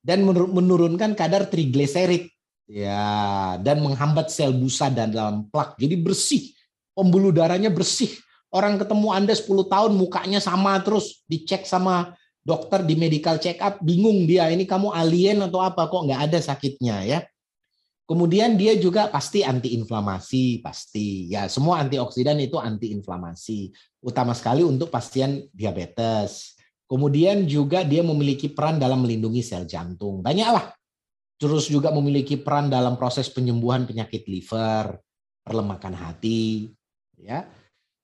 dan 0.00 0.24
menurunkan 0.24 1.12
kadar 1.12 1.52
trigliserid 1.52 2.32
ya 2.64 3.60
dan 3.60 3.84
menghambat 3.84 4.32
sel 4.32 4.56
busa 4.56 4.88
dan 4.88 5.12
dalam 5.12 5.44
plak 5.52 5.76
jadi 5.76 6.00
bersih 6.00 6.56
pembuluh 6.96 7.28
darahnya 7.28 7.68
bersih 7.68 8.08
orang 8.54 8.80
ketemu 8.80 9.08
Anda 9.12 9.34
10 9.36 9.48
tahun 9.68 9.92
mukanya 9.96 10.40
sama 10.40 10.78
terus 10.80 11.24
dicek 11.28 11.68
sama 11.68 12.16
dokter 12.40 12.80
di 12.84 12.96
medical 12.96 13.36
check 13.36 13.60
up 13.60 13.80
bingung 13.84 14.24
dia 14.24 14.48
ini 14.48 14.64
kamu 14.64 14.92
alien 14.94 15.44
atau 15.44 15.60
apa 15.60 15.88
kok 15.88 16.04
nggak 16.08 16.32
ada 16.32 16.38
sakitnya 16.40 16.96
ya 17.04 17.20
Kemudian 18.08 18.56
dia 18.56 18.72
juga 18.80 19.12
pasti 19.12 19.44
antiinflamasi, 19.44 20.64
pasti. 20.64 21.28
Ya, 21.28 21.44
semua 21.44 21.84
antioksidan 21.84 22.40
itu 22.40 22.56
antiinflamasi. 22.56 23.68
Utama 24.00 24.32
sekali 24.32 24.64
untuk 24.64 24.88
pasien 24.88 25.44
diabetes. 25.52 26.56
Kemudian 26.88 27.44
juga 27.44 27.84
dia 27.84 28.00
memiliki 28.00 28.48
peran 28.48 28.80
dalam 28.80 29.04
melindungi 29.04 29.44
sel 29.44 29.68
jantung. 29.68 30.24
Banyaklah. 30.24 30.72
Terus 31.36 31.68
juga 31.68 31.92
memiliki 31.92 32.40
peran 32.40 32.72
dalam 32.72 32.96
proses 32.96 33.28
penyembuhan 33.28 33.84
penyakit 33.84 34.24
liver, 34.24 34.96
perlemakan 35.44 35.92
hati, 35.92 36.72
ya. 37.20 37.44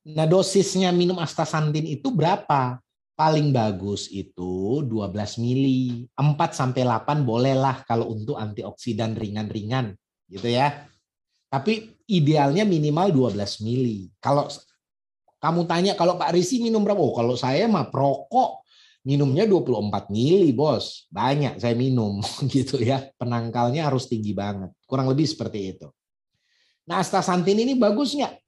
Nah, 0.05 0.29
dosisnya 0.29 0.93
minum 0.93 1.17
astaxanthin 1.17 1.89
itu 1.89 2.13
berapa? 2.13 2.77
Paling 3.17 3.55
bagus 3.57 4.13
itu 4.13 4.85
12 4.85 5.41
mili. 5.41 6.05
4 6.13 6.37
sampai 6.53 6.85
8 6.85 7.25
bolehlah 7.25 7.81
kalau 7.89 8.13
untuk 8.13 8.37
antioksidan 8.37 9.17
ringan-ringan 9.17 9.97
gitu 10.29 10.53
ya. 10.53 10.85
Tapi 11.49 11.97
idealnya 12.05 12.69
minimal 12.69 13.33
12 13.33 13.65
mili. 13.65 14.13
Kalau 14.21 14.45
kamu 15.41 15.65
tanya 15.65 15.93
kalau 15.97 16.21
Pak 16.21 16.37
Risi 16.37 16.61
minum 16.61 16.85
berapa? 16.85 17.01
Oh, 17.01 17.17
kalau 17.17 17.33
saya 17.39 17.65
mah 17.65 17.89
perokok 17.89 18.61
minumnya 19.09 19.49
24 19.49 20.13
mili, 20.13 20.53
Bos. 20.53 21.09
Banyak 21.09 21.65
saya 21.65 21.73
minum 21.73 22.21
gitu 22.53 22.77
ya. 22.77 23.09
Penangkalnya 23.17 23.89
harus 23.89 24.05
tinggi 24.05 24.37
banget. 24.37 24.69
Kurang 24.85 25.09
lebih 25.09 25.25
seperti 25.25 25.73
itu. 25.73 25.89
Nah, 26.85 27.01
astaxanthin 27.01 27.57
ini 27.57 27.73
bagus 27.73 28.13
nggak? 28.13 28.44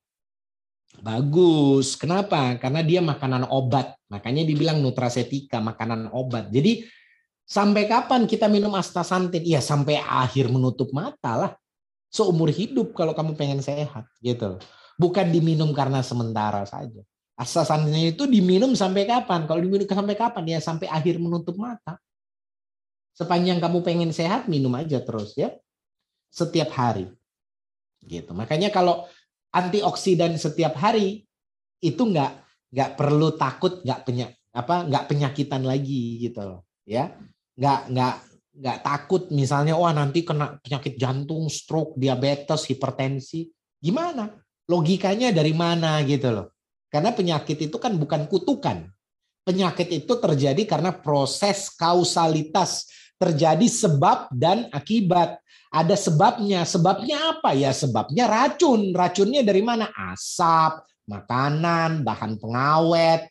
Bagus. 1.03 1.97
Kenapa? 1.97 2.57
Karena 2.57 2.81
dia 2.81 3.01
makanan 3.05 3.49
obat. 3.49 3.97
Makanya 4.09 4.47
dibilang 4.47 4.81
nutrasetika, 4.81 5.61
makanan 5.61 6.13
obat. 6.13 6.49
Jadi 6.53 6.87
sampai 7.47 7.91
kapan 7.91 8.25
kita 8.25 8.47
minum 8.47 8.73
astaxanthin? 8.75 9.43
Ya 9.45 9.59
sampai 9.61 10.01
akhir 10.01 10.49
menutup 10.49 10.91
mata 10.95 11.33
lah. 11.37 11.53
Seumur 12.09 12.49
hidup 12.49 12.95
kalau 12.97 13.13
kamu 13.13 13.37
pengen 13.37 13.61
sehat 13.61 14.07
gitu. 14.23 14.57
Bukan 14.97 15.29
diminum 15.29 15.75
karena 15.77 16.01
sementara 16.01 16.65
saja. 16.65 17.03
Astaxanthin 17.37 18.17
itu 18.17 18.25
diminum 18.25 18.73
sampai 18.73 19.05
kapan? 19.05 19.45
Kalau 19.45 19.61
diminum 19.61 19.85
sampai 19.85 20.17
kapan? 20.17 20.45
Ya 20.57 20.59
sampai 20.63 20.89
akhir 20.89 21.21
menutup 21.21 21.59
mata. 21.61 22.01
Sepanjang 23.17 23.61
kamu 23.61 23.81
pengen 23.81 24.11
sehat, 24.13 24.45
minum 24.45 24.73
aja 24.77 25.01
terus 25.01 25.33
ya. 25.37 25.53
Setiap 26.29 26.69
hari. 26.73 27.09
Gitu. 28.05 28.29
Makanya 28.37 28.69
kalau 28.69 29.09
antioksidan 29.57 30.37
setiap 30.37 30.77
hari 30.77 31.25
itu 31.81 32.03
nggak 32.05 32.33
nggak 32.77 32.91
perlu 33.01 33.33
takut 33.41 33.81
nggak 33.81 34.01
penyak 34.05 34.31
apa 34.53 34.85
nggak 34.85 35.05
penyakitan 35.09 35.65
lagi 35.65 36.21
gitu 36.21 36.45
loh 36.45 36.61
ya. 36.85 37.13
Nggak 37.57 37.81
nggak 37.93 38.15
nggak 38.57 38.79
takut 38.81 39.23
misalnya 39.33 39.77
wah 39.77 39.93
nanti 39.93 40.25
kena 40.25 40.57
penyakit 40.61 40.97
jantung 41.01 41.49
stroke 41.49 41.97
diabetes 41.97 42.69
hipertensi. 42.69 43.49
Gimana? 43.81 44.29
Logikanya 44.67 45.31
dari 45.33 45.53
mana 45.53 46.01
gitu 46.05 46.33
loh? 46.33 46.47
Karena 46.89 47.13
penyakit 47.13 47.69
itu 47.69 47.77
kan 47.77 47.97
bukan 48.01 48.25
kutukan 48.27 48.96
penyakit 49.47 50.03
itu 50.03 50.13
terjadi 50.19 50.59
karena 50.67 50.91
proses 50.91 51.71
kausalitas 51.71 52.91
terjadi 53.17 53.65
sebab 53.71 54.29
dan 54.35 54.67
akibat 54.75 55.39
ada 55.71 55.95
sebabnya. 55.95 56.67
Sebabnya 56.67 57.37
apa 57.37 57.55
ya? 57.55 57.71
Sebabnya 57.71 58.27
racun. 58.27 58.91
Racunnya 58.91 59.47
dari 59.47 59.63
mana? 59.63 59.89
Asap, 59.93 60.83
makanan, 61.07 62.03
bahan 62.03 62.37
pengawet. 62.43 63.31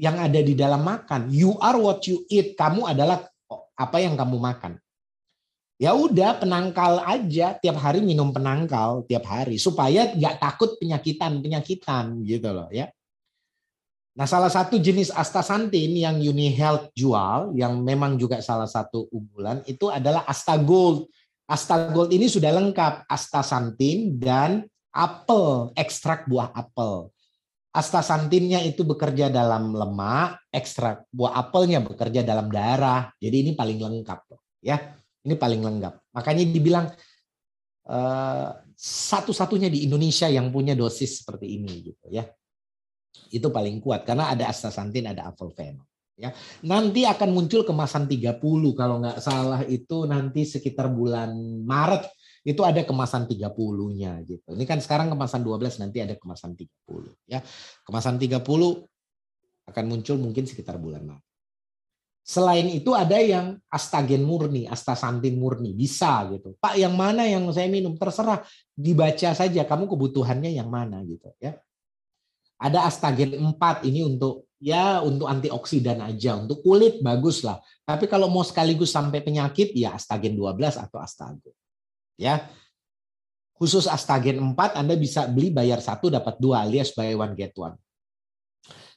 yang 0.00 0.18
ada 0.18 0.40
di 0.40 0.56
dalam 0.56 0.82
makan. 0.82 1.30
You 1.30 1.54
are 1.62 1.78
what 1.78 2.02
you 2.08 2.24
eat. 2.26 2.58
Kamu 2.58 2.90
adalah 2.90 3.22
apa 3.76 4.02
yang 4.02 4.18
kamu 4.18 4.40
makan. 4.40 4.80
Ya 5.78 5.94
udah 5.94 6.40
penangkal 6.40 7.02
aja 7.06 7.54
tiap 7.60 7.76
hari 7.78 8.00
minum 8.02 8.30
penangkal 8.30 9.04
tiap 9.06 9.26
hari 9.28 9.58
supaya 9.58 10.10
nggak 10.14 10.38
takut 10.42 10.74
penyakitan 10.80 11.38
penyakitan 11.44 12.24
gitu 12.24 12.50
loh 12.50 12.66
ya. 12.72 12.88
Nah 14.12 14.28
salah 14.28 14.52
satu 14.52 14.76
jenis 14.76 15.08
astaxanthin 15.08 15.96
yang 15.96 16.20
Uni 16.20 16.52
Health 16.52 16.92
jual 16.92 17.56
yang 17.56 17.80
memang 17.80 18.20
juga 18.20 18.44
salah 18.44 18.68
satu 18.68 19.08
unggulan 19.08 19.64
itu 19.64 19.88
adalah 19.88 20.28
Astagold. 20.28 21.08
Astagold 21.48 22.12
ini 22.12 22.28
sudah 22.28 22.52
lengkap 22.52 23.08
astaxanthin 23.08 24.20
dan 24.20 24.68
apel 24.92 25.72
ekstrak 25.74 26.28
buah 26.28 26.52
apel. 26.52 27.08
Astaxanthinnya 27.72 28.60
itu 28.68 28.84
bekerja 28.84 29.32
dalam 29.32 29.72
lemak, 29.72 30.44
ekstrak 30.52 31.08
buah 31.08 31.32
apelnya 31.32 31.80
bekerja 31.80 32.20
dalam 32.20 32.52
darah. 32.52 33.08
Jadi 33.16 33.48
ini 33.48 33.52
paling 33.56 33.80
lengkap 33.80 34.20
ya. 34.60 34.76
Ini 35.24 35.34
paling 35.40 35.60
lengkap. 35.64 36.12
Makanya 36.12 36.44
dibilang 36.52 36.86
uh, 37.88 38.48
satu-satunya 38.76 39.72
di 39.72 39.88
Indonesia 39.88 40.28
yang 40.28 40.52
punya 40.52 40.76
dosis 40.76 41.24
seperti 41.24 41.48
ini 41.48 41.72
gitu 41.94 42.06
ya. 42.12 42.28
Itu 43.32 43.52
paling 43.52 43.80
kuat 43.80 44.04
karena 44.04 44.32
ada 44.32 44.48
astaxanthin, 44.48 45.08
ada 45.08 45.28
avofenol 45.28 45.84
ya. 46.16 46.30
Nanti 46.64 47.02
akan 47.08 47.30
muncul 47.32 47.66
kemasan 47.66 48.06
30 48.06 48.38
kalau 48.76 49.02
nggak 49.02 49.18
salah 49.18 49.60
itu 49.66 50.04
nanti 50.06 50.46
sekitar 50.46 50.92
bulan 50.92 51.32
Maret 51.64 52.06
itu 52.42 52.62
ada 52.66 52.82
kemasan 52.82 53.30
30-nya 53.30 54.18
gitu. 54.26 54.50
Ini 54.54 54.64
kan 54.66 54.82
sekarang 54.82 55.14
kemasan 55.14 55.46
12 55.46 55.82
nanti 55.82 56.02
ada 56.02 56.14
kemasan 56.18 56.58
30 56.58 57.14
ya. 57.30 57.38
Kemasan 57.86 58.18
30 58.18 58.42
akan 59.62 59.84
muncul 59.86 60.16
mungkin 60.18 60.44
sekitar 60.46 60.78
bulan 60.78 61.06
Maret. 61.06 61.26
Selain 62.22 62.70
itu 62.70 62.94
ada 62.94 63.18
yang 63.18 63.58
astagen 63.66 64.22
murni, 64.22 64.62
astaxanthin 64.70 65.34
murni, 65.34 65.74
bisa 65.74 66.22
gitu. 66.30 66.54
Pak, 66.54 66.78
yang 66.78 66.94
mana 66.94 67.26
yang 67.26 67.42
saya 67.50 67.66
minum? 67.66 67.98
Terserah, 67.98 68.46
dibaca 68.78 69.34
saja 69.34 69.66
kamu 69.66 69.90
kebutuhannya 69.90 70.54
yang 70.54 70.70
mana 70.70 71.02
gitu 71.02 71.34
ya. 71.42 71.58
Ada 72.62 72.86
astagen 72.86 73.34
4 73.34 73.82
ini 73.90 74.06
untuk 74.06 74.46
ya 74.62 75.02
untuk 75.02 75.26
antioksidan 75.26 75.98
aja, 75.98 76.38
untuk 76.38 76.62
kulit 76.62 77.02
bagus 77.02 77.42
lah. 77.42 77.58
Tapi 77.82 78.06
kalau 78.06 78.30
mau 78.30 78.46
sekaligus 78.46 78.94
sampai 78.94 79.18
penyakit 79.18 79.74
ya 79.74 79.98
astagen 79.98 80.38
12 80.38 80.78
atau 80.78 81.02
astagen. 81.02 81.50
Ya. 82.14 82.46
Khusus 83.58 83.86
Astagen 83.86 84.42
4 84.42 84.74
Anda 84.74 84.98
bisa 84.98 85.30
beli 85.30 85.54
bayar 85.54 85.78
satu 85.78 86.10
dapat 86.10 86.34
dua 86.42 86.66
alias 86.66 86.90
buy 86.98 87.14
one 87.14 87.34
get 87.38 87.54
one. 87.54 87.78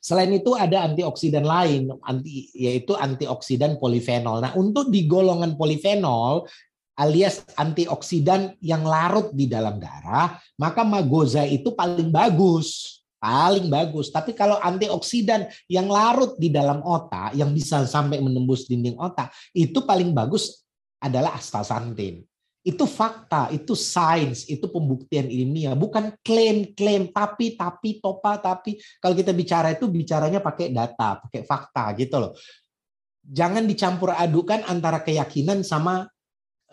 Selain 0.01 0.29
itu 0.29 0.53
ada 0.53 0.85
antioksidan 0.85 1.41
lain, 1.41 1.89
anti 2.05 2.53
yaitu 2.53 2.93
antioksidan 2.93 3.81
polifenol. 3.81 4.37
Nah, 4.37 4.53
untuk 4.53 4.93
di 4.93 5.09
golongan 5.09 5.57
polifenol 5.57 6.45
alias 6.93 7.41
antioksidan 7.57 8.53
yang 8.61 8.85
larut 8.85 9.33
di 9.33 9.49
dalam 9.49 9.81
darah, 9.81 10.37
maka 10.61 10.85
magoza 10.85 11.41
itu 11.41 11.73
paling 11.73 12.13
bagus. 12.13 12.94
Paling 13.25 13.73
bagus. 13.73 14.13
Tapi 14.13 14.37
kalau 14.37 14.61
antioksidan 14.61 15.49
yang 15.65 15.89
larut 15.89 16.37
di 16.37 16.53
dalam 16.53 16.85
otak, 16.85 17.33
yang 17.33 17.49
bisa 17.49 17.81
sampai 17.89 18.21
menembus 18.21 18.69
dinding 18.69 19.01
otak, 19.01 19.33
itu 19.49 19.81
paling 19.81 20.13
bagus 20.13 20.61
adalah 21.01 21.33
astaxanthin. 21.33 22.21
Itu 22.61 22.85
fakta, 22.85 23.49
itu 23.49 23.73
sains, 23.73 24.45
itu 24.45 24.69
pembuktian 24.69 25.25
ilmiah, 25.25 25.73
bukan 25.73 26.13
klaim-klaim 26.21 27.09
tapi 27.13 27.57
tapi 27.57 28.01
topa 28.01 28.41
tapi 28.41 28.77
kalau 28.97 29.13
kita 29.17 29.33
bicara 29.33 29.73
itu 29.73 29.89
bicaranya 29.89 30.37
pakai 30.37 30.69
data, 30.69 31.21
pakai 31.25 31.41
fakta 31.45 31.97
gitu 31.97 32.21
loh. 32.21 32.33
Jangan 33.25 33.65
dicampur 33.65 34.13
adukan 34.13 34.65
antara 34.69 35.01
keyakinan 35.01 35.65
sama 35.65 36.05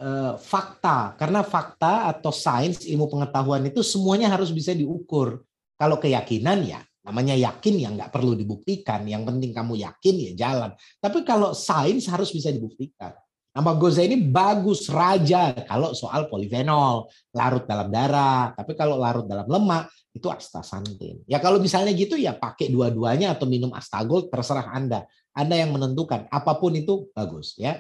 uh, 0.01 0.37
fakta 0.37 1.17
karena 1.17 1.41
fakta 1.41 2.13
atau 2.13 2.29
sains 2.33 2.85
ilmu 2.85 3.09
pengetahuan 3.09 3.65
itu 3.65 3.81
semuanya 3.81 4.29
harus 4.33 4.53
bisa 4.53 4.77
diukur. 4.77 5.41
Kalau 5.77 5.97
keyakinan 5.99 6.63
ya 6.65 6.81
namanya 7.03 7.35
yakin 7.35 7.75
ya 7.83 7.89
nggak 7.91 8.15
perlu 8.15 8.39
dibuktikan, 8.39 9.03
yang 9.07 9.27
penting 9.27 9.51
kamu 9.51 9.75
yakin 9.83 10.15
ya 10.31 10.33
jalan. 10.39 10.71
Tapi 11.03 11.27
kalau 11.27 11.51
sains 11.51 12.07
harus 12.07 12.31
bisa 12.31 12.55
dibuktikan. 12.55 13.11
Nama 13.53 13.77
goza 13.77 14.01
ini 14.01 14.17
bagus 14.17 14.89
raja 14.89 15.53
kalau 15.69 15.93
soal 15.93 16.25
polifenol 16.33 17.05
larut 17.37 17.69
dalam 17.69 17.93
darah, 17.93 18.57
tapi 18.57 18.73
kalau 18.73 18.97
larut 18.97 19.29
dalam 19.29 19.45
lemak 19.45 19.93
itu 20.17 20.25
astaxanthin. 20.33 21.21
Ya 21.29 21.37
kalau 21.37 21.61
misalnya 21.61 21.93
gitu 21.93 22.17
ya 22.17 22.33
pakai 22.33 22.73
dua-duanya 22.73 23.37
atau 23.37 23.45
minum 23.45 23.69
astagol 23.77 24.33
terserah 24.33 24.73
Anda. 24.73 25.05
Anda 25.37 25.61
yang 25.61 25.77
menentukan 25.77 26.33
apa 26.33 26.57
pun 26.57 26.73
itu 26.81 27.13
bagus 27.13 27.53
ya. 27.61 27.77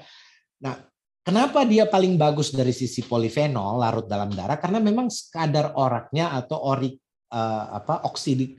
Nah, 0.60 0.76
kenapa 1.24 1.64
dia 1.64 1.88
paling 1.88 2.20
bagus 2.20 2.52
dari 2.52 2.76
sisi 2.76 3.00
polifenol 3.00 3.80
larut 3.80 4.04
dalam 4.04 4.28
darah? 4.28 4.60
Karena 4.60 4.76
memang 4.76 5.08
kadar 5.32 5.72
oraknya 5.72 6.36
atau 6.36 6.68
ori 6.68 6.92
uh, 7.32 7.64
apa 7.80 8.04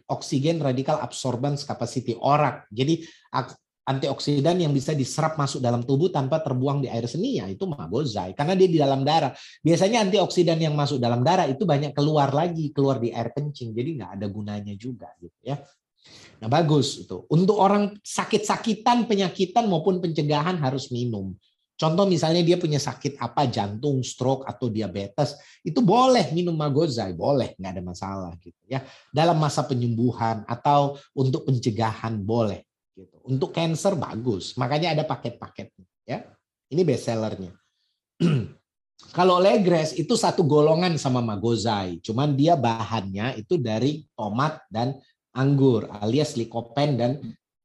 oksigen 0.09 0.57
radikal 0.57 0.97
absorbance 0.99 1.61
capacity 1.63 2.17
orak. 2.17 2.65
Jadi 2.73 3.05
antioksidan 3.83 4.63
yang 4.63 4.71
bisa 4.71 4.95
diserap 4.95 5.35
masuk 5.35 5.59
dalam 5.59 5.83
tubuh 5.83 6.07
tanpa 6.07 6.39
terbuang 6.39 6.81
di 6.81 6.87
air 6.87 7.03
seni 7.03 7.37
ya 7.43 7.51
itu 7.51 7.67
magozai 7.67 8.31
karena 8.33 8.57
dia 8.57 8.67
di 8.67 8.79
dalam 8.81 9.05
darah. 9.05 9.35
Biasanya 9.61 10.07
antioksidan 10.07 10.57
yang 10.57 10.73
masuk 10.73 10.97
dalam 10.97 11.21
darah 11.21 11.45
itu 11.45 11.67
banyak 11.67 11.93
keluar 11.93 12.33
lagi, 12.33 12.73
keluar 12.73 12.97
di 12.97 13.13
air 13.13 13.29
kencing. 13.35 13.75
Jadi 13.75 13.89
nggak 14.01 14.11
ada 14.17 14.27
gunanya 14.31 14.73
juga 14.73 15.11
gitu 15.21 15.37
ya. 15.43 15.61
Nah, 16.43 16.51
bagus 16.51 16.99
itu. 16.99 17.23
Untuk 17.31 17.55
orang 17.55 17.95
sakit-sakitan, 18.03 19.07
penyakitan 19.07 19.63
maupun 19.63 20.03
pencegahan 20.03 20.59
harus 20.59 20.91
minum. 20.91 21.31
Contoh 21.73 22.05
misalnya 22.05 22.45
dia 22.45 22.55
punya 22.55 22.77
sakit 22.77 23.17
apa 23.17 23.49
jantung, 23.49 24.05
stroke 24.05 24.45
atau 24.45 24.69
diabetes, 24.69 25.35
itu 25.65 25.81
boleh 25.81 26.29
minum 26.31 26.53
magozai, 26.53 27.17
boleh, 27.17 27.57
nggak 27.57 27.71
ada 27.73 27.83
masalah 27.83 28.31
gitu 28.37 28.61
ya. 28.69 28.85
Dalam 29.09 29.41
masa 29.41 29.65
penyembuhan 29.65 30.45
atau 30.45 30.95
untuk 31.17 31.49
pencegahan 31.49 32.21
boleh. 32.21 32.61
Gitu. 32.93 33.17
Untuk 33.25 33.49
cancer 33.49 33.97
bagus, 33.97 34.53
makanya 34.53 34.93
ada 34.93 35.03
paket-paketnya. 35.03 35.85
Ya, 36.05 36.29
ini 36.69 36.85
best 36.85 37.09
sellernya. 37.09 37.53
Kalau 39.17 39.41
Legres 39.41 39.97
itu 39.97 40.13
satu 40.15 40.45
golongan 40.45 40.95
sama 40.95 41.19
Magozai, 41.19 41.99
cuman 41.99 42.37
dia 42.37 42.53
bahannya 42.55 43.35
itu 43.41 43.59
dari 43.59 44.05
tomat 44.15 44.63
dan 44.69 44.97
anggur 45.33 45.89
alias 46.01 46.37
lycopene 46.37 46.95
dan 46.95 47.11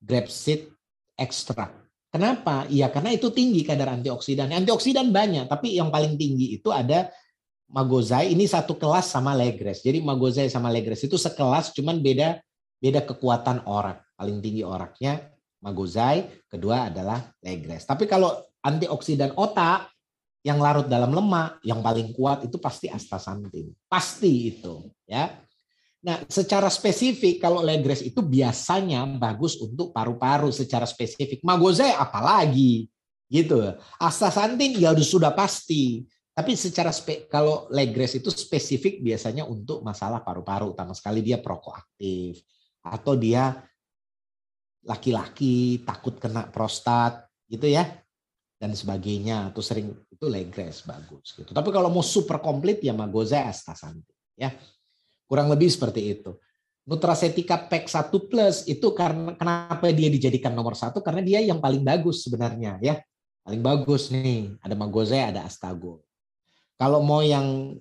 grapeseed 0.01 0.69
extract. 1.17 1.88
Kenapa? 2.09 2.65
Iya 2.73 2.89
karena 2.89 3.13
itu 3.13 3.29
tinggi 3.29 3.61
kadar 3.65 3.93
antioksidan. 3.93 4.49
Antioksidan 4.49 5.13
banyak, 5.13 5.45
tapi 5.47 5.77
yang 5.77 5.93
paling 5.93 6.17
tinggi 6.17 6.57
itu 6.57 6.73
ada 6.73 7.13
Magozai. 7.69 8.33
Ini 8.33 8.49
satu 8.49 8.81
kelas 8.81 9.13
sama 9.13 9.37
Legres. 9.37 9.85
Jadi 9.85 10.01
Magozai 10.01 10.49
sama 10.49 10.73
Legres 10.73 11.05
itu 11.05 11.21
sekelas, 11.21 11.77
cuman 11.77 12.01
beda 12.01 12.41
beda 12.81 13.05
kekuatan 13.05 13.69
orak. 13.69 14.01
Paling 14.17 14.41
tinggi 14.41 14.65
oraknya 14.65 15.21
magozai, 15.63 16.47
kedua 16.47 16.91
adalah 16.91 17.23
legres. 17.43 17.87
Tapi 17.87 18.07
kalau 18.07 18.35
antioksidan 18.63 19.35
otak 19.35 19.91
yang 20.47 20.63
larut 20.63 20.87
dalam 20.87 21.11
lemak, 21.11 21.59
yang 21.67 21.83
paling 21.83 22.15
kuat 22.15 22.47
itu 22.47 22.57
pasti 22.63 22.87
astaxanthin. 22.87 23.75
Pasti 23.91 24.55
itu, 24.55 24.87
ya. 25.05 25.35
Nah, 25.99 26.23
secara 26.31 26.71
spesifik 26.71 27.43
kalau 27.43 27.59
legres 27.59 28.07
itu 28.07 28.23
biasanya 28.23 29.03
bagus 29.19 29.59
untuk 29.59 29.91
paru-paru 29.91 30.55
secara 30.55 30.87
spesifik. 30.87 31.43
Magozai 31.43 31.91
apalagi 31.91 32.87
gitu. 33.27 33.75
Astaxanthin 33.99 34.79
ya 34.79 34.95
sudah 34.95 35.35
pasti. 35.35 36.07
Tapi 36.39 36.55
secara 36.55 36.95
spe, 36.95 37.27
kalau 37.27 37.67
legres 37.75 38.15
itu 38.15 38.31
spesifik 38.31 39.03
biasanya 39.03 39.43
untuk 39.43 39.83
masalah 39.83 40.23
paru-paru, 40.23 40.71
utama 40.71 40.95
sekali 40.95 41.19
dia 41.19 41.43
prokoaktif 41.43 42.47
atau 42.79 43.19
dia 43.19 43.59
laki-laki 44.87 45.83
takut 45.83 46.15
kena 46.23 46.47
prostat 46.47 47.27
gitu 47.51 47.67
ya 47.67 47.85
dan 48.63 48.71
sebagainya 48.71 49.51
atau 49.51 49.59
sering 49.59 49.91
itu 50.15 50.27
legres 50.31 50.87
bagus 50.87 51.35
gitu. 51.35 51.51
Tapi 51.51 51.71
kalau 51.75 51.91
mau 51.91 52.07
super 52.07 52.39
komplit 52.39 52.79
ya 52.87 52.95
magoza 52.95 53.43
astaxanthin 53.51 54.07
ya. 54.39 54.55
Kurang 55.29 55.53
lebih 55.53 55.69
seperti 55.69 56.17
itu. 56.17 56.33
Nutracetika 56.89 57.69
Pack 57.69 57.85
1 57.93 58.09
Plus 58.33 58.65
itu 58.65 58.97
karena 58.97 59.37
kenapa 59.37 59.93
dia 59.93 60.09
dijadikan 60.09 60.57
nomor 60.57 60.73
satu 60.73 61.05
karena 61.05 61.21
dia 61.21 61.45
yang 61.45 61.61
paling 61.61 61.85
bagus 61.85 62.25
sebenarnya 62.25 62.81
ya. 62.81 62.97
Paling 63.45 63.61
bagus 63.61 64.09
nih, 64.09 64.57
ada 64.65 64.73
magoza 64.73 65.15
ada 65.21 65.45
astago. 65.45 66.01
Kalau 66.81 67.05
mau 67.05 67.21
yang 67.21 67.77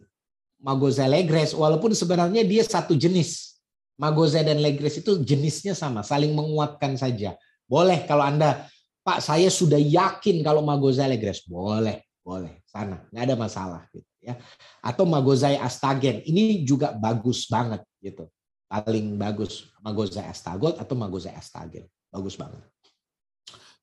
magoza 0.59 1.07
legres 1.07 1.55
walaupun 1.55 1.95
sebenarnya 1.95 2.43
dia 2.43 2.67
satu 2.67 2.99
jenis 2.99 3.57
Magoza 3.97 4.45
dan 4.45 4.61
Legres 4.61 5.01
itu 5.01 5.17
jenisnya 5.25 5.73
sama, 5.73 6.05
saling 6.05 6.37
menguatkan 6.37 6.93
saja. 6.93 7.33
Boleh 7.65 8.05
kalau 8.05 8.21
Anda, 8.21 8.69
Pak 9.01 9.25
saya 9.25 9.49
sudah 9.49 9.81
yakin 9.81 10.45
kalau 10.45 10.61
Magoza 10.61 11.09
Legres, 11.09 11.41
boleh, 11.49 12.05
boleh, 12.27 12.59
sana, 12.67 13.07
nggak 13.07 13.23
ada 13.23 13.35
masalah 13.39 13.81
gitu 13.95 14.11
ya. 14.19 14.35
Atau 14.83 15.07
Magozai 15.07 15.55
Astagen, 15.55 16.19
ini 16.27 16.67
juga 16.67 16.91
bagus 16.91 17.47
banget 17.47 17.87
gitu, 18.03 18.27
paling 18.67 19.15
bagus 19.15 19.71
Magozai 19.79 20.27
Astagot 20.27 20.75
atau 20.75 20.99
Magozai 20.99 21.31
Astagen. 21.31 21.87
Bagus 22.11 22.35
banget. 22.35 22.59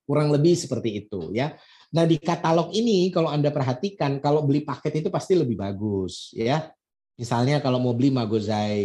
Kurang 0.05 0.29
lebih 0.29 0.53
seperti 0.53 1.01
itu 1.01 1.33
ya. 1.33 1.57
Nah, 1.89 2.05
di 2.05 2.21
katalog 2.21 2.69
ini 2.77 3.09
kalau 3.09 3.33
Anda 3.33 3.49
perhatikan 3.49 4.21
kalau 4.21 4.45
beli 4.45 4.61
paket 4.61 5.01
itu 5.01 5.09
pasti 5.09 5.33
lebih 5.33 5.57
bagus 5.57 6.29
ya. 6.37 6.69
Misalnya 7.17 7.65
kalau 7.65 7.81
mau 7.81 7.97
beli 7.97 8.13
Magozai 8.13 8.85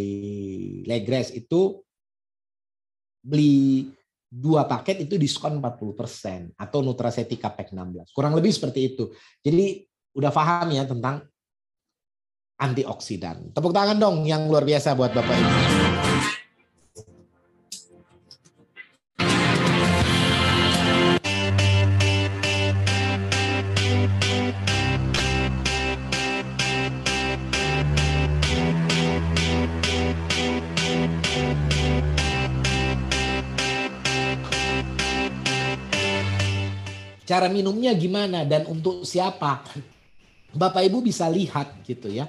Legres 0.87 1.35
itu 1.35 1.83
beli 3.19 3.91
dua 4.29 4.69
paket 4.69 5.09
itu 5.09 5.17
diskon 5.17 5.57
40% 5.57 6.53
atau 6.53 6.79
Nutracetika 6.85 7.49
Pack 7.49 7.73
16. 7.73 8.13
Kurang 8.13 8.37
lebih 8.37 8.53
seperti 8.53 8.93
itu. 8.93 9.09
Jadi 9.41 9.81
udah 10.13 10.29
paham 10.29 10.69
ya 10.69 10.85
tentang 10.85 11.25
antioksidan. 12.61 13.49
Tepuk 13.55 13.73
tangan 13.73 13.97
dong 13.97 14.27
yang 14.29 14.45
luar 14.45 14.61
biasa 14.67 14.93
buat 14.93 15.09
Bapak 15.11 15.33
Ibu. 15.33 15.57
Cara 37.29 37.45
minumnya 37.45 37.93
gimana 37.93 38.41
dan 38.41 38.65
untuk 38.65 39.05
siapa? 39.05 39.61
Bapak 40.49 40.81
Ibu 40.81 41.05
bisa 41.05 41.29
lihat 41.29 41.85
gitu 41.85 42.09
ya. 42.09 42.25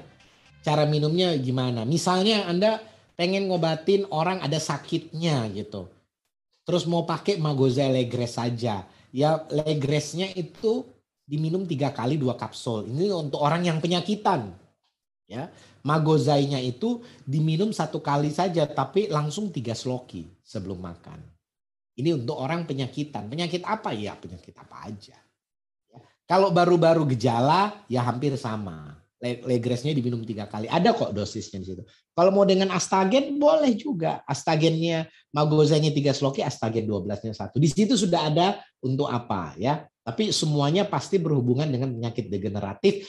Cara 0.61 0.85
minumnya 0.85 1.33
gimana? 1.41 1.89
Misalnya 1.89 2.45
Anda 2.45 2.85
pengen 3.17 3.49
ngobatin 3.49 4.05
orang 4.13 4.45
ada 4.45 4.61
sakitnya 4.61 5.49
gitu. 5.57 5.89
Terus 6.69 6.85
mau 6.85 7.09
pakai 7.09 7.41
Magoza 7.41 7.89
Legres 7.89 8.37
saja. 8.37 8.85
Ya 9.09 9.41
Legresnya 9.49 10.37
itu 10.37 10.85
diminum 11.25 11.65
tiga 11.65 11.97
kali 11.97 12.21
dua 12.21 12.37
kapsul. 12.37 12.85
Ini 12.93 13.09
untuk 13.17 13.41
orang 13.41 13.65
yang 13.65 13.81
penyakitan. 13.81 14.53
Ya, 15.25 15.49
Magozainya 15.81 16.61
itu 16.61 17.01
diminum 17.25 17.73
satu 17.73 18.05
kali 18.05 18.29
saja 18.29 18.69
tapi 18.69 19.09
langsung 19.09 19.49
tiga 19.49 19.73
sloki 19.73 20.29
sebelum 20.45 20.77
makan. 20.77 21.30
Ini 22.01 22.17
untuk 22.17 22.41
orang 22.41 22.65
penyakitan. 22.65 23.29
Penyakit 23.29 23.61
apa 23.69 23.93
ya? 23.93 24.17
Penyakit 24.17 24.57
apa 24.57 24.89
aja. 24.89 25.17
Ya. 25.93 26.01
Kalau 26.25 26.49
baru-baru 26.49 27.05
gejala 27.13 27.85
ya 27.93 28.01
hampir 28.09 28.33
sama. 28.41 28.97
Legresnya 29.21 29.93
diminum 29.93 30.25
tiga 30.25 30.49
kali. 30.49 30.65
Ada 30.65 30.97
kok 30.97 31.13
dosisnya 31.13 31.61
di 31.61 31.69
situ. 31.69 31.85
Kalau 32.17 32.33
mau 32.33 32.49
dengan 32.49 32.73
astagen 32.73 33.37
boleh 33.37 33.77
juga. 33.77 34.25
Astagennya 34.25 35.13
magozanya 35.37 35.93
tiga 35.93 36.17
sloki, 36.17 36.41
astagen 36.41 36.89
12-nya 36.89 37.37
satu. 37.37 37.61
Di 37.61 37.69
situ 37.69 38.01
sudah 38.01 38.33
ada 38.33 38.65
untuk 38.81 39.13
apa 39.13 39.53
ya. 39.61 39.85
Tapi 40.01 40.33
semuanya 40.33 40.89
pasti 40.89 41.21
berhubungan 41.21 41.69
dengan 41.69 41.93
penyakit 41.93 42.33
degeneratif. 42.33 43.05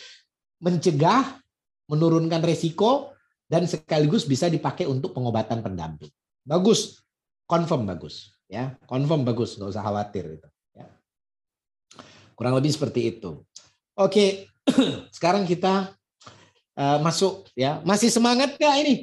Mencegah, 0.59 1.39
menurunkan 1.87 2.43
resiko, 2.43 3.15
dan 3.47 3.63
sekaligus 3.63 4.27
bisa 4.27 4.51
dipakai 4.51 4.83
untuk 4.83 5.15
pengobatan 5.15 5.63
pendamping. 5.63 6.11
Bagus, 6.43 6.99
confirm 7.47 7.87
bagus 7.87 8.40
ya 8.51 8.75
confirm 8.83 9.23
bagus 9.23 9.55
nggak 9.55 9.71
usah 9.71 9.79
khawatir 9.79 10.35
itu 10.35 10.47
ya. 10.75 10.83
kurang 12.35 12.59
lebih 12.59 12.75
seperti 12.75 13.15
itu. 13.15 13.39
Oke 13.95 14.51
sekarang 15.15 15.47
kita 15.47 15.95
uh, 16.75 16.99
masuk 16.99 17.47
ya. 17.55 17.79
Masih 17.87 18.11
semangat 18.11 18.59
nggak 18.59 18.75
ini? 18.83 18.95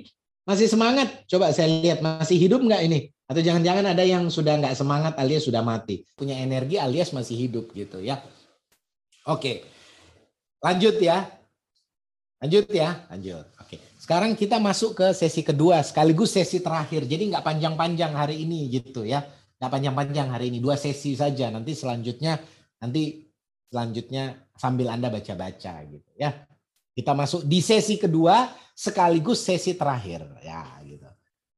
Masih 0.45 0.69
semangat? 0.69 1.25
Coba 1.25 1.49
saya 1.57 1.69
lihat 1.81 2.05
masih 2.05 2.37
hidup 2.37 2.61
nggak 2.61 2.83
ini? 2.85 3.09
Atau 3.29 3.41
jangan-jangan 3.41 3.93
ada 3.93 4.05
yang 4.05 4.29
sudah 4.29 4.57
nggak 4.61 4.77
semangat 4.77 5.17
alias 5.17 5.49
sudah 5.49 5.65
mati? 5.65 6.05
Punya 6.13 6.37
energi 6.37 6.77
alias 6.77 7.17
masih 7.17 7.49
hidup 7.49 7.73
gitu 7.73 8.05
ya. 8.05 8.21
Oke 9.25 9.65
lanjut 10.61 11.01
ya. 11.01 11.25
Lanjut 12.45 12.69
ya 12.69 13.09
lanjut. 13.09 13.49
Oke 13.65 13.81
sekarang 13.97 14.37
kita 14.37 14.61
masuk 14.61 14.93
ke 14.93 15.07
sesi 15.17 15.41
kedua 15.41 15.81
sekaligus 15.81 16.37
sesi 16.37 16.61
terakhir. 16.61 17.09
Jadi 17.09 17.33
nggak 17.33 17.45
panjang-panjang 17.45 18.13
hari 18.13 18.45
ini 18.45 18.69
gitu 18.69 19.09
ya 19.09 19.25
nggak 19.59 19.71
panjang-panjang 19.75 20.29
hari 20.31 20.55
ini 20.55 20.63
dua 20.63 20.79
sesi 20.79 21.19
saja. 21.19 21.51
Nanti 21.51 21.75
selanjutnya 21.75 22.39
nanti 22.79 23.27
selanjutnya 23.69 24.49
sambil 24.55 24.89
anda 24.89 25.11
baca-baca 25.11 25.83
gitu 25.91 26.11
ya. 26.15 26.47
Kita 26.95 27.15
masuk 27.15 27.47
di 27.47 27.59
sesi 27.63 27.99
kedua 27.99 28.51
sekaligus 28.75 29.43
sesi 29.43 29.75
terakhir 29.75 30.23
ya 30.43 30.63
gitu. 30.87 31.07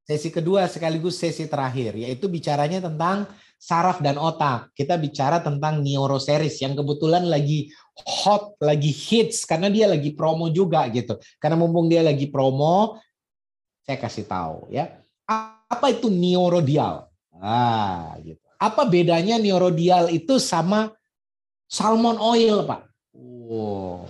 Sesi 0.05 0.33
kedua 0.33 0.65
sekaligus 0.67 1.21
sesi 1.21 1.45
terakhir 1.45 1.97
yaitu 2.01 2.27
bicaranya 2.33 2.89
tentang 2.89 3.29
saraf 3.61 4.01
dan 4.01 4.17
otak. 4.17 4.73
Kita 4.73 4.97
bicara 4.97 5.45
tentang 5.45 5.85
neuroseries 5.85 6.57
yang 6.65 6.73
kebetulan 6.73 7.29
lagi 7.29 7.69
hot 8.01 8.57
lagi 8.65 8.89
hits 8.89 9.45
karena 9.45 9.69
dia 9.69 9.85
lagi 9.93 10.17
promo 10.17 10.49
juga 10.49 10.89
gitu. 10.89 11.21
Karena 11.37 11.61
mumpung 11.61 11.93
dia 11.93 12.01
lagi 12.01 12.33
promo 12.33 12.97
saya 13.85 14.01
kasih 14.01 14.25
tahu 14.25 14.73
ya. 14.73 14.89
Apa 15.69 15.93
itu 15.93 16.09
neurodial 16.09 17.10
Ah, 17.41 18.21
gitu. 18.21 18.45
Apa 18.61 18.85
bedanya 18.85 19.41
neurodial 19.41 20.13
itu 20.13 20.37
sama 20.37 20.93
salmon 21.65 22.21
oil, 22.21 22.69
Pak? 22.69 22.85
Wow. 23.17 24.05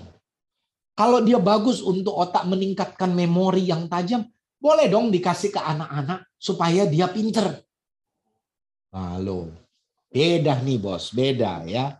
Kalau 0.98 1.22
dia 1.22 1.38
bagus 1.38 1.78
untuk 1.80 2.18
otak 2.18 2.44
meningkatkan 2.50 3.14
memori 3.14 3.70
yang 3.70 3.86
tajam, 3.86 4.26
boleh 4.58 4.90
dong 4.90 5.14
dikasih 5.14 5.54
ke 5.54 5.62
anak-anak 5.62 6.26
supaya 6.36 6.84
dia 6.90 7.08
pinter. 7.08 7.62
Halo. 8.90 9.54
Beda 10.10 10.58
nih, 10.58 10.82
Bos. 10.82 11.14
Beda 11.14 11.62
ya. 11.64 11.94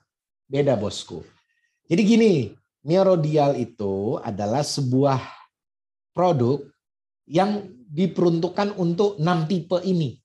Beda, 0.50 0.74
Bosku. 0.74 1.22
Jadi 1.86 2.02
gini, 2.02 2.32
neurodial 2.82 3.54
itu 3.54 4.18
adalah 4.18 4.66
sebuah 4.66 5.22
produk 6.10 6.58
yang 7.30 7.62
diperuntukkan 7.86 8.74
untuk 8.74 9.22
enam 9.22 9.46
tipe 9.46 9.78
ini 9.86 10.19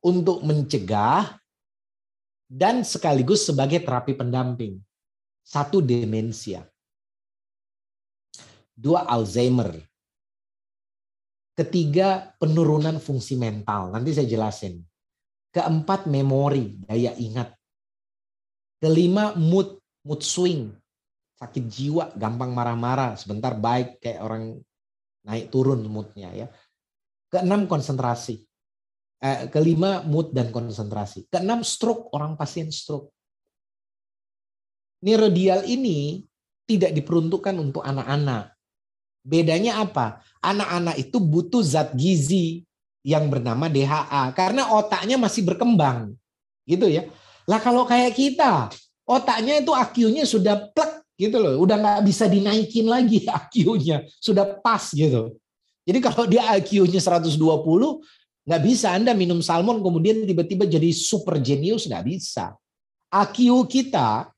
untuk 0.00 0.40
mencegah 0.44 1.40
dan 2.50 2.82
sekaligus 2.82 3.46
sebagai 3.46 3.78
terapi 3.84 4.18
pendamping. 4.18 4.82
Satu 5.46 5.78
demensia. 5.78 6.66
Dua 8.74 9.06
Alzheimer. 9.06 9.78
Ketiga 11.54 12.32
penurunan 12.40 12.96
fungsi 12.98 13.36
mental. 13.36 13.92
Nanti 13.92 14.16
saya 14.16 14.26
jelasin. 14.26 14.80
Keempat 15.52 16.08
memori, 16.08 16.80
daya 16.86 17.12
ingat. 17.18 17.52
Kelima 18.80 19.36
mood, 19.36 19.76
mood 20.06 20.24
swing. 20.24 20.72
Sakit 21.36 21.64
jiwa, 21.68 22.16
gampang 22.16 22.52
marah-marah, 22.52 23.16
sebentar 23.16 23.56
baik 23.56 24.00
kayak 24.00 24.20
orang 24.24 24.44
naik 25.24 25.52
turun 25.52 25.84
moodnya 25.84 26.32
ya. 26.32 26.46
Keenam 27.28 27.68
konsentrasi. 27.68 28.49
Eh, 29.20 29.52
kelima 29.52 30.00
mood 30.00 30.32
dan 30.32 30.48
konsentrasi. 30.48 31.28
Keenam 31.28 31.60
stroke 31.60 32.08
orang 32.16 32.40
pasien 32.40 32.72
stroke. 32.72 33.12
Neurodial 35.04 35.68
ini 35.68 36.24
tidak 36.64 36.96
diperuntukkan 36.96 37.52
untuk 37.60 37.84
anak-anak. 37.84 38.56
Bedanya 39.20 39.84
apa? 39.84 40.24
Anak-anak 40.40 40.96
itu 40.96 41.20
butuh 41.20 41.60
zat 41.60 41.92
gizi 41.92 42.64
yang 43.04 43.28
bernama 43.28 43.68
DHA 43.68 44.32
karena 44.32 44.72
otaknya 44.72 45.20
masih 45.20 45.44
berkembang. 45.44 46.16
Gitu 46.64 46.88
ya. 46.88 47.04
Lah 47.44 47.60
kalau 47.60 47.84
kayak 47.84 48.16
kita, 48.16 48.72
otaknya 49.04 49.60
itu 49.60 49.76
IQ-nya 49.76 50.24
sudah 50.24 50.72
plek 50.72 51.04
gitu 51.20 51.36
loh, 51.36 51.60
udah 51.60 51.76
nggak 51.76 52.00
bisa 52.08 52.24
dinaikin 52.24 52.88
lagi 52.88 53.28
IQ-nya, 53.28 54.08
sudah 54.16 54.48
pas 54.64 54.96
gitu. 54.96 55.36
Jadi 55.84 55.98
kalau 56.00 56.24
dia 56.24 56.44
IQ-nya 56.56 57.00
120, 57.04 57.36
Nggak 58.48 58.62
bisa 58.64 58.96
Anda 58.96 59.12
minum 59.12 59.44
salmon 59.44 59.84
kemudian 59.84 60.24
tiba-tiba 60.24 60.64
jadi 60.64 60.90
super 60.90 61.36
genius, 61.38 61.84
nggak 61.86 62.04
bisa. 62.06 62.56
IQ 63.10 63.66
kita, 63.66 64.30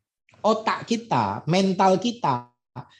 otak 0.42 0.88
kita, 0.88 1.46
mental 1.46 2.00
kita, 2.02 2.50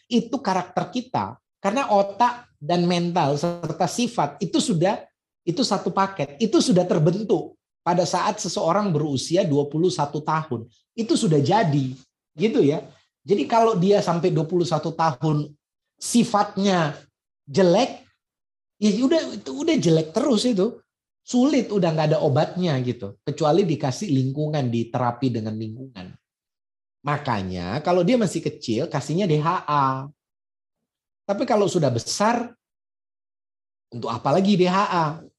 itu 0.07 0.37
karakter 0.39 0.93
kita. 0.93 1.37
Karena 1.63 1.91
otak 1.95 2.51
dan 2.59 2.87
mental 2.87 3.39
serta 3.39 3.87
sifat 3.87 4.39
itu 4.43 4.59
sudah 4.59 4.99
itu 5.43 5.63
satu 5.67 5.91
paket, 5.91 6.39
itu 6.39 6.63
sudah 6.63 6.87
terbentuk 6.87 7.59
pada 7.83 8.07
saat 8.07 8.39
seseorang 8.39 8.95
berusia 8.95 9.43
21 9.43 10.23
tahun. 10.23 10.61
Itu 10.95 11.19
sudah 11.19 11.43
jadi, 11.43 11.99
gitu 12.39 12.63
ya. 12.63 12.83
Jadi 13.27 13.43
kalau 13.51 13.75
dia 13.79 13.99
sampai 14.03 14.31
21 14.31 14.71
tahun 14.95 15.51
sifatnya 15.99 16.95
jelek, 17.47 18.07
ya 18.79 18.91
udah 19.03 19.21
itu 19.35 19.51
udah 19.51 19.77
jelek 19.79 20.11
terus 20.15 20.43
itu 20.47 20.79
sulit 21.23 21.71
udah 21.71 21.89
nggak 21.95 22.09
ada 22.15 22.19
obatnya 22.23 22.75
gitu 22.83 23.19
kecuali 23.23 23.63
dikasih 23.63 24.11
lingkungan 24.11 24.67
di 24.69 24.91
terapi 24.91 25.31
dengan 25.31 25.55
lingkungan 25.55 26.07
makanya 27.03 27.79
kalau 27.83 28.03
dia 28.03 28.19
masih 28.19 28.43
kecil 28.43 28.91
kasihnya 28.91 29.31
DHA 29.31 30.11
tapi 31.23 31.43
kalau 31.47 31.71
sudah 31.71 31.91
besar 31.95 32.51
untuk 33.95 34.11
apa 34.11 34.35
lagi 34.35 34.59
DHA 34.59 35.33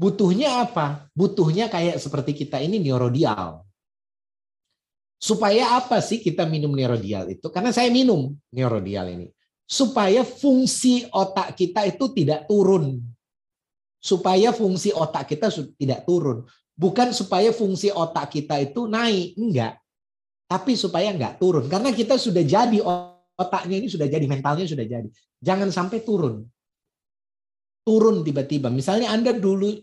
Butuhnya 0.00 0.64
apa? 0.64 1.12
Butuhnya 1.12 1.68
kayak 1.68 2.00
seperti 2.00 2.32
kita 2.32 2.56
ini 2.64 2.80
neurodial. 2.80 3.60
Supaya 5.20 5.76
apa 5.76 6.00
sih 6.00 6.24
kita 6.24 6.48
minum 6.48 6.72
neurodial 6.72 7.28
itu? 7.28 7.52
Karena 7.52 7.68
saya 7.68 7.92
minum 7.92 8.32
neurodial 8.48 9.12
ini. 9.12 9.28
Supaya 9.68 10.24
fungsi 10.24 11.04
otak 11.12 11.52
kita 11.52 11.84
itu 11.84 12.08
tidak 12.16 12.48
turun. 12.48 12.96
Supaya 14.00 14.50
fungsi 14.50 14.90
otak 14.96 15.28
kita 15.28 15.52
tidak 15.76 16.08
turun. 16.08 16.48
Bukan 16.72 17.12
supaya 17.12 17.52
fungsi 17.52 17.92
otak 17.92 18.32
kita 18.32 18.56
itu 18.58 18.88
naik. 18.88 19.36
Enggak. 19.36 19.76
Tapi 20.48 20.74
supaya 20.74 21.12
enggak 21.12 21.36
turun. 21.36 21.68
Karena 21.68 21.92
kita 21.92 22.16
sudah 22.16 22.40
jadi 22.40 22.80
otaknya 23.36 23.76
ini 23.84 23.88
sudah 23.92 24.08
jadi, 24.08 24.24
mentalnya 24.24 24.64
sudah 24.64 24.88
jadi. 24.88 25.08
Jangan 25.40 25.68
sampai 25.68 26.00
turun. 26.00 26.48
Turun 27.84 28.24
tiba-tiba. 28.24 28.72
Misalnya 28.72 29.12
Anda 29.12 29.36
dulu 29.36 29.76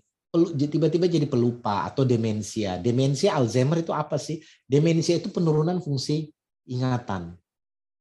tiba-tiba 0.53 1.09
jadi 1.09 1.26
pelupa 1.26 1.88
atau 1.88 2.05
demensia. 2.05 2.78
Demensia 2.78 3.34
Alzheimer 3.38 3.82
itu 3.82 3.93
apa 3.95 4.22
sih? 4.22 4.41
Demensia 4.65 5.18
itu 5.18 5.34
penurunan 5.34 5.82
fungsi 5.82 6.30
ingatan. 6.70 7.34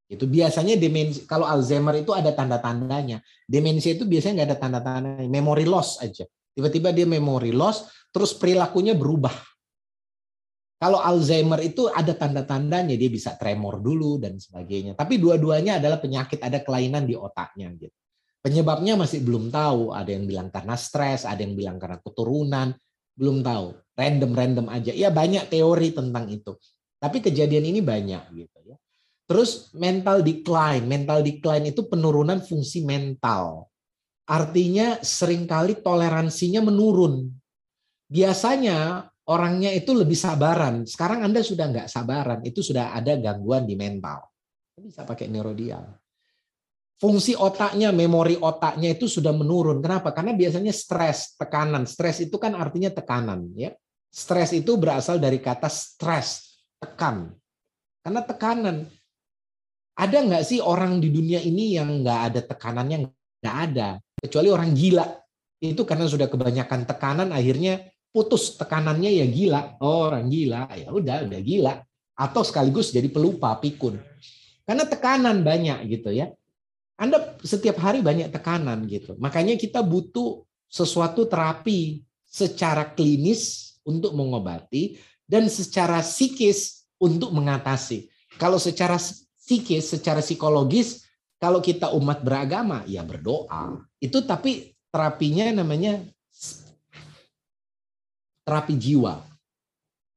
Itu 0.07 0.31
biasanya 0.31 0.79
demensia 0.79 1.27
kalau 1.27 1.47
Alzheimer 1.51 1.99
itu 1.99 2.15
ada 2.15 2.31
tanda-tandanya. 2.31 3.19
Demensia 3.47 3.99
itu 3.99 4.07
biasanya 4.07 4.43
nggak 4.43 4.49
ada 4.55 4.59
tanda-tandanya, 4.59 5.27
memory 5.27 5.67
loss 5.67 5.99
aja. 5.99 6.23
Tiba-tiba 6.55 6.95
dia 6.95 7.05
memory 7.05 7.51
loss, 7.51 7.91
terus 8.15 8.33
perilakunya 8.33 8.95
berubah. 8.95 9.35
Kalau 10.77 11.01
Alzheimer 11.01 11.59
itu 11.65 11.89
ada 11.89 12.13
tanda-tandanya, 12.13 12.95
dia 12.95 13.11
bisa 13.11 13.35
tremor 13.35 13.81
dulu 13.81 14.21
dan 14.21 14.37
sebagainya. 14.37 14.93
Tapi 14.93 15.17
dua-duanya 15.17 15.81
adalah 15.81 15.97
penyakit, 15.99 16.39
ada 16.45 16.61
kelainan 16.61 17.09
di 17.09 17.17
otaknya 17.17 17.73
gitu. 17.75 17.97
Penyebabnya 18.45 18.95
masih 18.95 19.27
belum 19.27 19.51
tahu. 19.51 19.91
Ada 19.91 20.15
yang 20.15 20.25
bilang 20.31 20.49
karena 20.55 20.79
stres, 20.79 21.27
ada 21.27 21.43
yang 21.43 21.59
bilang 21.59 21.83
karena 21.83 21.99
keturunan, 21.99 22.79
belum 23.19 23.43
tahu. 23.43 23.75
Random-random 23.97 24.71
aja. 24.71 24.93
Ya 24.95 25.11
banyak 25.11 25.51
teori 25.51 25.91
tentang 25.91 26.31
itu. 26.31 26.55
Tapi 27.01 27.25
kejadian 27.25 27.67
ini 27.73 27.81
banyak 27.83 28.23
gitu. 28.37 28.56
Terus 29.27 29.75
mental 29.75 30.23
decline. 30.23 30.87
Mental 30.87 31.23
decline 31.23 31.75
itu 31.75 31.87
penurunan 31.91 32.39
fungsi 32.43 32.87
mental. 32.87 33.67
Artinya 34.27 35.03
sering 35.03 35.47
kali 35.47 35.79
toleransinya 35.79 36.63
menurun. 36.63 37.31
Biasanya 38.07 39.11
orangnya 39.27 39.75
itu 39.75 39.95
lebih 39.95 40.19
sabaran. 40.19 40.87
Sekarang 40.87 41.27
Anda 41.27 41.43
sudah 41.43 41.67
nggak 41.71 41.91
sabaran. 41.91 42.41
Itu 42.47 42.63
sudah 42.63 42.95
ada 42.95 43.19
gangguan 43.19 43.67
di 43.67 43.75
mental. 43.75 44.23
Bisa 44.79 45.03
pakai 45.03 45.27
neurodial 45.27 46.07
fungsi 46.97 47.37
otaknya, 47.37 47.93
memori 47.93 48.37
otaknya 48.41 48.97
itu 48.97 49.07
sudah 49.07 49.33
menurun. 49.33 49.85
Kenapa? 49.85 50.13
Karena 50.13 50.33
biasanya 50.33 50.73
stres, 50.73 51.37
tekanan. 51.37 51.85
Stres 51.85 52.25
itu 52.25 52.37
kan 52.41 52.57
artinya 52.57 52.91
tekanan, 52.93 53.53
ya. 53.53 53.73
Stres 54.09 54.57
itu 54.57 54.81
berasal 54.81 55.21
dari 55.21 55.37
kata 55.41 55.69
stres, 55.69 56.61
tekan. 56.81 57.37
Karena 58.01 58.25
tekanan. 58.25 58.89
Ada 59.97 60.29
nggak 60.29 60.45
sih 60.45 60.61
orang 60.61 61.01
di 61.01 61.09
dunia 61.09 61.41
ini 61.41 61.81
yang 61.81 62.05
nggak 62.05 62.21
ada 62.33 62.41
tekanannya? 62.45 63.09
Nggak 63.41 63.57
ada. 63.73 63.89
Kecuali 64.21 64.49
orang 64.53 64.71
gila. 64.77 65.07
Itu 65.57 65.89
karena 65.89 66.05
sudah 66.05 66.29
kebanyakan 66.29 66.85
tekanan, 66.85 67.33
akhirnya 67.33 67.81
putus 68.13 68.61
tekanannya 68.61 69.09
ya 69.09 69.27
gila. 69.29 69.81
Oh, 69.81 70.13
orang 70.13 70.29
gila, 70.29 70.69
ya 70.77 70.93
udah, 70.93 71.25
udah 71.25 71.41
gila. 71.41 71.75
Atau 72.17 72.45
sekaligus 72.45 72.93
jadi 72.93 73.09
pelupa, 73.09 73.57
pikun. 73.57 73.97
Karena 74.69 74.85
tekanan 74.85 75.41
banyak 75.41 75.89
gitu 75.89 76.13
ya. 76.13 76.29
Anda 76.97 77.37
setiap 77.45 77.81
hari 77.81 78.01
banyak 78.01 78.33
tekanan 78.33 78.89
gitu. 78.89 79.17
Makanya 79.21 79.57
kita 79.57 79.85
butuh 79.85 80.45
sesuatu 80.69 81.29
terapi 81.29 82.05
secara 82.25 82.89
klinis 82.93 83.77
untuk 83.85 84.13
mengobati 84.13 84.97
dan 85.25 85.49
secara 85.49 86.01
psikis 86.01 86.89
untuk 86.97 87.33
mengatasi. 87.37 88.09
Kalau 88.37 88.61
secara 88.61 88.97
psikis, 89.47 89.95
secara 89.95 90.19
psikologis, 90.19 91.07
kalau 91.39 91.63
kita 91.63 91.95
umat 91.95 92.27
beragama 92.27 92.83
ya 92.91 93.07
berdoa. 93.07 93.79
Itu 94.03 94.27
tapi 94.27 94.75
terapinya 94.91 95.63
namanya 95.63 96.03
terapi 98.43 98.75
jiwa. 98.75 99.23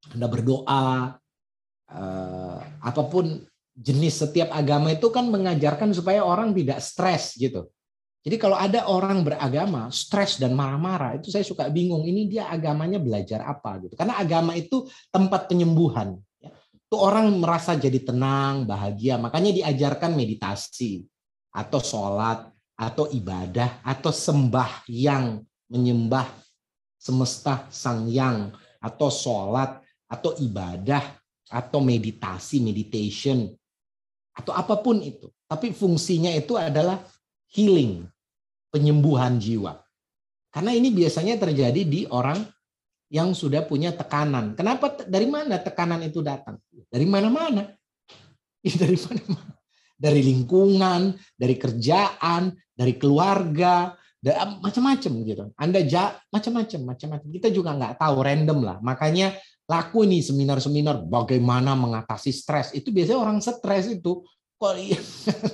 Anda 0.10 0.26
berdoa, 0.26 1.14
eh, 1.94 2.58
apa 2.82 3.04
pun 3.06 3.46
jenis 3.78 4.26
setiap 4.26 4.50
agama 4.52 4.92
itu 4.92 5.08
kan 5.14 5.30
mengajarkan 5.30 5.94
supaya 5.94 6.26
orang 6.26 6.52
tidak 6.58 6.82
stres 6.82 7.38
gitu. 7.38 7.70
Jadi 8.20 8.36
kalau 8.36 8.60
ada 8.60 8.84
orang 8.92 9.24
beragama 9.24 9.88
stres 9.96 10.36
dan 10.36 10.52
marah-marah 10.52 11.16
itu 11.16 11.32
saya 11.32 11.48
suka 11.48 11.72
bingung 11.72 12.04
ini 12.04 12.28
dia 12.28 12.52
agamanya 12.52 13.00
belajar 13.00 13.48
apa 13.48 13.80
gitu. 13.80 13.96
Karena 13.96 14.20
agama 14.20 14.60
itu 14.60 14.84
tempat 15.08 15.48
penyembuhan. 15.48 16.20
Itu 16.90 16.98
orang 16.98 17.38
merasa 17.38 17.78
jadi 17.78 18.02
tenang, 18.02 18.66
bahagia. 18.66 19.22
Makanya 19.22 19.54
diajarkan 19.54 20.18
meditasi 20.18 21.06
atau 21.54 21.78
sholat 21.78 22.50
atau 22.74 23.06
ibadah 23.14 23.86
atau 23.86 24.10
sembah 24.10 24.90
yang 24.90 25.38
menyembah 25.70 26.26
semesta 26.98 27.70
sang 27.70 28.10
yang 28.10 28.50
atau 28.82 29.14
sholat 29.14 29.86
atau 30.10 30.34
ibadah 30.42 31.06
atau 31.54 31.78
meditasi 31.78 32.58
meditation 32.58 33.54
atau 34.34 34.58
apa 34.58 34.82
pun 34.82 34.98
itu. 34.98 35.30
Tapi 35.46 35.70
fungsinya 35.70 36.34
itu 36.34 36.58
adalah 36.58 37.06
healing, 37.54 38.02
penyembuhan 38.74 39.38
jiwa. 39.38 39.78
Karena 40.50 40.74
ini 40.74 40.90
biasanya 40.90 41.38
terjadi 41.38 41.86
di 41.86 42.10
orang 42.10 42.42
yang 43.10 43.34
sudah 43.34 43.66
punya 43.66 43.90
tekanan. 43.92 44.54
Kenapa? 44.54 44.94
Dari 45.06 45.26
mana 45.26 45.58
tekanan 45.58 46.06
itu 46.06 46.22
datang? 46.22 46.62
Dari 46.90 47.06
mana-mana. 47.10 47.74
Dari 48.82 48.98
mana-mana. 48.98 49.54
Dari 50.00 50.24
lingkungan, 50.24 51.12
dari 51.36 51.60
kerjaan, 51.60 52.56
dari 52.72 52.96
keluarga, 52.96 54.00
macam-macam 54.64 55.12
gitu. 55.28 55.44
Anda 55.60 55.84
ja 55.84 56.16
macam-macam, 56.32 56.96
macam-macam. 56.96 57.28
Kita 57.28 57.52
juga 57.52 57.76
nggak 57.76 58.00
tahu 58.00 58.16
random 58.24 58.60
lah. 58.64 58.78
Makanya 58.80 59.36
laku 59.68 60.08
nih 60.08 60.24
seminar-seminar 60.24 61.04
bagaimana 61.04 61.76
mengatasi 61.76 62.32
stres. 62.32 62.72
Itu 62.72 62.96
biasanya 62.96 63.20
orang 63.20 63.38
stres 63.44 63.92
itu 63.92 64.24
kok 64.60 64.76
iya, 64.76 65.00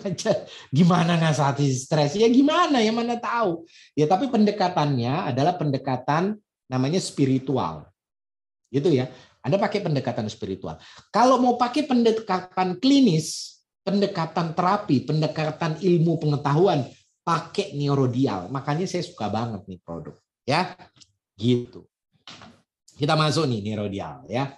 gimana 0.78 1.18
ngasati 1.22 1.66
stres? 1.74 2.18
Ya 2.18 2.26
gimana 2.30 2.82
ya 2.82 2.90
mana 2.90 3.22
tahu. 3.22 3.66
Ya 3.94 4.10
tapi 4.10 4.30
pendekatannya 4.30 5.30
adalah 5.30 5.58
pendekatan 5.58 6.42
namanya 6.70 7.02
spiritual. 7.02 7.90
Gitu 8.70 8.92
ya. 8.92 9.10
Anda 9.46 9.62
pakai 9.62 9.86
pendekatan 9.86 10.26
spiritual. 10.26 10.82
Kalau 11.14 11.38
mau 11.38 11.54
pakai 11.54 11.86
pendekatan 11.86 12.82
klinis, 12.82 13.62
pendekatan 13.86 14.58
terapi, 14.58 15.06
pendekatan 15.06 15.78
ilmu 15.78 16.18
pengetahuan, 16.18 16.82
pakai 17.22 17.78
neurodial. 17.78 18.50
Makanya 18.50 18.90
saya 18.90 19.06
suka 19.06 19.30
banget 19.30 19.62
nih 19.70 19.80
produk. 19.86 20.18
Ya, 20.46 20.74
gitu. 21.38 21.86
Kita 22.98 23.14
masuk 23.14 23.46
nih 23.46 23.62
neurodial 23.62 24.26
ya. 24.26 24.56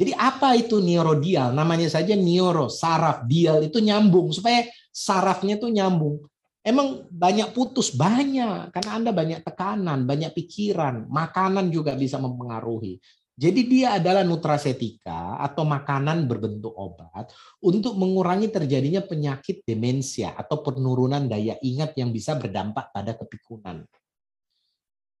Jadi 0.00 0.12
apa 0.16 0.56
itu 0.56 0.80
neurodial? 0.80 1.52
Namanya 1.52 1.86
saja 1.92 2.16
neuro, 2.16 2.72
saraf, 2.72 3.28
dial 3.28 3.60
itu 3.60 3.78
nyambung 3.78 4.32
supaya 4.32 4.64
sarafnya 4.88 5.60
itu 5.60 5.68
nyambung. 5.68 6.24
Emang 6.62 7.10
banyak 7.10 7.50
putus 7.50 7.90
banyak 7.90 8.70
karena 8.70 8.90
Anda 8.94 9.10
banyak 9.10 9.42
tekanan, 9.42 10.06
banyak 10.06 10.30
pikiran, 10.30 11.10
makanan 11.10 11.74
juga 11.74 11.98
bisa 11.98 12.22
mempengaruhi. 12.22 13.02
Jadi 13.34 13.66
dia 13.66 13.98
adalah 13.98 14.22
nutrasetika 14.22 15.42
atau 15.42 15.66
makanan 15.66 16.30
berbentuk 16.30 16.70
obat 16.76 17.34
untuk 17.58 17.98
mengurangi 17.98 18.46
terjadinya 18.46 19.02
penyakit 19.02 19.66
demensia 19.66 20.38
atau 20.38 20.62
penurunan 20.62 21.26
daya 21.26 21.58
ingat 21.64 21.98
yang 21.98 22.14
bisa 22.14 22.38
berdampak 22.38 22.94
pada 22.94 23.18
kepikunan. 23.18 23.82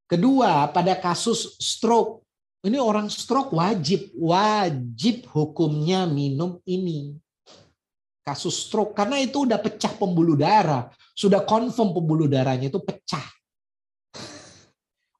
Kedua, 0.06 0.70
pada 0.70 0.94
kasus 0.94 1.56
stroke, 1.58 2.22
ini 2.62 2.78
orang 2.78 3.08
stroke 3.10 3.56
wajib, 3.56 4.12
wajib 4.14 5.26
hukumnya 5.32 6.06
minum 6.06 6.60
ini. 6.68 7.16
Kasus 8.22 8.68
stroke, 8.68 8.94
karena 8.94 9.18
itu 9.18 9.48
udah 9.48 9.58
pecah 9.58 9.90
pembuluh 9.98 10.38
darah. 10.38 10.92
Sudah 11.12 11.44
confirm 11.44 11.92
pembuluh 11.92 12.26
darahnya 12.26 12.72
itu 12.72 12.80
pecah. 12.80 13.24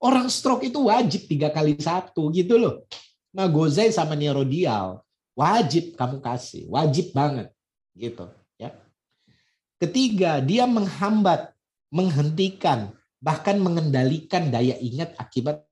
Orang 0.02 0.26
stroke 0.32 0.66
itu 0.66 0.90
wajib 0.90 1.30
tiga 1.30 1.52
kali 1.52 1.78
satu 1.78 2.32
gitu 2.34 2.58
loh. 2.58 2.88
Nah 3.30 3.46
Gozai 3.46 3.94
sama 3.94 4.18
Neurodial 4.18 4.98
wajib 5.36 5.94
kamu 5.94 6.18
kasih, 6.20 6.68
wajib 6.68 7.12
banget 7.12 7.52
gitu 7.94 8.28
ya. 8.58 8.72
Ketiga, 9.78 10.38
dia 10.40 10.64
menghambat, 10.64 11.52
menghentikan 11.92 12.94
bahkan 13.22 13.60
mengendalikan 13.62 14.50
daya 14.50 14.74
ingat 14.82 15.14
akibat 15.14 15.62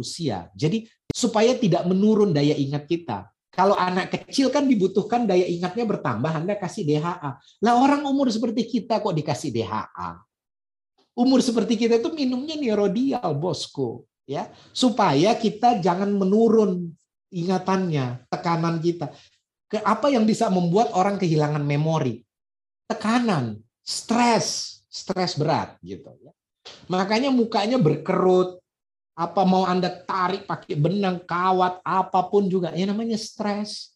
usia. 0.00 0.48
Jadi 0.56 0.88
supaya 1.12 1.52
tidak 1.52 1.84
menurun 1.84 2.32
daya 2.32 2.56
ingat 2.56 2.88
kita. 2.88 3.28
Kalau 3.54 3.78
anak 3.78 4.10
kecil 4.10 4.50
kan 4.50 4.66
dibutuhkan 4.66 5.30
daya 5.30 5.46
ingatnya 5.46 5.86
bertambah, 5.86 6.30
Anda 6.30 6.58
kasih 6.58 6.82
DHA. 6.82 7.30
Lah 7.62 7.74
orang 7.78 8.02
umur 8.02 8.26
seperti 8.26 8.66
kita 8.66 8.98
kok 8.98 9.14
dikasih 9.14 9.54
DHA? 9.54 10.10
Umur 11.14 11.38
seperti 11.38 11.78
kita 11.78 12.02
itu 12.02 12.10
minumnya 12.10 12.58
neurodial, 12.58 13.38
bosku. 13.38 14.02
ya 14.24 14.48
supaya 14.72 15.36
kita 15.36 15.84
jangan 15.84 16.08
menurun 16.08 16.90
ingatannya, 17.30 18.26
tekanan 18.26 18.82
kita. 18.82 19.12
Ke 19.70 19.78
apa 19.84 20.10
yang 20.10 20.26
bisa 20.26 20.50
membuat 20.50 20.90
orang 20.96 21.14
kehilangan 21.18 21.62
memori? 21.62 22.22
Tekanan, 22.90 23.58
stres, 23.84 24.80
stres 24.88 25.36
berat 25.38 25.76
gitu 25.84 26.10
ya. 26.22 26.32
Makanya 26.88 27.28
mukanya 27.28 27.76
berkerut, 27.76 28.63
apa 29.14 29.46
mau 29.46 29.62
Anda 29.62 29.90
tarik 29.90 30.44
pakai 30.44 30.74
benang, 30.74 31.22
kawat, 31.22 31.78
apa 31.86 32.20
pun 32.26 32.50
juga 32.50 32.74
ya 32.74 32.82
namanya 32.86 33.14
stres. 33.14 33.94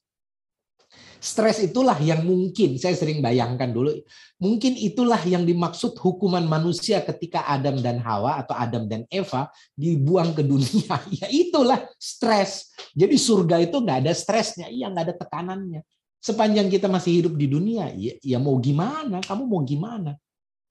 Stres 1.19 1.59
itulah 1.59 1.99
yang 1.99 2.23
mungkin 2.23 2.79
saya 2.79 2.95
sering 2.95 3.19
bayangkan 3.19 3.75
dulu, 3.75 3.91
mungkin 4.39 4.79
itulah 4.79 5.19
yang 5.27 5.43
dimaksud 5.43 5.99
hukuman 5.99 6.47
manusia 6.47 7.03
ketika 7.03 7.43
Adam 7.51 7.83
dan 7.83 7.99
Hawa 7.99 8.39
atau 8.39 8.55
Adam 8.55 8.87
dan 8.87 9.03
Eva 9.11 9.51
dibuang 9.75 10.31
ke 10.33 10.47
dunia. 10.47 10.95
Ya 11.19 11.27
itulah 11.27 11.83
stres. 11.99 12.71
Jadi 12.95 13.19
surga 13.19 13.59
itu 13.59 13.83
nggak 13.83 14.07
ada 14.07 14.15
stresnya, 14.15 14.71
iya 14.71 14.87
nggak 14.87 15.05
ada 15.11 15.15
tekanannya. 15.19 15.83
Sepanjang 16.23 16.71
kita 16.71 16.87
masih 16.87 17.23
hidup 17.23 17.35
di 17.35 17.51
dunia, 17.51 17.91
ya, 17.99 18.15
ya 18.23 18.39
mau 18.39 18.55
gimana? 18.63 19.19
Kamu 19.19 19.43
mau 19.51 19.67
gimana? 19.67 20.15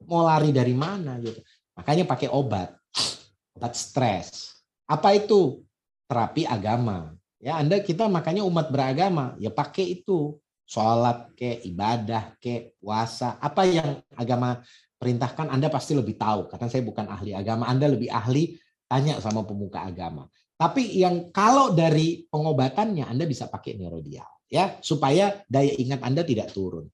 Mau 0.07 0.23
lari 0.23 0.55
dari 0.55 0.71
mana 0.71 1.19
gitu? 1.19 1.43
Makanya 1.75 2.07
pakai 2.07 2.31
obat, 2.31 2.71
obat 3.57 3.73
stres. 3.73 4.61
Apa 4.85 5.17
itu? 5.17 5.65
Terapi 6.05 6.45
agama. 6.45 7.17
Ya, 7.41 7.57
Anda 7.57 7.81
kita 7.81 8.05
makanya 8.07 8.45
umat 8.45 8.69
beragama, 8.69 9.33
ya 9.41 9.49
pakai 9.49 9.97
itu. 9.99 10.37
Sholat 10.67 11.31
ke, 11.31 11.63
ibadah 11.63 12.35
ke, 12.43 12.75
puasa, 12.77 13.39
apa 13.39 13.63
yang 13.63 14.03
agama 14.19 14.59
perintahkan 14.99 15.47
Anda 15.47 15.71
pasti 15.71 15.95
lebih 15.95 16.19
tahu 16.19 16.51
karena 16.51 16.67
saya 16.67 16.83
bukan 16.83 17.07
ahli 17.07 17.31
agama, 17.31 17.71
Anda 17.71 17.87
lebih 17.87 18.11
ahli 18.11 18.59
tanya 18.83 19.21
sama 19.23 19.47
pemuka 19.47 19.85
agama. 19.85 20.27
Tapi 20.57 20.97
yang 20.99 21.29
kalau 21.31 21.71
dari 21.71 22.27
pengobatannya 22.27 23.07
Anda 23.07 23.23
bisa 23.29 23.47
pakai 23.47 23.79
neurodial 23.79 24.27
ya, 24.51 24.75
supaya 24.83 25.39
daya 25.47 25.71
ingat 25.77 26.03
Anda 26.03 26.27
tidak 26.27 26.51
turun. 26.51 26.89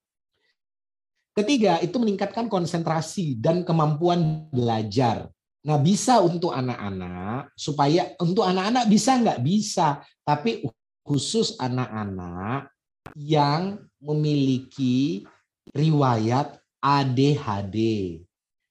Ketiga, 1.33 1.81
itu 1.81 1.97
meningkatkan 1.97 2.45
konsentrasi 2.45 3.41
dan 3.41 3.65
kemampuan 3.65 4.53
belajar. 4.53 5.33
Nah, 5.63 5.79
bisa 5.79 6.19
untuk 6.19 6.51
anak-anak 6.51 7.55
supaya 7.55 8.11
untuk 8.19 8.43
anak-anak 8.43 8.83
bisa 8.91 9.15
nggak 9.15 9.39
bisa, 9.39 10.03
tapi 10.27 10.59
khusus 11.07 11.55
anak-anak 11.55 12.67
yang 13.15 13.79
memiliki 14.03 15.23
riwayat 15.71 16.59
ADHD 16.83 17.77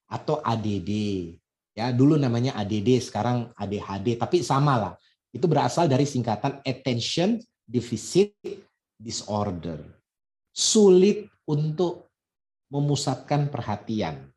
atau 0.05 0.45
ADD. 0.45 0.93
Ya, 1.72 1.88
dulu 1.88 2.20
namanya 2.20 2.53
ADD, 2.61 3.01
sekarang 3.01 3.49
ADHD, 3.57 4.20
tapi 4.20 4.45
sama 4.45 4.76
lah. 4.76 4.95
Itu 5.32 5.49
berasal 5.49 5.88
dari 5.88 6.05
singkatan 6.05 6.61
attention 6.61 7.40
deficit 7.64 8.36
disorder. 9.01 9.80
Sulit 10.53 11.32
untuk 11.49 12.12
memusatkan 12.68 13.49
perhatian 13.49 14.32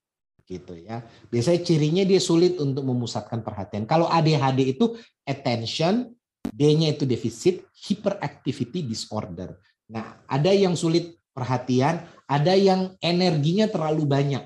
gitu 0.46 0.78
ya. 0.78 1.02
Biasanya 1.34 1.62
cirinya 1.66 2.04
dia 2.06 2.22
sulit 2.22 2.62
untuk 2.62 2.86
memusatkan 2.86 3.42
perhatian. 3.42 3.90
Kalau 3.90 4.06
ADHD 4.06 4.78
itu 4.78 4.94
attention, 5.26 6.14
D-nya 6.54 6.94
itu 6.94 7.10
defisit, 7.10 7.66
hyperactivity 7.74 8.86
disorder. 8.86 9.58
Nah, 9.90 10.22
ada 10.30 10.54
yang 10.54 10.78
sulit 10.78 11.18
perhatian, 11.34 12.06
ada 12.30 12.54
yang 12.54 12.94
energinya 13.02 13.66
terlalu 13.66 14.06
banyak. 14.06 14.44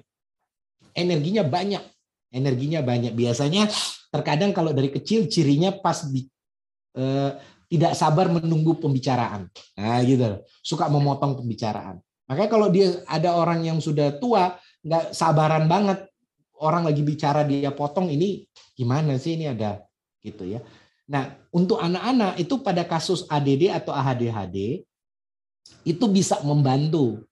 Energinya 0.96 1.44
banyak, 1.44 1.84
energinya 2.32 2.80
banyak. 2.82 3.14
Biasanya 3.14 3.68
terkadang 4.10 4.56
kalau 4.56 4.72
dari 4.72 4.90
kecil 4.90 5.28
cirinya 5.28 5.76
pas 5.76 6.08
di, 6.08 6.26
eh, 6.96 7.32
tidak 7.70 7.94
sabar 7.94 8.32
menunggu 8.32 8.80
pembicaraan. 8.82 9.52
Nah, 9.78 10.02
gitu. 10.02 10.42
Suka 10.64 10.90
memotong 10.90 11.38
pembicaraan. 11.38 12.02
Makanya 12.26 12.50
kalau 12.50 12.68
dia 12.70 13.02
ada 13.10 13.38
orang 13.38 13.66
yang 13.66 13.78
sudah 13.82 14.18
tua, 14.18 14.58
nggak 14.84 15.12
sabaran 15.12 15.68
banget 15.68 16.08
orang 16.60 16.88
lagi 16.88 17.02
bicara 17.04 17.44
dia 17.48 17.72
potong 17.72 18.12
ini 18.12 18.48
gimana 18.76 19.16
sih 19.16 19.40
ini 19.40 19.52
ada 19.52 19.84
gitu 20.24 20.44
ya. 20.44 20.60
Nah, 21.10 21.34
untuk 21.50 21.82
anak-anak 21.82 22.38
itu 22.38 22.62
pada 22.62 22.86
kasus 22.86 23.26
ADD 23.26 23.74
atau 23.74 23.96
ADHD 23.96 24.86
itu 25.88 26.06
bisa 26.12 26.38
membantu. 26.46 27.26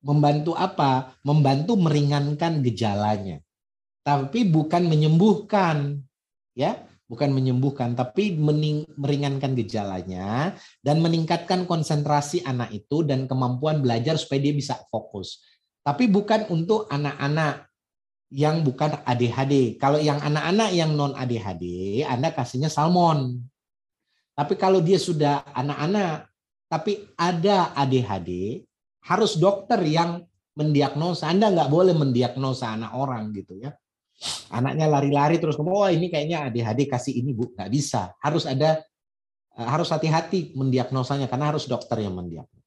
Membantu 0.00 0.56
apa? 0.56 1.12
Membantu 1.20 1.76
meringankan 1.76 2.64
gejalanya. 2.64 3.44
Tapi 4.00 4.48
bukan 4.48 4.88
menyembuhkan 4.88 6.00
ya, 6.56 6.80
bukan 7.10 7.34
menyembuhkan 7.34 7.98
tapi 7.98 8.38
meringankan 8.96 9.52
gejalanya 9.58 10.54
dan 10.80 11.02
meningkatkan 11.02 11.66
konsentrasi 11.66 12.40
anak 12.46 12.70
itu 12.70 13.02
dan 13.02 13.26
kemampuan 13.26 13.82
belajar 13.82 14.14
supaya 14.14 14.40
dia 14.46 14.54
bisa 14.54 14.78
fokus 14.88 15.42
tapi 15.80 16.06
bukan 16.06 16.46
untuk 16.52 16.86
anak-anak 16.92 17.70
yang 18.30 18.62
bukan 18.62 19.02
ADHD. 19.02 19.74
Kalau 19.80 19.98
yang 19.98 20.22
anak-anak 20.22 20.70
yang 20.70 20.94
non 20.94 21.12
ADHD, 21.18 21.64
Anda 22.06 22.30
kasihnya 22.30 22.70
salmon. 22.70 23.42
Tapi 24.38 24.54
kalau 24.54 24.78
dia 24.78 24.96
sudah 24.96 25.42
anak-anak 25.50 26.30
tapi 26.70 27.10
ada 27.18 27.74
ADHD, 27.74 28.62
harus 29.02 29.34
dokter 29.34 29.82
yang 29.82 30.22
mendiagnosa. 30.54 31.26
Anda 31.26 31.50
nggak 31.50 31.66
boleh 31.66 31.98
mendiagnosa 31.98 32.78
anak 32.78 32.94
orang 32.94 33.34
gitu 33.34 33.58
ya. 33.58 33.74
Anaknya 34.54 34.86
lari-lari 34.86 35.42
terus 35.42 35.58
ngomong, 35.58 35.74
oh 35.74 35.90
ini 35.90 36.06
kayaknya 36.12 36.46
ADHD 36.46 36.86
kasih 36.86 37.18
ini 37.18 37.34
bu, 37.34 37.50
nggak 37.50 37.70
bisa. 37.72 38.14
Harus 38.22 38.46
ada 38.46 38.78
harus 39.56 39.90
hati-hati 39.90 40.54
mendiagnosanya 40.54 41.26
karena 41.26 41.50
harus 41.50 41.66
dokter 41.66 42.06
yang 42.06 42.14
mendiagnosa. 42.14 42.59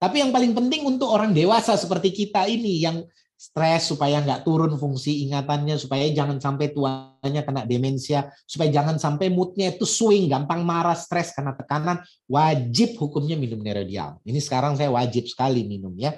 Tapi 0.00 0.24
yang 0.24 0.32
paling 0.32 0.56
penting 0.56 0.88
untuk 0.88 1.12
orang 1.12 1.36
dewasa 1.36 1.76
seperti 1.76 2.08
kita 2.08 2.48
ini 2.48 2.80
yang 2.80 3.04
stres 3.40 3.88
supaya 3.88 4.20
nggak 4.20 4.44
turun 4.44 4.76
fungsi 4.80 5.24
ingatannya, 5.28 5.76
supaya 5.76 6.04
jangan 6.08 6.40
sampai 6.40 6.72
tuanya 6.72 7.40
kena 7.44 7.68
demensia, 7.68 8.28
supaya 8.44 8.68
jangan 8.68 9.00
sampai 9.00 9.32
moodnya 9.32 9.76
itu 9.76 9.84
swing, 9.88 10.28
gampang 10.28 10.60
marah, 10.60 10.96
stres 10.96 11.32
karena 11.32 11.56
tekanan, 11.56 12.00
wajib 12.28 13.00
hukumnya 13.00 13.36
minum 13.40 13.60
nerodial. 13.60 14.20
Ini 14.24 14.40
sekarang 14.40 14.76
saya 14.76 14.92
wajib 14.92 15.24
sekali 15.28 15.64
minum 15.64 15.92
ya. 15.96 16.16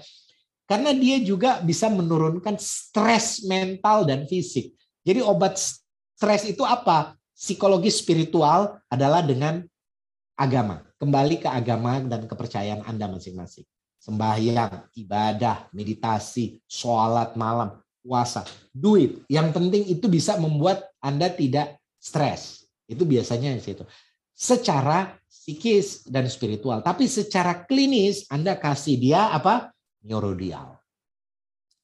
Karena 0.66 0.91
dia 0.95 1.18
juga 1.22 1.62
bisa 1.62 1.91
menurunkan 1.91 2.59
stres 2.59 3.47
mental 3.47 4.03
dan 4.07 4.26
fisik. 4.26 4.74
Jadi 5.03 5.22
obat 5.22 5.59
stres 5.59 6.43
itu 6.47 6.62
apa? 6.66 7.18
Psikologi 7.35 7.91
spiritual 7.91 8.78
adalah 8.87 9.22
dengan 9.22 9.62
agama. 10.39 10.83
Kembali 11.03 11.42
ke 11.42 11.50
agama 11.50 11.98
dan 11.98 12.30
kepercayaan 12.30 12.86
Anda 12.86 13.11
masing-masing 13.11 13.66
sembahyang, 14.03 14.90
ibadah, 14.98 15.70
meditasi, 15.70 16.59
sholat 16.66 17.38
malam, 17.38 17.78
puasa, 18.03 18.42
duit. 18.74 19.22
Yang 19.30 19.48
penting 19.55 19.82
itu 19.86 20.11
bisa 20.11 20.34
membuat 20.42 20.90
Anda 20.98 21.30
tidak 21.30 21.78
stres. 22.03 22.66
Itu 22.90 23.07
biasanya 23.07 23.55
di 23.55 23.62
situ. 23.62 23.86
Secara 24.34 25.14
psikis 25.30 26.03
dan 26.11 26.26
spiritual. 26.26 26.82
Tapi 26.82 27.07
secara 27.07 27.62
klinis 27.62 28.26
Anda 28.26 28.59
kasih 28.59 28.98
dia 28.98 29.30
apa? 29.30 29.70
Neurodial. 30.03 30.82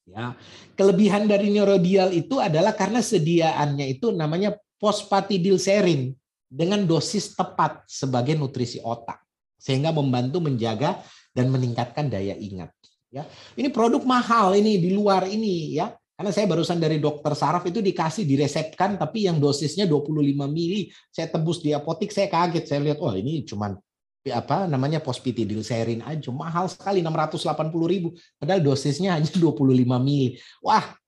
Ya. 0.03 0.35
Kelebihan 0.75 1.23
dari 1.23 1.55
neurodial 1.55 2.11
itu 2.11 2.43
adalah 2.43 2.75
karena 2.75 2.99
sediaannya 2.99 3.95
itu 3.95 4.11
namanya 4.11 4.59
fosfatidilserin 4.81 6.11
dengan 6.49 6.81
dosis 6.83 7.37
tepat 7.37 7.85
sebagai 7.85 8.33
nutrisi 8.33 8.81
otak 8.81 9.21
sehingga 9.55 9.93
membantu 9.93 10.41
menjaga 10.41 10.97
dan 11.29 11.53
meningkatkan 11.53 12.09
daya 12.09 12.33
ingat. 12.33 12.73
Ya, 13.09 13.25
ini 13.53 13.69
produk 13.69 14.01
mahal 14.01 14.57
ini 14.57 14.81
di 14.81 14.89
luar 14.93 15.29
ini 15.29 15.77
ya. 15.77 15.93
Karena 16.19 16.35
saya 16.35 16.51
barusan 16.51 16.83
dari 16.83 16.99
dokter 16.99 17.31
saraf 17.31 17.63
itu 17.63 17.79
dikasih 17.79 18.27
diresepkan 18.27 18.99
tapi 18.99 19.23
yang 19.23 19.39
dosisnya 19.39 19.87
25 19.87 20.35
mili. 20.51 20.91
Saya 21.07 21.31
tebus 21.31 21.63
di 21.63 21.71
apotik 21.71 22.11
saya 22.11 22.27
kaget. 22.27 22.67
Saya 22.67 22.91
lihat 22.91 22.99
oh 22.99 23.15
ini 23.15 23.47
cuman 23.47 23.79
apa 24.27 24.67
namanya 24.67 24.99
pospitidilserin 24.99 26.03
aja 26.03 26.27
mahal 26.35 26.67
sekali 26.67 26.99
680 26.99 27.39
ribu 27.87 28.11
padahal 28.35 28.59
dosisnya 28.59 29.15
hanya 29.15 29.31
25 29.31 29.63
mili 30.03 30.35
wah 30.59 30.98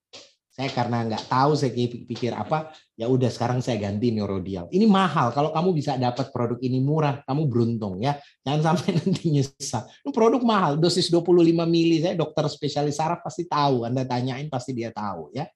saya 0.61 0.77
karena 0.77 1.01
nggak 1.09 1.25
tahu 1.25 1.57
saya 1.57 1.73
pikir 2.05 2.37
apa, 2.37 2.69
ya 2.93 3.09
udah 3.09 3.33
sekarang 3.33 3.65
saya 3.65 3.81
ganti 3.81 4.13
Neurodial. 4.13 4.69
Ini 4.69 4.85
mahal. 4.85 5.33
Kalau 5.33 5.49
kamu 5.49 5.73
bisa 5.73 5.97
dapat 5.97 6.29
produk 6.29 6.61
ini 6.61 6.77
murah, 6.77 7.25
kamu 7.25 7.49
beruntung 7.49 7.97
ya. 7.97 8.21
Jangan 8.45 8.61
sampai 8.69 8.93
nanti 9.01 9.33
nyesal. 9.33 9.89
Ini 10.05 10.13
produk 10.13 10.45
mahal, 10.45 10.77
dosis 10.77 11.09
25 11.09 11.65
mili. 11.65 12.05
Saya 12.05 12.13
dokter 12.13 12.45
spesialis 12.45 13.01
saraf 13.01 13.25
pasti 13.25 13.49
tahu. 13.49 13.89
Anda 13.89 14.05
tanyain 14.05 14.53
pasti 14.53 14.77
dia 14.77 14.93
tahu 14.93 15.33
ya. 15.33 15.49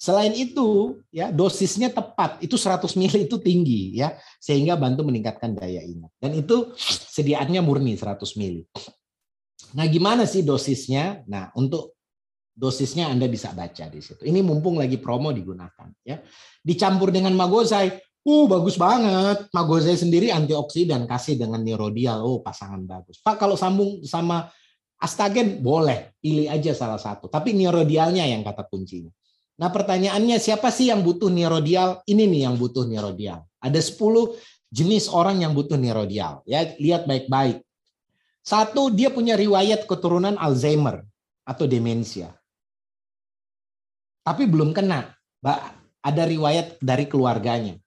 Selain 0.00 0.32
itu, 0.32 0.96
ya 1.12 1.28
dosisnya 1.28 1.92
tepat. 1.92 2.40
Itu 2.40 2.56
100 2.56 2.88
mili 2.96 3.28
itu 3.28 3.36
tinggi 3.36 4.00
ya, 4.00 4.16
sehingga 4.40 4.80
bantu 4.80 5.12
meningkatkan 5.12 5.60
daya 5.60 5.84
ingat. 5.84 6.08
Dan 6.16 6.40
itu 6.40 6.72
sediaannya 7.12 7.60
murni 7.60 8.00
100 8.00 8.16
mili. 8.40 8.64
Nah, 9.76 9.84
gimana 9.92 10.24
sih 10.24 10.40
dosisnya? 10.40 11.20
Nah, 11.28 11.52
untuk 11.52 12.00
dosisnya 12.52 13.08
Anda 13.08 13.26
bisa 13.26 13.50
baca 13.56 13.88
di 13.88 14.00
situ. 14.04 14.22
Ini 14.22 14.44
mumpung 14.44 14.76
lagi 14.76 15.00
promo 15.00 15.32
digunakan 15.32 15.88
ya. 16.04 16.20
Dicampur 16.62 17.10
dengan 17.10 17.32
magosai, 17.34 18.12
Uh, 18.22 18.46
bagus 18.46 18.78
banget. 18.78 19.50
Magoze 19.50 19.98
sendiri 19.98 20.30
antioksidan 20.30 21.10
kasih 21.10 21.42
dengan 21.42 21.58
Nirodial. 21.58 22.22
Oh, 22.22 22.38
pasangan 22.38 22.78
bagus. 22.86 23.18
Pak, 23.18 23.34
kalau 23.34 23.58
sambung 23.58 24.06
sama 24.06 24.46
Astagen 25.02 25.58
boleh, 25.58 26.14
pilih 26.22 26.46
aja 26.46 26.70
salah 26.70 27.02
satu. 27.02 27.26
Tapi 27.26 27.50
Nirodialnya 27.50 28.22
yang 28.22 28.46
kata 28.46 28.70
kuncinya. 28.70 29.10
Nah, 29.58 29.74
pertanyaannya 29.74 30.38
siapa 30.38 30.70
sih 30.70 30.94
yang 30.94 31.02
butuh 31.02 31.26
Nirodial? 31.26 32.06
Ini 32.06 32.22
nih 32.30 32.46
yang 32.46 32.54
butuh 32.54 32.86
Nirodial. 32.86 33.42
Ada 33.58 33.82
10 33.82 34.38
jenis 34.70 35.10
orang 35.10 35.42
yang 35.42 35.58
butuh 35.58 35.74
Nirodial. 35.74 36.46
Ya, 36.46 36.62
lihat 36.78 37.10
baik-baik. 37.10 37.66
Satu, 38.46 38.94
dia 38.94 39.10
punya 39.10 39.34
riwayat 39.34 39.90
keturunan 39.90 40.38
Alzheimer 40.38 41.02
atau 41.42 41.66
demensia. 41.66 42.30
Tapi 44.22 44.46
belum 44.46 44.70
kena. 44.70 45.10
Ada 46.02 46.22
riwayat 46.26 46.78
dari 46.78 47.06
keluarganya. 47.10 47.78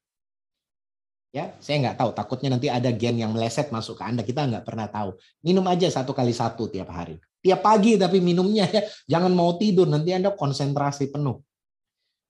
Ya, 1.36 1.52
saya 1.60 1.84
nggak 1.84 2.00
tahu. 2.00 2.10
Takutnya 2.16 2.56
nanti 2.56 2.72
ada 2.72 2.88
gen 2.96 3.20
yang 3.20 3.36
meleset 3.36 3.68
masuk 3.68 4.00
ke 4.00 4.04
Anda. 4.08 4.24
Kita 4.24 4.48
nggak 4.48 4.64
pernah 4.64 4.88
tahu. 4.88 5.20
Minum 5.44 5.68
aja 5.68 5.92
satu 5.92 6.16
kali 6.16 6.32
satu 6.32 6.72
tiap 6.72 6.88
hari. 6.88 7.20
Tiap 7.44 7.60
pagi 7.60 8.00
tapi 8.00 8.24
minumnya 8.24 8.64
ya. 8.72 8.88
Jangan 9.12 9.36
mau 9.36 9.60
tidur. 9.60 9.84
Nanti 9.84 10.16
Anda 10.16 10.32
konsentrasi 10.32 11.12
penuh. 11.12 11.44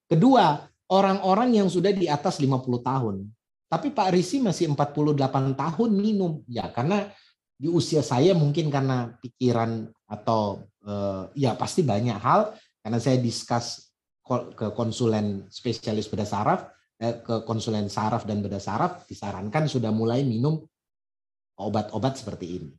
Kedua, 0.10 0.58
orang-orang 0.90 1.54
yang 1.62 1.70
sudah 1.70 1.94
di 1.94 2.10
atas 2.10 2.42
50 2.42 2.66
tahun. 2.82 3.30
Tapi 3.70 3.94
Pak 3.94 4.10
Risi 4.10 4.42
masih 4.42 4.74
48 4.74 5.54
tahun 5.54 5.92
minum. 5.94 6.42
Ya, 6.50 6.70
karena 6.74 7.06
di 7.62 7.70
usia 7.70 8.02
saya 8.02 8.34
mungkin 8.34 8.74
karena 8.74 9.14
pikiran 9.22 9.86
atau 10.10 10.66
eh, 10.82 11.46
ya 11.46 11.54
pasti 11.54 11.86
banyak 11.86 12.18
hal. 12.18 12.58
Karena 12.82 12.98
saya 12.98 13.22
diskus 13.22 13.86
ke 14.28 14.74
konsulen 14.74 15.46
spesialis 15.54 16.10
beda 16.10 16.26
saraf 16.26 16.76
Eh, 16.96 17.20
ke 17.20 17.44
konsulen 17.44 17.92
saraf 17.92 18.24
dan 18.24 18.40
beda 18.40 18.56
saraf 18.56 19.04
disarankan 19.04 19.68
sudah 19.68 19.92
mulai 19.92 20.24
minum 20.24 20.64
obat-obat 21.60 22.16
seperti 22.16 22.56
ini. 22.56 22.72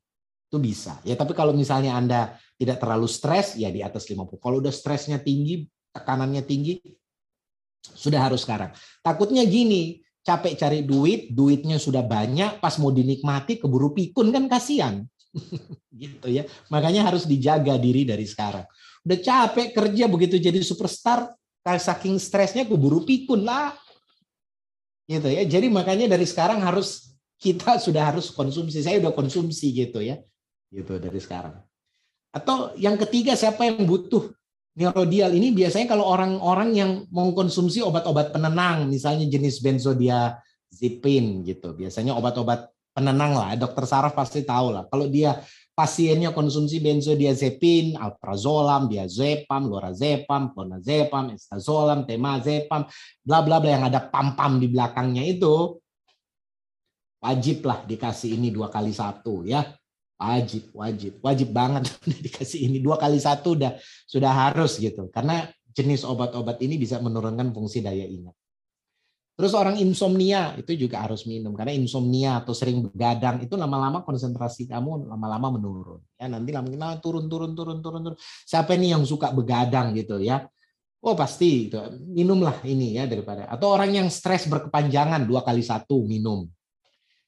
Itu 0.49 0.57
bisa. 0.57 0.97
Ya 1.05 1.21
tapi 1.21 1.37
kalau 1.37 1.53
misalnya 1.53 1.93
Anda 1.93 2.33
tidak 2.57 2.81
terlalu 2.81 3.13
stres 3.13 3.61
ya 3.61 3.69
di 3.69 3.85
atas 3.85 4.09
50. 4.09 4.41
Kalau 4.41 4.65
udah 4.65 4.73
stresnya 4.73 5.21
tinggi, 5.21 5.69
tekanannya 5.93 6.41
tinggi 6.49 6.81
sudah 7.85 8.25
harus 8.25 8.49
sekarang. 8.49 8.73
Takutnya 9.05 9.45
gini, 9.45 10.01
capek 10.25 10.57
cari 10.57 10.81
duit, 10.89 11.37
duitnya 11.37 11.77
sudah 11.77 12.01
banyak, 12.01 12.57
pas 12.57 12.73
mau 12.81 12.89
dinikmati 12.89 13.61
keburu 13.61 13.93
pikun 13.93 14.33
kan 14.33 14.49
kasihan. 14.49 15.05
gitu 15.93 16.25
ya. 16.33 16.49
Makanya 16.73 17.05
harus 17.05 17.29
dijaga 17.29 17.77
diri 17.77 18.09
dari 18.09 18.25
sekarang. 18.25 18.65
Udah 19.07 19.19
capek 19.23 19.71
kerja 19.71 20.05
begitu 20.11 20.35
jadi 20.43 20.59
superstar, 20.67 21.31
saking 21.63 22.19
stresnya 22.19 22.67
keburu 22.67 23.07
pikun 23.07 23.47
lah 23.47 23.71
gitu 25.07 25.31
ya. 25.31 25.47
Jadi 25.47 25.71
makanya 25.71 26.11
dari 26.11 26.27
sekarang 26.27 26.59
harus 26.67 27.15
kita 27.39 27.79
sudah 27.79 28.11
harus 28.11 28.35
konsumsi. 28.35 28.83
Saya 28.83 28.99
udah 28.99 29.15
konsumsi 29.15 29.71
gitu 29.71 30.03
ya. 30.03 30.19
Gitu 30.75 30.99
dari 30.99 31.23
sekarang. 31.23 31.55
Atau 32.35 32.75
yang 32.75 32.99
ketiga 32.99 33.39
siapa 33.39 33.63
yang 33.65 33.87
butuh 33.87 34.35
neurodial 34.77 35.33
ini 35.33 35.55
biasanya 35.55 35.89
kalau 35.89 36.05
orang-orang 36.05 36.75
yang 36.77 36.91
mengkonsumsi 37.09 37.81
obat-obat 37.81 38.35
penenang, 38.35 38.91
misalnya 38.91 39.25
jenis 39.31 39.63
benzodiazepin 39.65 41.47
gitu. 41.47 41.73
Biasanya 41.73 42.13
obat-obat 42.13 42.69
penenang 42.93 43.33
lah, 43.39 43.57
dokter 43.57 43.87
saraf 43.89 44.13
pasti 44.13 44.45
tahu 44.45 44.75
lah. 44.77 44.85
Kalau 44.91 45.09
dia 45.09 45.41
pasiennya 45.77 46.33
konsumsi 46.33 46.81
benzodiazepin, 46.81 48.01
alprazolam, 48.01 48.89
diazepam, 48.89 49.69
lorazepam, 49.69 50.57
clonazepam, 50.57 51.37
estazolam, 51.37 52.09
temazepam, 52.09 52.89
bla 53.21 53.45
bla 53.45 53.61
bla 53.61 53.71
yang 53.77 53.85
ada 53.85 54.01
pam-pam 54.09 54.57
di 54.57 54.73
belakangnya 54.73 55.21
itu 55.29 55.77
wajiblah 57.21 57.85
dikasih 57.85 58.41
ini 58.41 58.49
dua 58.49 58.73
kali 58.73 58.97
satu 58.97 59.45
ya. 59.45 59.69
Wajib 60.17 60.73
wajib 60.73 61.21
wajib 61.21 61.53
banget 61.53 61.93
dikasih 62.25 62.73
ini 62.73 62.81
dua 62.81 62.97
kali 62.97 63.21
satu 63.21 63.53
udah 63.53 63.77
sudah 64.09 64.33
harus 64.33 64.81
gitu. 64.81 65.13
Karena 65.13 65.45
jenis 65.77 66.09
obat-obat 66.09 66.57
ini 66.65 66.81
bisa 66.81 66.97
menurunkan 67.05 67.53
fungsi 67.53 67.85
daya 67.85 68.09
ingat 68.09 68.33
Terus 69.37 69.53
orang 69.53 69.77
insomnia 69.77 70.57
itu 70.57 70.73
juga 70.89 71.05
harus 71.05 71.29
minum 71.29 71.53
karena 71.53 71.77
insomnia 71.77 72.41
atau 72.41 72.57
sering 72.57 72.89
begadang 72.89 73.45
itu 73.45 73.53
lama-lama 73.53 74.01
konsentrasi 74.01 74.65
kamu 74.65 75.13
lama-lama 75.13 75.61
menurun. 75.61 76.01
Ya 76.17 76.33
nanti 76.33 76.57
lama-lama 76.57 76.97
turun 77.05 77.29
turun 77.29 77.53
turun 77.53 77.85
turun 77.85 78.01
turun. 78.01 78.17
Siapa 78.49 78.73
nih 78.81 78.97
yang 78.97 79.05
suka 79.05 79.37
begadang 79.37 79.93
gitu 79.93 80.17
ya? 80.25 80.49
Oh 81.05 81.13
pasti 81.13 81.69
itu 81.69 81.77
minumlah 82.09 82.65
ini 82.65 82.97
ya 82.97 83.05
daripada 83.05 83.45
atau 83.53 83.77
orang 83.77 83.93
yang 83.93 84.09
stres 84.09 84.49
berkepanjangan 84.49 85.29
dua 85.29 85.45
kali 85.45 85.61
satu 85.61 86.09
minum. 86.09 86.49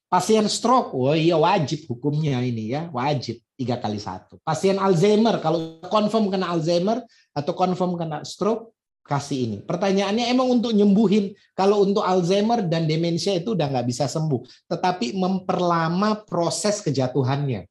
Pasien 0.09 0.49
stroke, 0.49 0.97
oh 0.97 1.13
iya 1.13 1.37
wajib 1.37 1.85
hukumnya 1.85 2.41
ini 2.41 2.73
ya 2.73 2.89
wajib 2.89 3.45
tiga 3.53 3.77
kali 3.77 4.01
satu. 4.01 4.41
Pasien 4.41 4.81
Alzheimer 4.81 5.45
kalau 5.45 5.77
confirm 5.93 6.33
kena 6.33 6.57
Alzheimer 6.57 7.05
atau 7.37 7.53
confirm 7.53 8.01
kena 8.01 8.25
stroke 8.25 8.73
kasih 9.09 9.39
ini. 9.49 9.59
Pertanyaannya 9.65 10.29
emang 10.29 10.61
untuk 10.61 10.77
nyembuhin, 10.77 11.33
kalau 11.57 11.81
untuk 11.81 12.05
Alzheimer 12.05 12.61
dan 12.69 12.85
demensia 12.85 13.33
itu 13.41 13.57
udah 13.57 13.65
nggak 13.73 13.89
bisa 13.89 14.05
sembuh, 14.05 14.69
tetapi 14.69 15.17
memperlama 15.17 16.29
proses 16.29 16.85
kejatuhannya, 16.85 17.65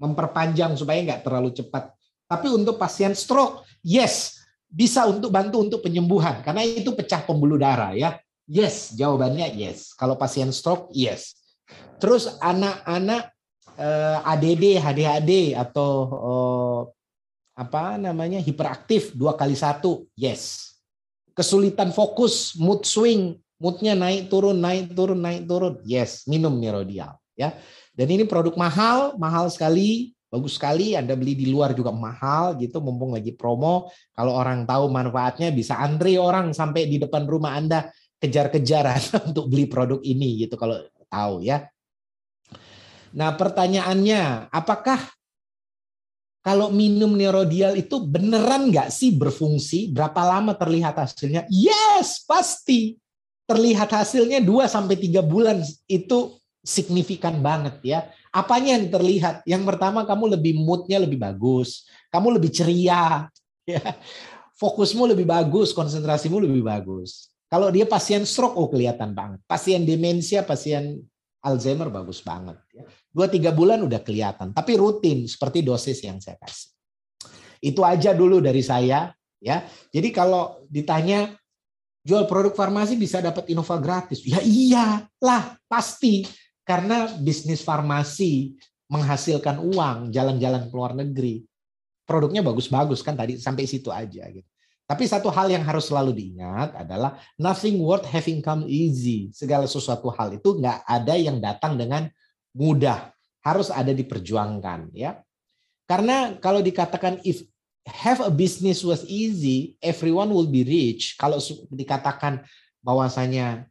memperpanjang 0.00 0.72
supaya 0.80 1.04
nggak 1.04 1.20
terlalu 1.20 1.52
cepat. 1.52 1.92
Tapi 2.24 2.48
untuk 2.48 2.80
pasien 2.80 3.12
stroke, 3.12 3.68
yes, 3.84 4.40
bisa 4.72 5.04
untuk 5.04 5.28
bantu 5.28 5.60
untuk 5.60 5.84
penyembuhan 5.84 6.40
karena 6.40 6.64
itu 6.64 6.96
pecah 6.96 7.20
pembuluh 7.28 7.60
darah 7.60 7.92
ya. 7.92 8.16
Yes, 8.48 8.96
jawabannya 8.96 9.52
yes. 9.52 9.92
Kalau 9.92 10.16
pasien 10.16 10.48
stroke, 10.48 10.88
yes. 10.96 11.36
Terus 12.00 12.40
anak-anak 12.40 13.30
eh, 13.76 14.18
ADD, 14.32 14.80
HDHD 14.80 15.54
atau 15.60 15.92
eh, 16.08 16.80
apa 17.52 18.00
namanya? 18.00 18.40
Hiperaktif 18.40 19.12
dua 19.12 19.36
kali 19.36 19.56
satu. 19.56 20.08
Yes. 20.16 20.74
Kesulitan 21.36 21.92
fokus 21.92 22.56
mood 22.56 22.84
swing. 22.84 23.40
Moodnya 23.62 23.94
naik 23.94 24.26
turun 24.26 24.58
naik 24.58 24.90
turun 24.90 25.22
naik 25.22 25.46
turun. 25.46 25.78
Yes 25.86 26.26
minum 26.26 26.58
Nirodial 26.58 27.14
ya. 27.38 27.54
Dan 27.94 28.10
ini 28.10 28.26
produk 28.26 28.58
mahal 28.58 29.14
mahal 29.20 29.46
sekali 29.52 30.10
bagus 30.32 30.58
sekali. 30.58 30.98
Anda 30.98 31.14
beli 31.14 31.38
di 31.38 31.46
luar 31.46 31.70
juga 31.76 31.94
mahal 31.94 32.58
gitu 32.58 32.82
mumpung 32.82 33.14
lagi 33.14 33.30
promo. 33.36 33.92
Kalau 34.16 34.34
orang 34.34 34.66
tahu 34.66 34.90
manfaatnya 34.90 35.54
bisa 35.54 35.78
antri 35.78 36.18
orang 36.18 36.50
sampai 36.50 36.90
di 36.90 36.98
depan 36.98 37.22
rumah 37.28 37.54
Anda. 37.54 37.86
Kejar-kejaran 38.22 39.14
untuk 39.34 39.50
beli 39.50 39.66
produk 39.66 39.98
ini 40.02 40.46
gitu 40.46 40.54
kalau 40.58 40.78
tahu 41.10 41.42
ya. 41.42 41.66
Nah 43.12 43.36
pertanyaannya, 43.36 44.48
apakah 44.48 44.98
kalau 46.42 46.74
minum 46.74 47.14
Nerodial 47.14 47.78
itu 47.78 48.02
beneran 48.02 48.74
nggak 48.74 48.90
sih 48.90 49.14
berfungsi? 49.14 49.94
Berapa 49.94 50.26
lama 50.26 50.58
terlihat 50.58 50.98
hasilnya? 50.98 51.46
Yes, 51.46 52.26
pasti. 52.26 52.98
Terlihat 53.46 53.86
hasilnya 53.94 54.42
2 54.42 54.66
sampai 54.66 54.98
3 54.98 55.22
bulan 55.22 55.62
itu 55.86 56.34
signifikan 56.66 57.38
banget 57.38 57.78
ya. 57.86 58.10
Apanya 58.34 58.74
yang 58.74 58.90
terlihat? 58.90 59.46
Yang 59.46 59.62
pertama 59.70 60.02
kamu 60.02 60.34
lebih 60.34 60.58
moodnya 60.58 60.98
lebih 60.98 61.22
bagus, 61.22 61.86
kamu 62.10 62.42
lebih 62.42 62.50
ceria, 62.50 63.30
ya. 63.68 63.82
fokusmu 64.58 65.14
lebih 65.14 65.26
bagus, 65.26 65.70
konsentrasimu 65.70 66.42
lebih 66.42 66.66
bagus. 66.66 67.30
Kalau 67.46 67.70
dia 67.70 67.86
pasien 67.86 68.26
stroke, 68.26 68.58
oh 68.58 68.66
kelihatan 68.66 69.14
banget. 69.14 69.38
Pasien 69.46 69.86
demensia, 69.86 70.42
pasien 70.42 71.04
Alzheimer 71.44 71.92
bagus 71.92 72.18
banget. 72.24 72.56
Ya. 72.74 72.82
Dua 73.12 73.28
tiga 73.28 73.52
bulan 73.52 73.84
udah 73.84 74.00
kelihatan, 74.00 74.56
tapi 74.56 74.80
rutin 74.80 75.28
seperti 75.28 75.60
dosis 75.60 76.00
yang 76.00 76.16
saya 76.16 76.40
kasih. 76.40 76.72
Itu 77.60 77.84
aja 77.84 78.16
dulu 78.16 78.40
dari 78.40 78.64
saya 78.64 79.12
ya. 79.36 79.68
Jadi 79.92 80.08
kalau 80.10 80.64
ditanya 80.66 81.36
jual 82.02 82.26
produk 82.26 82.56
farmasi 82.56 82.98
bisa 82.98 83.22
dapat 83.22 83.46
Innova 83.52 83.78
gratis. 83.78 84.24
Ya 84.26 84.42
iyalah, 84.42 85.60
pasti. 85.70 86.26
Karena 86.62 87.10
bisnis 87.18 87.60
farmasi 87.60 88.54
menghasilkan 88.86 89.58
uang, 89.58 90.14
jalan-jalan 90.14 90.70
ke 90.70 90.74
luar 90.74 90.94
negeri. 90.94 91.42
Produknya 92.06 92.42
bagus-bagus 92.42 93.02
kan 93.02 93.18
tadi 93.18 93.38
sampai 93.38 93.66
situ 93.66 93.90
aja 93.90 94.26
gitu. 94.30 94.46
Tapi 94.86 95.08
satu 95.08 95.32
hal 95.32 95.48
yang 95.48 95.64
harus 95.64 95.88
selalu 95.88 96.12
diingat 96.12 96.76
adalah 96.76 97.16
nothing 97.40 97.80
worth 97.80 98.04
having 98.06 98.44
come 98.44 98.66
easy. 98.68 99.30
Segala 99.32 99.64
sesuatu 99.64 100.10
hal 100.12 100.36
itu 100.36 100.58
nggak 100.58 100.84
ada 100.84 101.14
yang 101.16 101.38
datang 101.40 101.78
dengan 101.78 102.10
mudah, 102.52 103.12
harus 103.42 103.68
ada 103.72 103.90
diperjuangkan 103.90 104.92
ya. 104.94 105.18
Karena 105.88 106.38
kalau 106.38 106.62
dikatakan 106.62 107.20
if 107.26 107.42
have 107.86 108.22
a 108.22 108.30
business 108.30 108.86
was 108.86 109.02
easy, 109.10 109.74
everyone 109.82 110.30
will 110.30 110.46
be 110.46 110.62
rich. 110.62 111.18
Kalau 111.18 111.42
dikatakan 111.68 112.46
bahwasanya 112.78 113.66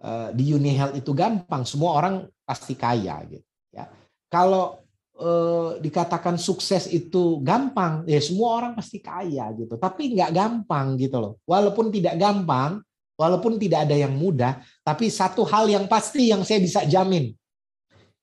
uh, 0.00 0.32
di 0.32 0.56
Health 0.72 0.96
itu 0.96 1.12
gampang, 1.12 1.62
semua 1.68 2.00
orang 2.00 2.14
pasti 2.44 2.74
kaya 2.74 3.20
gitu 3.28 3.44
ya. 3.70 3.86
Kalau 4.32 4.80
uh, 5.20 5.76
dikatakan 5.78 6.40
sukses 6.40 6.88
itu 6.88 7.38
gampang, 7.44 8.08
ya 8.08 8.18
semua 8.18 8.64
orang 8.64 8.72
pasti 8.72 8.98
kaya 8.98 9.52
gitu. 9.54 9.76
Tapi 9.76 10.16
nggak 10.16 10.32
gampang 10.32 10.96
gitu 10.96 11.20
loh. 11.20 11.32
Walaupun 11.44 11.92
tidak 11.92 12.16
gampang, 12.16 12.80
walaupun 13.20 13.60
tidak 13.60 13.84
ada 13.84 13.96
yang 13.96 14.16
mudah, 14.16 14.64
tapi 14.80 15.12
satu 15.12 15.44
hal 15.44 15.68
yang 15.68 15.84
pasti 15.84 16.32
yang 16.32 16.40
saya 16.40 16.64
bisa 16.64 16.88
jamin. 16.88 17.36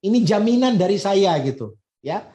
Ini 0.03 0.21
jaminan 0.21 0.77
dari 0.77 1.01
saya 1.01 1.33
gitu, 1.41 1.73
ya. 2.05 2.25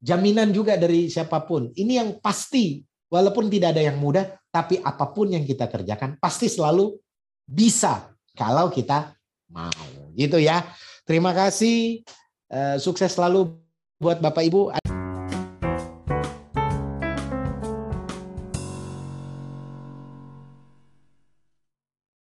Jaminan 0.00 0.52
juga 0.52 0.76
dari 0.80 1.08
siapa 1.12 1.44
pun. 1.44 1.72
Ini 1.76 1.92
yang 2.00 2.10
pasti, 2.20 2.80
walaupun 3.12 3.52
tidak 3.52 3.76
ada 3.76 3.82
yang 3.84 4.00
mudah, 4.00 4.40
tapi 4.50 4.80
apa 4.82 5.12
pun 5.14 5.30
yang 5.30 5.44
kita 5.46 5.70
kerjakan 5.70 6.18
pasti 6.18 6.50
selalu 6.50 6.98
bisa 7.46 8.10
kalau 8.34 8.72
kita 8.72 9.14
mau. 9.52 9.70
Gitu 10.16 10.40
ya. 10.42 10.66
Terima 11.06 11.30
kasih. 11.36 12.02
Eh, 12.50 12.76
sukses 12.82 13.14
selalu 13.14 13.54
buat 14.00 14.18
Bapak 14.18 14.42
Ibu. 14.46 14.79